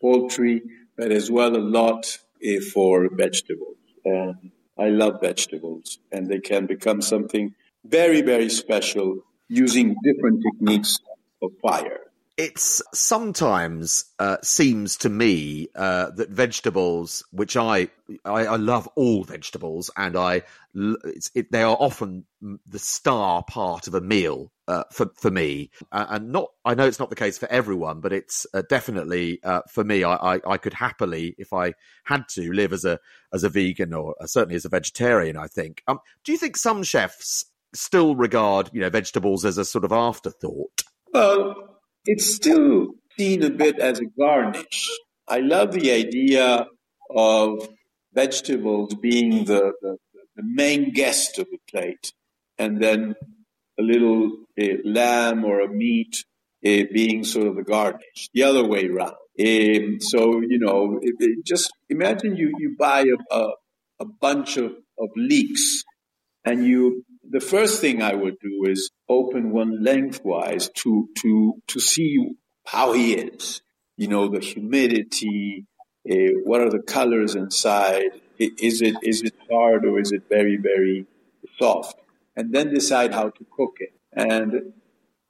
poultry, 0.00 0.62
but 0.96 1.12
as 1.12 1.30
well 1.30 1.56
a 1.56 1.58
lot 1.58 2.18
eh, 2.42 2.60
for 2.60 3.08
vegetables. 3.10 3.76
And 4.04 4.52
I 4.78 4.88
love 4.88 5.20
vegetables, 5.20 5.98
and 6.10 6.26
they 6.26 6.40
can 6.40 6.66
become 6.66 7.02
something 7.02 7.54
very, 7.84 8.22
very 8.22 8.48
special 8.48 9.24
using 9.50 9.96
different 10.02 10.42
techniques 10.42 10.98
of 11.42 11.50
fire. 11.60 11.98
It's 12.36 12.80
sometimes 12.94 14.06
uh, 14.18 14.38
seems 14.42 14.96
to 14.98 15.10
me 15.10 15.68
uh, 15.74 16.10
that 16.12 16.30
vegetables, 16.30 17.22
which 17.32 17.54
I, 17.54 17.88
I, 18.24 18.46
I 18.46 18.56
love 18.56 18.88
all 18.96 19.24
vegetables, 19.24 19.90
and 19.94 20.16
I 20.16 20.42
it, 21.34 21.52
they 21.52 21.62
are 21.62 21.76
often 21.78 22.24
the 22.40 22.78
star 22.78 23.42
part 23.42 23.88
of 23.88 23.94
a 23.94 24.00
meal 24.00 24.52
uh, 24.68 24.84
for 24.90 25.10
for 25.16 25.30
me, 25.30 25.70
uh, 25.92 26.06
and 26.08 26.32
not. 26.32 26.48
I 26.64 26.74
know 26.74 26.86
it's 26.86 27.00
not 27.00 27.10
the 27.10 27.16
case 27.16 27.36
for 27.36 27.50
everyone, 27.50 28.00
but 28.00 28.14
it's 28.14 28.46
uh, 28.54 28.62
definitely 28.70 29.40
uh, 29.44 29.62
for 29.68 29.84
me. 29.84 30.04
I, 30.04 30.36
I, 30.36 30.40
I 30.46 30.56
could 30.56 30.72
happily, 30.72 31.34
if 31.36 31.52
I 31.52 31.74
had 32.04 32.26
to, 32.30 32.52
live 32.52 32.72
as 32.72 32.86
a 32.86 33.00
as 33.34 33.44
a 33.44 33.50
vegan 33.50 33.92
or 33.92 34.14
certainly 34.24 34.56
as 34.56 34.64
a 34.64 34.70
vegetarian. 34.70 35.36
I 35.36 35.48
think. 35.48 35.82
Um, 35.86 35.98
do 36.24 36.32
you 36.32 36.38
think 36.38 36.56
some 36.56 36.84
chefs 36.84 37.44
still 37.74 38.16
regard 38.16 38.70
you 38.72 38.80
know 38.80 38.90
vegetables 38.90 39.44
as 39.44 39.58
a 39.58 39.64
sort 39.64 39.84
of 39.84 39.92
afterthought? 39.92 40.82
Well, 41.12 41.80
it's 42.04 42.34
still 42.34 42.88
seen 43.18 43.42
a 43.42 43.50
bit 43.50 43.78
as 43.78 44.00
a 44.00 44.06
garnish. 44.18 44.88
I 45.28 45.40
love 45.40 45.72
the 45.72 45.92
idea 45.92 46.66
of 47.14 47.68
vegetables 48.12 48.94
being 48.94 49.44
the, 49.44 49.72
the, 49.80 49.96
the 50.36 50.42
main 50.42 50.92
guest 50.92 51.38
of 51.38 51.46
the 51.50 51.58
plate, 51.70 52.12
and 52.58 52.82
then 52.82 53.14
a 53.78 53.82
little 53.82 54.32
uh, 54.60 54.64
lamb 54.84 55.44
or 55.44 55.60
a 55.60 55.68
meat 55.68 56.24
uh, 56.64 56.84
being 56.92 57.24
sort 57.24 57.46
of 57.46 57.56
the 57.56 57.62
garnish, 57.62 58.28
the 58.34 58.42
other 58.42 58.66
way 58.66 58.86
around. 58.86 59.14
Um, 59.38 60.00
so, 60.00 60.40
you 60.40 60.58
know, 60.58 60.98
it, 61.00 61.14
it 61.18 61.46
just 61.46 61.70
imagine 61.88 62.36
you, 62.36 62.52
you 62.58 62.76
buy 62.78 63.00
a, 63.02 63.34
a, 63.34 63.52
a 64.00 64.04
bunch 64.04 64.56
of, 64.56 64.72
of 64.98 65.08
leeks 65.16 65.82
and 66.44 66.66
you 66.66 67.04
the 67.30 67.40
first 67.40 67.80
thing 67.80 68.02
I 68.02 68.14
would 68.14 68.38
do 68.40 68.64
is 68.68 68.90
open 69.08 69.52
one 69.52 69.82
lengthwise 69.82 70.68
to 70.82 71.08
to 71.22 71.54
to 71.68 71.80
see 71.80 72.34
how 72.66 72.92
he 72.92 73.14
is. 73.14 73.62
You 73.96 74.08
know, 74.08 74.28
the 74.28 74.40
humidity. 74.40 75.66
Uh, 76.10 76.40
what 76.44 76.60
are 76.60 76.70
the 76.70 76.80
colors 76.82 77.34
inside? 77.34 78.20
Is 78.38 78.82
it 78.82 78.96
is 79.02 79.22
it 79.22 79.34
hard 79.50 79.84
or 79.84 80.00
is 80.00 80.12
it 80.12 80.24
very 80.28 80.56
very 80.56 81.06
soft? 81.58 81.96
And 82.36 82.52
then 82.52 82.72
decide 82.74 83.12
how 83.14 83.30
to 83.30 83.46
cook 83.56 83.76
it. 83.80 83.92
And 84.12 84.72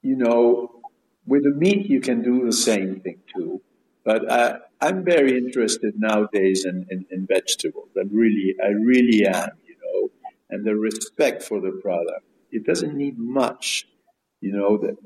you 0.01 0.15
know, 0.15 0.81
with 1.25 1.43
the 1.43 1.51
meat 1.51 1.87
you 1.87 1.99
can 2.01 2.21
do 2.23 2.45
the 2.45 2.53
same 2.53 3.01
thing 3.01 3.19
too. 3.35 3.61
But 4.03 4.31
I, 4.31 4.57
I'm 4.79 5.03
very 5.03 5.37
interested 5.37 5.93
nowadays 5.99 6.65
in, 6.65 6.87
in, 6.89 7.05
in 7.11 7.27
vegetables. 7.27 7.89
I 7.95 8.01
really, 8.11 8.55
I 8.63 8.69
really 8.69 9.27
am 9.27 9.51
and 10.51 10.65
the 10.65 10.75
respect 10.75 11.41
for 11.41 11.59
the 11.61 11.71
product. 11.81 12.25
It 12.51 12.65
doesn't 12.65 12.95
need 12.95 13.17
much, 13.17 13.87
you 14.41 14.51
know, 14.51 14.77
that, 14.79 14.97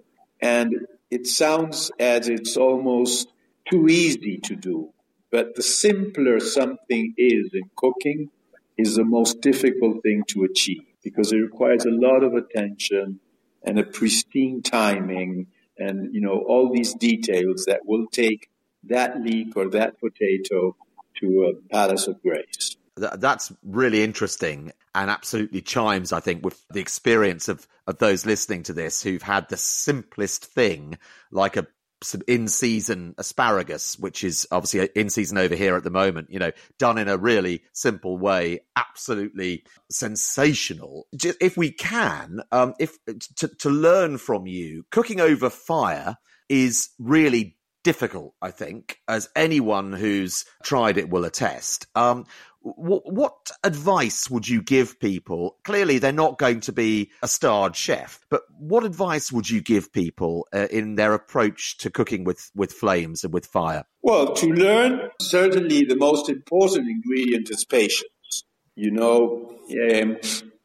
and 0.42 0.88
it 1.12 1.28
sounds 1.28 1.92
as 2.00 2.28
it's 2.28 2.58
almost 2.58 3.30
too 3.70 3.88
easy 3.88 4.38
to 4.40 4.56
do. 4.56 4.92
But 5.32 5.56
the 5.56 5.62
simpler 5.62 6.40
something 6.40 7.14
is 7.18 7.52
in 7.54 7.70
cooking 7.76 8.30
is 8.78 8.96
the 8.96 9.06
most 9.06 9.42
difficult 9.42 10.02
thing 10.02 10.24
to 10.30 10.44
achieve 10.44 10.84
because 11.04 11.32
it 11.32 11.38
requires 11.38 11.86
a 11.86 11.92
lot 11.92 12.24
of 12.24 12.34
attention 12.34 13.20
and 13.64 13.80
a 13.80 13.84
pristine 13.84 14.62
timing 14.62 15.48
and, 15.78 16.14
you 16.14 16.22
know, 16.22 16.44
all 16.48 16.72
these 16.74 16.94
details 16.94 17.66
that 17.66 17.82
will 17.86 18.08
take 18.12 18.50
that 18.84 19.22
leek 19.22 19.56
or 19.56 19.70
that 19.70 20.00
potato 20.00 20.76
to 21.20 21.44
a 21.46 21.74
palace 21.74 22.08
of 22.08 22.22
grace 22.22 22.78
that's 22.98 23.52
really 23.64 24.04
interesting 24.04 24.72
and 24.94 25.10
absolutely 25.10 25.62
chimes, 25.62 26.14
I 26.14 26.20
think, 26.20 26.44
with 26.46 26.64
the 26.70 26.80
experience 26.80 27.50
of, 27.50 27.68
of 27.88 27.98
those 27.98 28.26
listening 28.26 28.64
to 28.64 28.74
this 28.74 29.02
who've 29.02 29.22
had 29.22 29.50
the 29.50 29.58
simplest 29.58 30.46
thing, 30.46 30.98
like 31.32 31.58
a 31.58 31.68
some 32.04 32.22
in 32.28 32.48
season 32.48 33.16
asparagus, 33.18 33.98
which 33.98 34.24
is 34.24 34.48
obviously 34.52 34.90
in 34.96 35.10
season 35.10 35.38
over 35.38 35.56
here 35.56 35.76
at 35.76 35.84
the 35.84 35.90
moment, 35.90 36.30
you 36.30 36.40
know, 36.40 36.52
done 36.78 36.98
in 36.98 37.08
a 37.08 37.18
really 37.18 37.64
simple 37.74 38.18
way, 38.18 38.60
absolutely 38.76 39.64
sensational. 39.90 41.08
If 41.14 41.58
we 41.58 41.72
can, 41.72 42.42
um, 42.52 42.74
if 42.80 42.98
to, 43.38 43.48
to 43.48 43.70
learn 43.70 44.18
from 44.18 44.46
you, 44.46 44.86
cooking 44.92 45.20
over 45.20 45.50
fire 45.50 46.18
is 46.50 46.90
really 47.00 47.58
difficult, 47.84 48.34
I 48.42 48.52
think, 48.52 49.00
as 49.08 49.30
anyone 49.36 49.94
who's 49.94 50.46
tried 50.64 50.98
it 50.98 51.10
will 51.10 51.24
attest. 51.24 51.88
Um, 51.96 52.26
what, 52.66 53.04
what 53.06 53.52
advice 53.64 54.30
would 54.30 54.48
you 54.48 54.62
give 54.62 55.00
people? 55.00 55.58
Clearly, 55.64 56.00
they're 56.00 56.12
not 56.12 56.40
going 56.40 56.62
to 56.62 56.72
be 56.72 57.12
a 57.22 57.28
starred 57.28 57.76
chef, 57.76 58.20
but 58.30 58.42
what 58.58 58.84
advice 58.84 59.32
would 59.32 59.50
you 59.50 59.62
give 59.62 59.94
people 59.94 60.48
uh, 60.52 60.68
in 60.72 60.96
their 60.96 61.14
approach 61.14 61.78
to 61.78 61.92
cooking 61.92 62.24
with, 62.24 62.50
with 62.56 62.74
flames 62.74 63.24
and 63.24 63.32
with 63.32 63.46
fire? 63.46 63.84
Well, 64.02 64.34
to 64.34 64.48
learn, 64.48 65.10
certainly 65.22 65.86
the 65.86 65.96
most 65.96 66.28
important 66.28 66.88
ingredient 66.90 67.52
is 67.52 67.64
patience. 67.66 68.10
You 68.76 68.92
know, 68.92 69.54
um, 69.70 70.18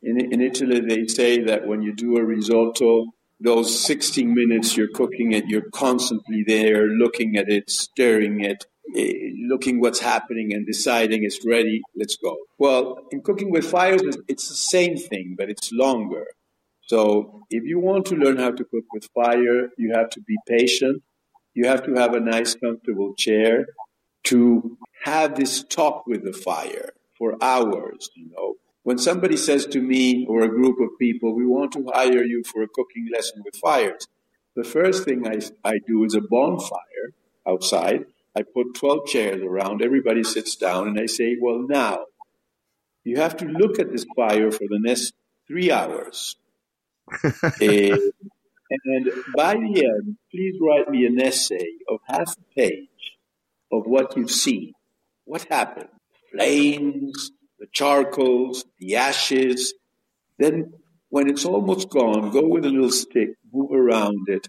in, 0.03 0.33
in 0.33 0.41
Italy, 0.41 0.81
they 0.81 1.07
say 1.07 1.43
that 1.45 1.67
when 1.67 1.83
you 1.83 1.93
do 1.93 2.17
a 2.17 2.25
risotto, 2.25 3.07
those 3.41 3.79
16 3.79 4.35
minutes 4.35 4.77
you're 4.77 4.89
cooking 4.89 5.33
it, 5.33 5.47
you're 5.47 5.71
constantly 5.73 6.45
there, 6.47 6.87
looking 6.87 7.37
at 7.37 7.49
it, 7.49 7.71
stirring 7.71 8.41
it, 8.41 8.67
Eh, 8.97 9.31
looking 9.49 9.81
what's 9.81 10.01
happening 10.01 10.53
and 10.53 10.67
deciding 10.67 11.23
it's 11.25 11.45
ready, 11.47 11.83
let's 11.95 12.17
go. 12.17 12.37
Well, 12.59 13.07
in 13.11 13.21
cooking 13.23 13.51
with 13.51 13.65
fires, 13.65 14.03
it's 14.27 14.49
the 14.49 14.55
same 14.55 14.97
thing, 14.97 15.35
but 15.39 15.51
it's 15.51 15.71
longer. 15.73 16.27
So 16.83 17.43
if 17.51 17.65
you 17.65 17.79
want 17.79 18.07
to 18.07 18.17
learn 18.17 18.39
how 18.39 18.51
to 18.51 18.65
cook 18.65 18.85
with 18.93 19.09
fire, 19.15 19.71
you 19.79 19.93
have 19.95 20.11
to 20.11 20.21
be 20.21 20.37
patient. 20.49 21.03
You 21.55 21.67
have 21.67 21.85
to 21.85 21.95
have 21.95 22.15
a 22.15 22.21
nice, 22.21 22.55
comfortable 22.55 23.15
chair 23.15 23.67
to 24.25 24.77
have 25.05 25.37
this 25.37 25.63
talk 25.65 26.07
with 26.07 26.25
the 26.25 26.33
fire 26.33 26.91
for 27.17 27.37
hours, 27.43 28.11
you 28.17 28.31
know. 28.31 28.55
When 28.83 28.99
somebody 28.99 29.37
says 29.37 29.67
to 29.67 29.81
me 29.81 30.27
or 30.27 30.43
a 30.43 30.49
group 30.49 30.81
of 30.81 30.99
people, 30.99 31.35
we 31.35 31.47
want 31.47 31.73
to 31.73 31.87
hire 31.93 32.25
you 32.25 32.43
for 32.45 32.63
a 32.63 32.69
cooking 32.69 33.09
lesson 33.13 33.43
with 33.45 33.57
fires, 33.57 34.07
the 34.57 34.65
first 34.65 35.05
thing 35.05 35.27
I, 35.27 35.41
I 35.65 35.79
do 35.87 36.05
is 36.05 36.15
a 36.15 36.21
bonfire 36.21 37.13
outside 37.47 38.07
I 38.37 38.43
put 38.43 38.75
12 38.75 39.07
chairs 39.07 39.43
around, 39.43 39.83
everybody 39.83 40.23
sits 40.23 40.57
down, 40.57 40.89
and 40.89 41.01
I 41.01 41.07
say, 41.07 41.37
Well, 41.41 41.67
now, 41.69 42.07
you 43.05 43.17
have 43.17 43.37
to 43.39 43.45
look 43.47 43.79
at 43.79 43.91
this 43.91 44.07
fire 44.15 44.51
for 44.51 44.65
the 44.69 44.79
next 44.79 45.15
three 45.49 45.71
hours. 45.71 46.37
uh, 47.13 47.29
and 47.61 49.11
by 49.37 49.55
the 49.55 49.85
end, 49.85 50.17
please 50.31 50.57
write 50.61 50.89
me 50.91 51.07
an 51.07 51.21
essay 51.21 51.71
of 51.89 51.99
half 52.07 52.37
a 52.37 52.55
page 52.55 52.89
of 53.73 53.87
what 53.87 54.17
you've 54.17 54.31
seen. 54.31 54.75
What 55.25 55.45
happened? 55.45 55.89
Flames, 56.33 57.33
the 57.59 57.67
charcoals, 57.73 58.65
the 58.79 58.97
ashes. 58.97 59.75
Then, 60.39 60.73
when 61.09 61.29
it's 61.29 61.45
almost 61.45 61.91
gone, 61.91 62.31
go 62.31 62.47
with 62.47 62.65
a 62.65 62.69
little 62.69 62.91
stick, 62.91 63.31
move 63.53 63.73
around 63.73 64.29
it, 64.29 64.49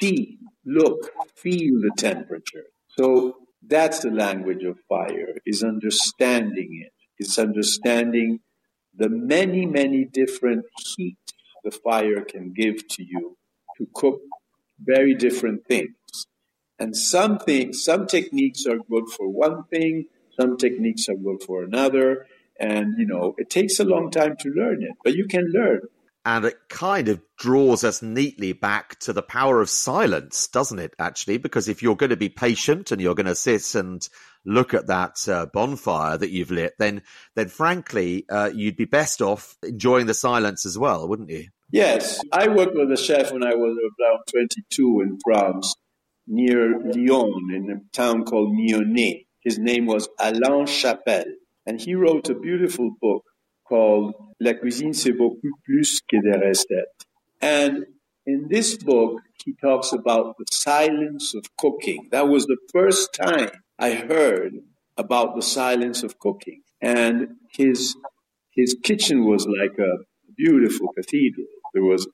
see, 0.00 0.38
look, 0.64 1.10
feel 1.36 1.80
the 1.80 1.92
temperature. 1.96 2.64
So 2.96 3.36
that's 3.66 4.00
the 4.00 4.10
language 4.10 4.64
of 4.64 4.78
fire, 4.88 5.36
is 5.44 5.62
understanding 5.62 6.82
it. 6.84 6.92
It's 7.18 7.38
understanding 7.38 8.40
the 8.96 9.08
many, 9.08 9.66
many 9.66 10.04
different 10.04 10.66
heat 10.96 11.18
the 11.64 11.70
fire 11.70 12.22
can 12.22 12.52
give 12.52 12.86
to 12.88 13.02
you 13.02 13.36
to 13.78 13.88
cook 13.94 14.20
very 14.78 15.14
different 15.14 15.66
things. 15.66 15.94
And 16.78 16.96
some 16.96 17.38
things, 17.38 17.82
some 17.82 18.06
techniques 18.06 18.66
are 18.66 18.78
good 18.78 19.08
for 19.08 19.28
one 19.28 19.64
thing, 19.64 20.06
some 20.38 20.56
techniques 20.56 21.08
are 21.08 21.16
good 21.16 21.42
for 21.42 21.62
another. 21.62 22.26
And, 22.58 22.94
you 22.98 23.06
know, 23.06 23.34
it 23.38 23.50
takes 23.50 23.80
a 23.80 23.84
long 23.84 24.10
time 24.10 24.36
to 24.40 24.48
learn 24.50 24.82
it, 24.82 24.92
but 25.02 25.14
you 25.14 25.26
can 25.26 25.46
learn. 25.52 25.80
And 26.26 26.46
it 26.46 26.56
kind 26.70 27.08
of 27.08 27.20
draws 27.38 27.84
us 27.84 28.00
neatly 28.00 28.54
back 28.54 28.98
to 29.00 29.12
the 29.12 29.22
power 29.22 29.60
of 29.60 29.68
silence, 29.68 30.48
doesn't 30.48 30.78
it, 30.78 30.94
actually? 30.98 31.36
Because 31.36 31.68
if 31.68 31.82
you're 31.82 31.96
going 31.96 32.10
to 32.10 32.16
be 32.16 32.30
patient 32.30 32.90
and 32.92 33.00
you're 33.00 33.14
going 33.14 33.26
to 33.26 33.34
sit 33.34 33.74
and 33.74 34.06
look 34.46 34.72
at 34.72 34.86
that 34.86 35.28
uh, 35.28 35.46
bonfire 35.52 36.16
that 36.16 36.30
you've 36.30 36.50
lit, 36.50 36.74
then, 36.78 37.02
then 37.36 37.48
frankly, 37.48 38.24
uh, 38.30 38.50
you'd 38.54 38.76
be 38.76 38.86
best 38.86 39.20
off 39.20 39.56
enjoying 39.62 40.06
the 40.06 40.14
silence 40.14 40.64
as 40.64 40.78
well, 40.78 41.06
wouldn't 41.06 41.30
you? 41.30 41.48
Yes. 41.70 42.20
I 42.32 42.48
worked 42.48 42.74
with 42.74 42.90
a 42.90 42.96
chef 42.96 43.30
when 43.30 43.44
I 43.44 43.54
was 43.54 43.76
around 44.00 44.20
22 44.30 45.00
in 45.02 45.18
France, 45.22 45.74
near 46.26 46.78
Lyon, 46.78 47.50
in 47.52 47.70
a 47.70 47.96
town 47.96 48.24
called 48.24 48.54
Mionnay. 48.54 49.26
His 49.40 49.58
name 49.58 49.84
was 49.84 50.08
Alain 50.18 50.66
Chapel. 50.66 51.24
And 51.66 51.80
he 51.80 51.94
wrote 51.94 52.28
a 52.30 52.34
beautiful 52.34 52.94
book 53.00 53.24
called 53.74 54.14
La 54.40 54.54
cuisine, 54.54 54.92
c'est 54.92 55.12
beaucoup 55.12 55.54
plus 55.64 56.00
que 56.08 56.16
des 56.16 56.38
recettes. 56.38 57.06
And 57.40 57.86
in 58.26 58.48
this 58.48 58.76
book, 58.76 59.20
he 59.44 59.54
talks 59.60 59.92
about 59.92 60.36
the 60.38 60.44
silence 60.52 61.34
of 61.34 61.44
cooking. 61.56 62.08
That 62.10 62.28
was 62.28 62.46
the 62.46 62.58
first 62.72 63.12
time 63.14 63.50
I 63.78 63.90
heard 63.92 64.52
about 64.96 65.34
the 65.34 65.42
silence 65.42 66.02
of 66.02 66.18
cooking. 66.18 66.62
And 66.80 67.36
his, 67.50 67.96
his 68.50 68.76
kitchen 68.82 69.24
was 69.24 69.46
like 69.46 69.76
a 69.78 69.92
beautiful 70.36 70.88
cathedral. 70.96 71.46
There 71.74 71.84
was 71.84 72.06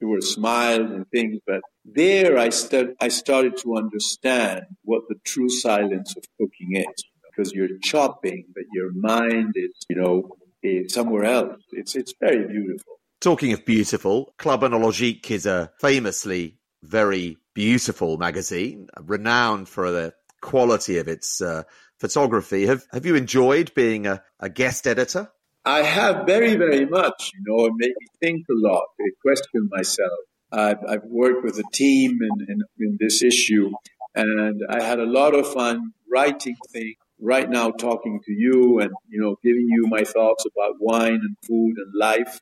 there 0.00 0.08
were 0.08 0.20
smiles 0.20 0.90
and 0.92 1.04
things, 1.10 1.40
but 1.44 1.60
there 1.84 2.38
I, 2.38 2.50
st- 2.50 2.94
I 3.00 3.08
started 3.08 3.56
to 3.62 3.74
understand 3.74 4.62
what 4.84 5.02
the 5.08 5.16
true 5.24 5.48
silence 5.48 6.14
of 6.16 6.22
cooking 6.38 6.76
is. 6.76 7.04
Because 7.28 7.52
you're 7.52 7.78
chopping, 7.82 8.44
but 8.54 8.64
your 8.72 8.92
mind 8.92 9.54
is, 9.56 9.72
you 9.88 9.96
know, 9.96 10.36
is 10.62 10.92
somewhere 10.92 11.24
else. 11.24 11.62
It's 11.72 11.94
it's 11.96 12.14
very 12.20 12.46
beautiful. 12.46 13.00
Talking 13.20 13.52
of 13.52 13.64
beautiful, 13.64 14.32
Club 14.38 14.62
Oenologique 14.62 15.30
is 15.30 15.46
a 15.46 15.72
famously 15.80 16.58
very 16.82 17.36
beautiful 17.54 18.16
magazine, 18.16 18.88
renowned 19.00 19.68
for 19.68 19.90
the 19.90 20.14
quality 20.40 20.98
of 20.98 21.08
its 21.08 21.40
uh, 21.40 21.64
photography. 21.98 22.66
Have 22.66 22.84
Have 22.92 23.06
you 23.06 23.16
enjoyed 23.16 23.74
being 23.74 24.06
a, 24.06 24.22
a 24.38 24.48
guest 24.48 24.86
editor? 24.86 25.30
I 25.64 25.82
have 25.82 26.26
very, 26.26 26.56
very 26.56 26.86
much. 26.86 27.32
You 27.34 27.42
know, 27.46 27.66
it 27.66 27.72
made 27.76 27.94
me 27.98 28.06
think 28.20 28.46
a 28.48 28.54
lot, 28.54 28.84
I 29.00 29.10
question 29.20 29.68
myself. 29.70 30.18
I've, 30.50 30.78
I've 30.88 31.04
worked 31.04 31.44
with 31.44 31.58
a 31.58 31.64
team 31.72 32.18
in, 32.22 32.46
in, 32.48 32.62
in 32.78 32.96
this 32.98 33.22
issue, 33.22 33.72
and 34.14 34.62
I 34.70 34.82
had 34.82 34.98
a 34.98 35.04
lot 35.04 35.34
of 35.34 35.52
fun 35.52 35.92
writing 36.10 36.56
things. 36.72 36.96
Right 37.20 37.48
now, 37.48 37.70
talking 37.70 38.20
to 38.24 38.32
you 38.32 38.80
and 38.80 38.90
you 39.08 39.20
know, 39.20 39.36
giving 39.42 39.66
you 39.68 39.86
my 39.88 40.04
thoughts 40.04 40.44
about 40.46 40.76
wine 40.78 41.20
and 41.22 41.36
food 41.46 41.76
and 41.76 41.92
life. 41.98 42.40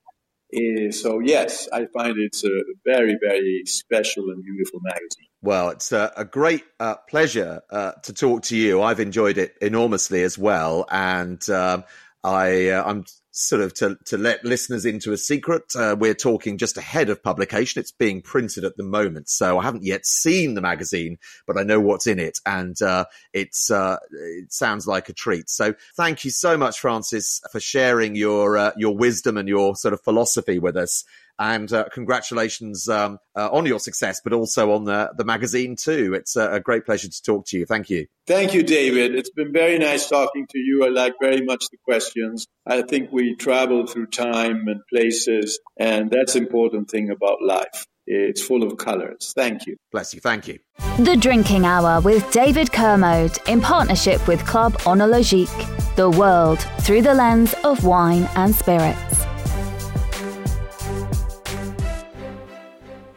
Uh, 0.55 0.93
so 0.93 1.19
yes, 1.19 1.69
I 1.73 1.87
find 1.87 2.17
it's 2.19 2.45
a 2.45 2.63
very, 2.85 3.17
very 3.21 3.63
special 3.67 4.31
and 4.31 4.45
beautiful 4.45 4.81
magazine. 4.83 5.27
Well, 5.43 5.71
it's 5.71 5.93
a, 5.93 6.13
a 6.17 6.25
great 6.25 6.65
uh, 6.79 6.97
pleasure 7.09 7.63
uh, 7.71 7.93
to 8.03 8.13
talk 8.13 8.43
to 8.45 8.57
you. 8.57 8.83
I've 8.83 9.01
enjoyed 9.01 9.39
it 9.39 9.57
enormously 9.61 10.23
as 10.23 10.39
well, 10.39 10.87
and 10.91 11.49
um, 11.51 11.85
I, 12.23 12.71
uh, 12.71 12.85
I'm 12.85 13.05
sort 13.37 13.61
of 13.61 13.75
to, 13.75 13.99
to 14.07 14.17
let 14.17 14.43
listeners 14.45 14.87
into 14.87 15.13
a 15.13 15.17
secret. 15.19 15.65
Uh, 15.77 15.95
we're 15.99 16.15
talking 16.15 16.57
just 16.57 16.79
ahead 16.79 17.11
of 17.11 17.23
publication. 17.23 17.81
It's 17.81 17.93
being 17.93 18.23
printed 18.23 18.65
at 18.65 18.79
the 18.79 18.83
moment. 18.83 19.29
So 19.29 19.59
I 19.59 19.63
haven't 19.63 19.85
yet 19.85 20.07
seen 20.07 20.55
the 20.55 20.63
magazine, 20.63 21.19
but 21.47 21.59
I 21.59 21.63
know 21.63 21.79
what's 21.79 22.07
in 22.07 22.19
it. 22.19 22.39
And, 22.47 22.81
uh, 22.81 23.05
it's, 23.35 23.71
uh, 23.71 23.99
it 24.11 24.53
sounds 24.53 24.87
like 24.87 25.11
a 25.11 25.13
treat. 25.13 25.51
So 25.51 25.75
thank 25.97 26.25
you 26.25 26.31
so 26.31 26.57
much, 26.57 26.81
Francis, 26.81 27.43
for 27.53 27.61
sharing 27.61 28.15
your, 28.15 28.57
uh, 28.57 28.73
your 28.79 28.97
wisdom 28.97 29.37
and 29.37 29.49
your 29.49 29.77
sort 29.77 29.93
of 29.93 30.01
philosophy 30.01 30.59
with 30.59 30.77
us 30.77 31.05
and 31.39 31.73
uh, 31.73 31.85
congratulations 31.93 32.89
um, 32.89 33.19
uh, 33.37 33.49
on 33.53 33.67
your 33.67 33.79
success, 33.79 34.21
but 34.23 34.33
also 34.33 34.73
on 34.73 34.85
the, 34.85 35.11
the 35.17 35.25
magazine 35.25 35.77
too. 35.77 36.15
It's 36.15 36.37
a, 36.37 36.53
a, 36.53 36.61
great 36.61 36.87
pleasure 36.87 37.09
to 37.09 37.23
talk 37.23 37.47
to 37.47 37.59
you. 37.59 37.67
Thank 37.67 37.91
you. 37.91 38.07
Thank 38.27 38.55
you, 38.55 38.63
David. 38.63 39.15
It's 39.15 39.31
been 39.31 39.53
very 39.53 39.79
nice 39.79 40.09
talking 40.09 40.47
to 40.51 40.59
you. 40.59 40.85
I 40.85 40.89
like 40.89 41.15
very 41.21 41.45
much 41.45 41.65
the 41.71 41.79
questions. 41.85 42.47
I 42.67 42.83
think 42.83 43.13
we 43.13 43.37
travel 43.37 43.87
through 43.87 44.07
time 44.07 44.67
and 44.69 44.81
places, 44.93 45.61
and 45.77 46.11
that's 46.11 46.37
important 46.37 46.91
thing 46.91 47.11
about 47.11 47.43
life. 47.43 47.87
It's 48.07 48.41
full 48.41 48.63
of 48.63 48.77
colors. 48.79 49.33
Thank 49.35 49.67
you. 49.67 49.77
Bless 49.91 50.15
you. 50.15 50.21
Thank 50.21 50.47
you. 50.47 50.59
The 50.99 51.17
Drinking 51.17 51.65
Hour 51.65 52.01
with 52.01 52.31
David 52.31 52.73
Kermode 52.73 53.37
in 53.49 53.61
partnership 53.61 54.27
with 54.29 54.45
Club 54.47 54.75
Oenologique. 54.81 55.97
The 55.97 56.11
world 56.11 56.61
through 56.83 57.03
the 57.03 57.15
lens 57.15 57.55
of 57.65 57.85
wine 57.85 58.29
and 58.37 58.55
spirits. 58.55 59.06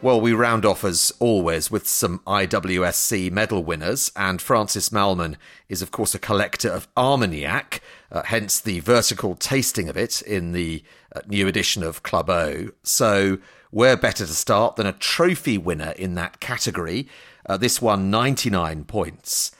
Well, 0.02 0.18
we 0.18 0.32
round 0.32 0.64
off 0.64 0.82
as 0.82 1.12
always 1.18 1.70
with 1.70 1.86
some 1.86 2.20
IWSC 2.20 3.30
medal 3.30 3.62
winners, 3.62 4.10
and 4.16 4.40
Francis 4.40 4.88
Mallmann 4.88 5.36
is, 5.68 5.82
of 5.82 5.90
course, 5.90 6.14
a 6.14 6.18
collector 6.18 6.70
of 6.70 6.88
Armagnac, 6.96 7.82
uh, 8.10 8.22
hence 8.22 8.60
the 8.60 8.80
vertical 8.80 9.34
tasting 9.34 9.90
of 9.90 9.98
it 9.98 10.22
in 10.22 10.52
the 10.52 10.82
uh, 11.14 11.20
new 11.26 11.46
edition 11.46 11.82
of 11.82 12.02
Club 12.02 12.30
O. 12.30 12.70
So, 12.82 13.40
where 13.70 13.94
better 13.94 14.24
to 14.24 14.32
start 14.32 14.76
than 14.76 14.86
a 14.86 14.94
trophy 14.94 15.58
winner 15.58 15.90
in 15.98 16.14
that 16.14 16.40
category? 16.40 17.06
Uh, 17.44 17.58
this 17.58 17.82
won 17.82 18.10
99 18.10 18.84
points. 18.84 19.52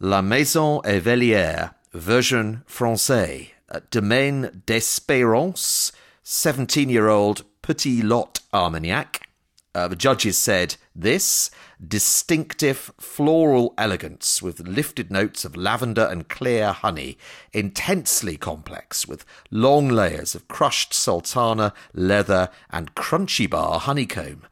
La 0.00 0.22
Maison 0.22 0.80
et 0.86 1.02
Velier, 1.02 1.74
version 1.92 2.64
français, 2.66 3.50
uh, 3.68 3.80
Domaine 3.90 4.62
d'Espérance, 4.64 5.92
17 6.22 6.88
year 6.88 7.08
old 7.08 7.44
Petit 7.60 8.00
Lot 8.00 8.40
Armagnac. 8.54 9.28
Uh, 9.74 9.88
the 9.88 9.96
judges 9.96 10.36
said 10.36 10.76
this 10.94 11.50
distinctive 11.86 12.92
floral 12.98 13.72
elegance 13.78 14.42
with 14.42 14.60
lifted 14.60 15.10
notes 15.10 15.44
of 15.44 15.56
lavender 15.56 16.06
and 16.10 16.28
clear 16.28 16.72
honey, 16.72 17.16
intensely 17.52 18.36
complex 18.36 19.08
with 19.08 19.24
long 19.50 19.88
layers 19.88 20.34
of 20.34 20.46
crushed 20.46 20.92
sultana, 20.92 21.72
leather, 21.94 22.50
and 22.70 22.94
crunchy 22.94 23.48
bar 23.48 23.80
honeycomb, 23.80 24.42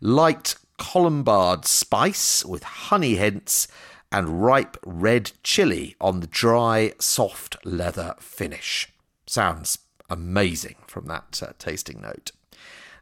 light 0.00 0.56
colombard 0.78 1.66
spice 1.66 2.44
with 2.44 2.62
honey 2.62 3.16
hints, 3.16 3.68
and 4.10 4.42
ripe 4.42 4.76
red 4.84 5.32
chili 5.42 5.94
on 6.00 6.20
the 6.20 6.26
dry, 6.26 6.92
soft 6.98 7.56
leather 7.64 8.14
finish. 8.18 8.88
Sounds 9.26 9.78
amazing 10.08 10.76
from 10.86 11.06
that 11.06 11.40
uh, 11.42 11.52
tasting 11.58 12.00
note. 12.00 12.32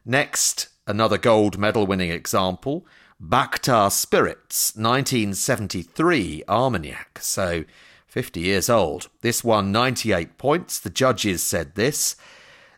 Next, 0.05 0.68
Another 0.89 1.19
gold 1.19 1.59
medal 1.59 1.85
winning 1.85 2.09
example, 2.09 2.83
Bhakta 3.19 3.91
Spirits, 3.91 4.73
1973 4.75 6.41
Armagnac, 6.49 7.19
so 7.21 7.63
50 8.07 8.39
years 8.39 8.71
old. 8.71 9.07
This 9.21 9.43
won 9.43 9.71
98 9.71 10.39
points. 10.39 10.79
The 10.79 10.89
judges 10.89 11.43
said 11.43 11.75
this 11.75 12.15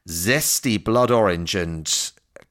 zesty 0.09 0.84
blood 0.84 1.09
orange 1.09 1.55
and 1.55 1.86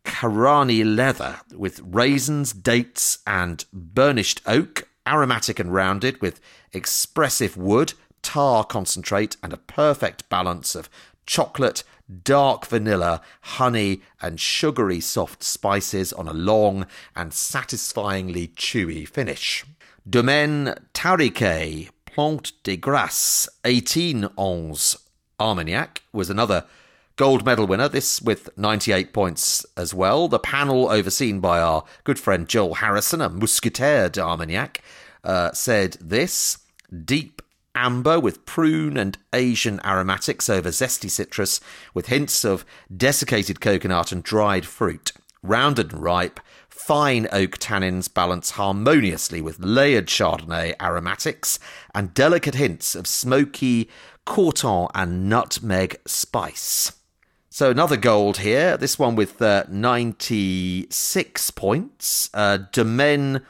Karani 0.07 0.83
leather 0.83 1.41
with 1.55 1.83
raisins, 1.85 2.55
dates, 2.55 3.19
and 3.27 3.67
burnished 3.71 4.41
oak, 4.47 4.89
aromatic 5.07 5.59
and 5.59 5.75
rounded 5.75 6.23
with 6.23 6.41
expressive 6.73 7.59
wood, 7.59 7.93
tar 8.23 8.65
concentrate, 8.65 9.37
and 9.43 9.53
a 9.53 9.59
perfect 9.59 10.27
balance 10.31 10.75
of 10.75 10.89
chocolate, 11.27 11.85
dark 12.25 12.67
vanilla, 12.67 13.21
honey, 13.41 14.03
and 14.21 14.41
sugary 14.41 15.01
soft 15.01 15.43
spices 15.43 16.13
on 16.13 16.29
a 16.29 16.33
long 16.33 16.87
and 17.15 17.33
satisfyingly 17.33 18.49
chewy 18.49 19.07
finish. 19.07 19.65
Domaine 20.09 20.75
Tariquet 20.93 21.91
Plant 22.07 22.53
de 22.65 22.77
Graisse 22.77 23.49
1811 23.65 25.01
Armagnac 25.39 26.03
was 26.13 26.29
another 26.29 26.67
gold 27.17 27.45
medal 27.45 27.67
winner, 27.67 27.89
this 27.89 28.21
with 28.23 28.49
98 28.57 29.13
points 29.13 29.65
as 29.77 29.93
well. 29.95 30.27
The 30.27 30.39
panel, 30.39 30.91
overseen 30.91 31.41
by 31.41 31.61
our 31.61 31.85
good 32.05 32.19
friend 32.19 32.49
Joel 32.49 32.75
Harrison, 32.75 33.21
a 33.21 33.29
Mousquetaire 33.29 34.11
d'Armagnac, 34.11 34.83
uh, 35.23 35.53
said 35.53 35.97
this 36.01 36.59
deep 37.05 37.40
amber 37.75 38.19
with 38.19 38.45
prune 38.47 38.97
and 38.97 39.17
Asian 39.33 39.81
aromatics 39.85 40.49
over 40.49 40.71
zesty 40.71 41.11
citrus 41.11 41.61
with 41.95 42.07
hints 42.07 42.45
of 42.45 42.65
desiccated 42.95 43.61
coconut 43.61 44.13
and 44.13 44.23
dried 44.23 44.67
fruit. 44.67 45.13
Rounded 45.43 45.93
and 45.93 46.03
ripe, 46.03 46.41
fine 46.69 47.27
oak 47.33 47.59
tannins 47.59 48.13
balance 48.13 48.51
harmoniously 48.53 49.41
with 49.41 49.59
layered 49.61 50.07
Chardonnay 50.07 50.75
aromatics 50.81 51.59
and 51.95 52.13
delicate 52.15 52.55
hints 52.55 52.95
of 52.95 53.07
smoky 53.07 53.89
corton 54.27 54.89
and 54.95 55.29
nutmeg 55.29 56.01
spice. 56.07 56.93
So 57.49 57.71
another 57.71 57.97
gold 57.97 58.39
here, 58.39 58.77
this 58.77 58.99
one 58.99 59.17
with 59.17 59.43
uh, 59.43 59.65
96 59.69 61.51
points. 61.51 62.31
Uh, 62.33 62.59
Domaine 62.71 63.43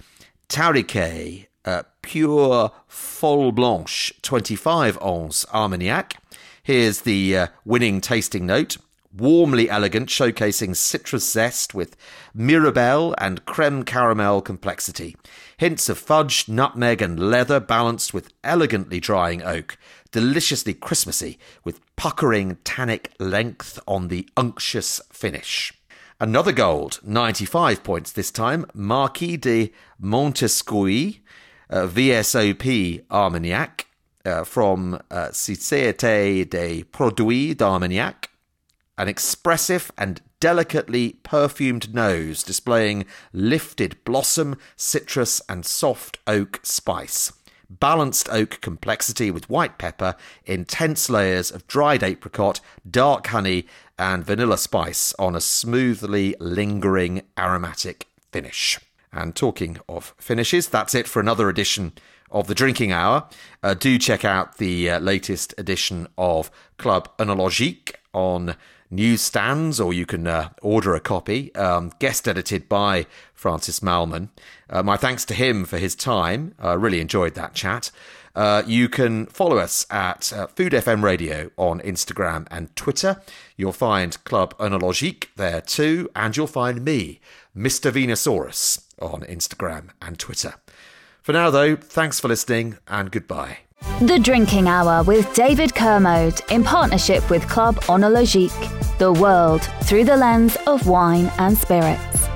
Tariquet 0.49 1.49
uh, 1.65 1.83
Pure 2.03 2.73
Folle 2.87 3.53
Blanche 3.53 4.13
25 4.23 4.99
Ons 5.01 5.47
Armagnac. 5.53 6.17
Here's 6.63 7.01
the 7.01 7.37
uh, 7.37 7.47
winning 7.65 8.01
tasting 8.01 8.47
note. 8.47 8.77
Warmly 9.17 9.69
elegant, 9.69 10.09
showcasing 10.09 10.77
citrus 10.77 11.33
zest 11.33 11.75
with 11.75 11.97
mirabelle 12.33 13.15
and 13.19 13.45
creme 13.45 13.83
caramel 13.83 14.41
complexity. 14.41 15.17
Hints 15.57 15.89
of 15.89 15.99
fudge, 15.99 16.49
nutmeg, 16.49 17.03
and 17.03 17.19
leather 17.19 17.59
balanced 17.59 18.15
with 18.15 18.33
elegantly 18.45 19.01
drying 19.01 19.43
oak. 19.43 19.77
Deliciously 20.13 20.75
Christmassy 20.75 21.39
with 21.65 21.81
puckering 21.97 22.59
tannic 22.63 23.13
length 23.19 23.81
on 23.89 24.09
the 24.09 24.29
unctuous 24.37 25.01
finish. 25.13 25.73
Another 26.21 26.53
gold, 26.53 27.01
95 27.03 27.83
points 27.83 28.13
this 28.13 28.31
time, 28.31 28.67
Marquis 28.75 29.39
de 29.39 29.73
Montesquiou 30.01 31.15
uh, 31.71 31.87
VSOP 31.87 33.05
Armagnac 33.11 33.87
uh, 34.25 34.45
from 34.45 34.95
uh, 35.11 35.29
Société 35.29 36.49
des 36.49 36.85
Produits 36.85 37.55
d'Armagnac, 37.55 38.31
an 38.99 39.09
expressive 39.09 39.91
and 39.97 40.21
delicately 40.41 41.15
perfumed 41.23 41.95
nose 41.95 42.43
displaying 42.43 43.07
lifted 43.33 43.97
blossom, 44.05 44.57
citrus, 44.77 45.41
and 45.49 45.65
soft 45.65 46.19
oak 46.27 46.61
spice. 46.63 47.33
balanced 47.71 48.29
oak 48.31 48.61
complexity 48.61 49.31
with 49.31 49.49
white 49.49 49.79
pepper, 49.79 50.17
intense 50.45 51.09
layers 51.09 51.51
of 51.53 51.67
dried 51.69 52.03
apricot, 52.03 52.61
dark 52.91 53.29
honey, 53.29 53.67
and 53.99 54.25
vanilla 54.25 54.59
spice 54.59 55.15
on 55.19 55.37
a 55.37 55.41
smoothly 55.41 56.35
lingering 56.41 57.23
aromatic 57.39 58.09
finish. 58.33 58.79
And 59.13 59.35
talking 59.35 59.79
of 59.89 60.15
finishes, 60.19 60.69
that's 60.69 60.95
it 60.95 61.09
for 61.09 61.21
another 61.21 61.49
edition 61.49 61.93
of 62.31 62.47
the 62.47 62.55
Drinking 62.55 62.93
Hour. 62.93 63.29
Uh, 63.63 63.75
do 63.75 63.99
check 63.99 64.25
out 64.25 64.59
the 64.59 64.91
uh, 64.91 64.99
latest 65.01 65.55
edition 65.59 66.07
of 66.17 66.51
Club 66.79 67.09
Oenologique 67.19 67.95
on 68.13 68.57
newsstands, 68.91 69.81
or 69.81 69.93
you 69.93 70.07
can 70.07 70.27
uh, 70.27 70.51
order 70.63 70.95
a 70.95 71.01
copy. 71.01 71.55
Um, 71.55 71.93
guest 71.99 72.27
edited 72.29 72.69
by 72.69 73.07
Francis 73.35 73.81
Mallmann. 73.81 74.29
Uh, 74.69 74.83
my 74.83 74.97
thanks 74.97 75.25
to 75.27 75.35
him 75.35 75.65
for 75.65 75.79
his 75.79 75.95
time. 75.95 76.55
I 76.59 76.75
really 76.75 77.01
enjoyed 77.01 77.35
that 77.35 77.55
chat. 77.55 77.91
Uh, 78.35 78.63
you 78.67 78.89
can 78.89 79.27
follow 79.27 79.59
us 79.59 79.87
at 79.91 80.33
uh, 80.33 80.47
Food 80.49 80.73
FM 80.73 81.03
Radio 81.03 81.51
on 81.57 81.81
Instagram 81.81 82.47
and 82.51 82.75
Twitter. 82.77 83.21
You'll 83.57 83.73
find 83.73 84.23
Club 84.25 84.57
Oenologique 84.59 85.27
there 85.37 85.61
too, 85.61 86.09
and 86.15 86.37
you'll 86.37 86.47
find 86.47 86.85
me, 86.85 87.21
Mr. 87.57 87.91
Venusaurus, 87.91 88.85
on 89.01 89.23
Instagram 89.23 89.91
and 90.01 90.19
Twitter. 90.19 90.55
For 91.23 91.33
now, 91.33 91.51
though, 91.51 91.77
thanks 91.77 92.19
for 92.19 92.29
listening 92.29 92.79
and 92.89 93.11
goodbye. 93.11 93.59
The 94.01 94.19
Drinking 94.19 94.67
Hour 94.67 95.03
with 95.05 95.33
David 95.35 95.75
Kermode 95.75 96.41
in 96.51 96.65
partnership 96.65 97.29
with 97.31 97.49
Club 97.49 97.77
Oenologique. 97.83 98.99
The 98.99 99.13
world 99.13 99.63
through 99.85 100.05
the 100.05 100.17
lens 100.17 100.57
of 100.67 100.87
wine 100.87 101.31
and 101.39 101.57
spirits. 101.57 102.29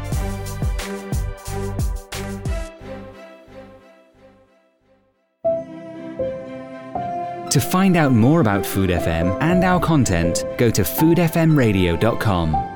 To 7.50 7.60
find 7.60 7.96
out 7.96 8.10
more 8.10 8.40
about 8.40 8.66
Food 8.66 8.90
FM 8.90 9.40
and 9.40 9.62
our 9.62 9.78
content, 9.78 10.44
go 10.58 10.70
to 10.70 10.82
foodfmradio.com. 10.82 12.73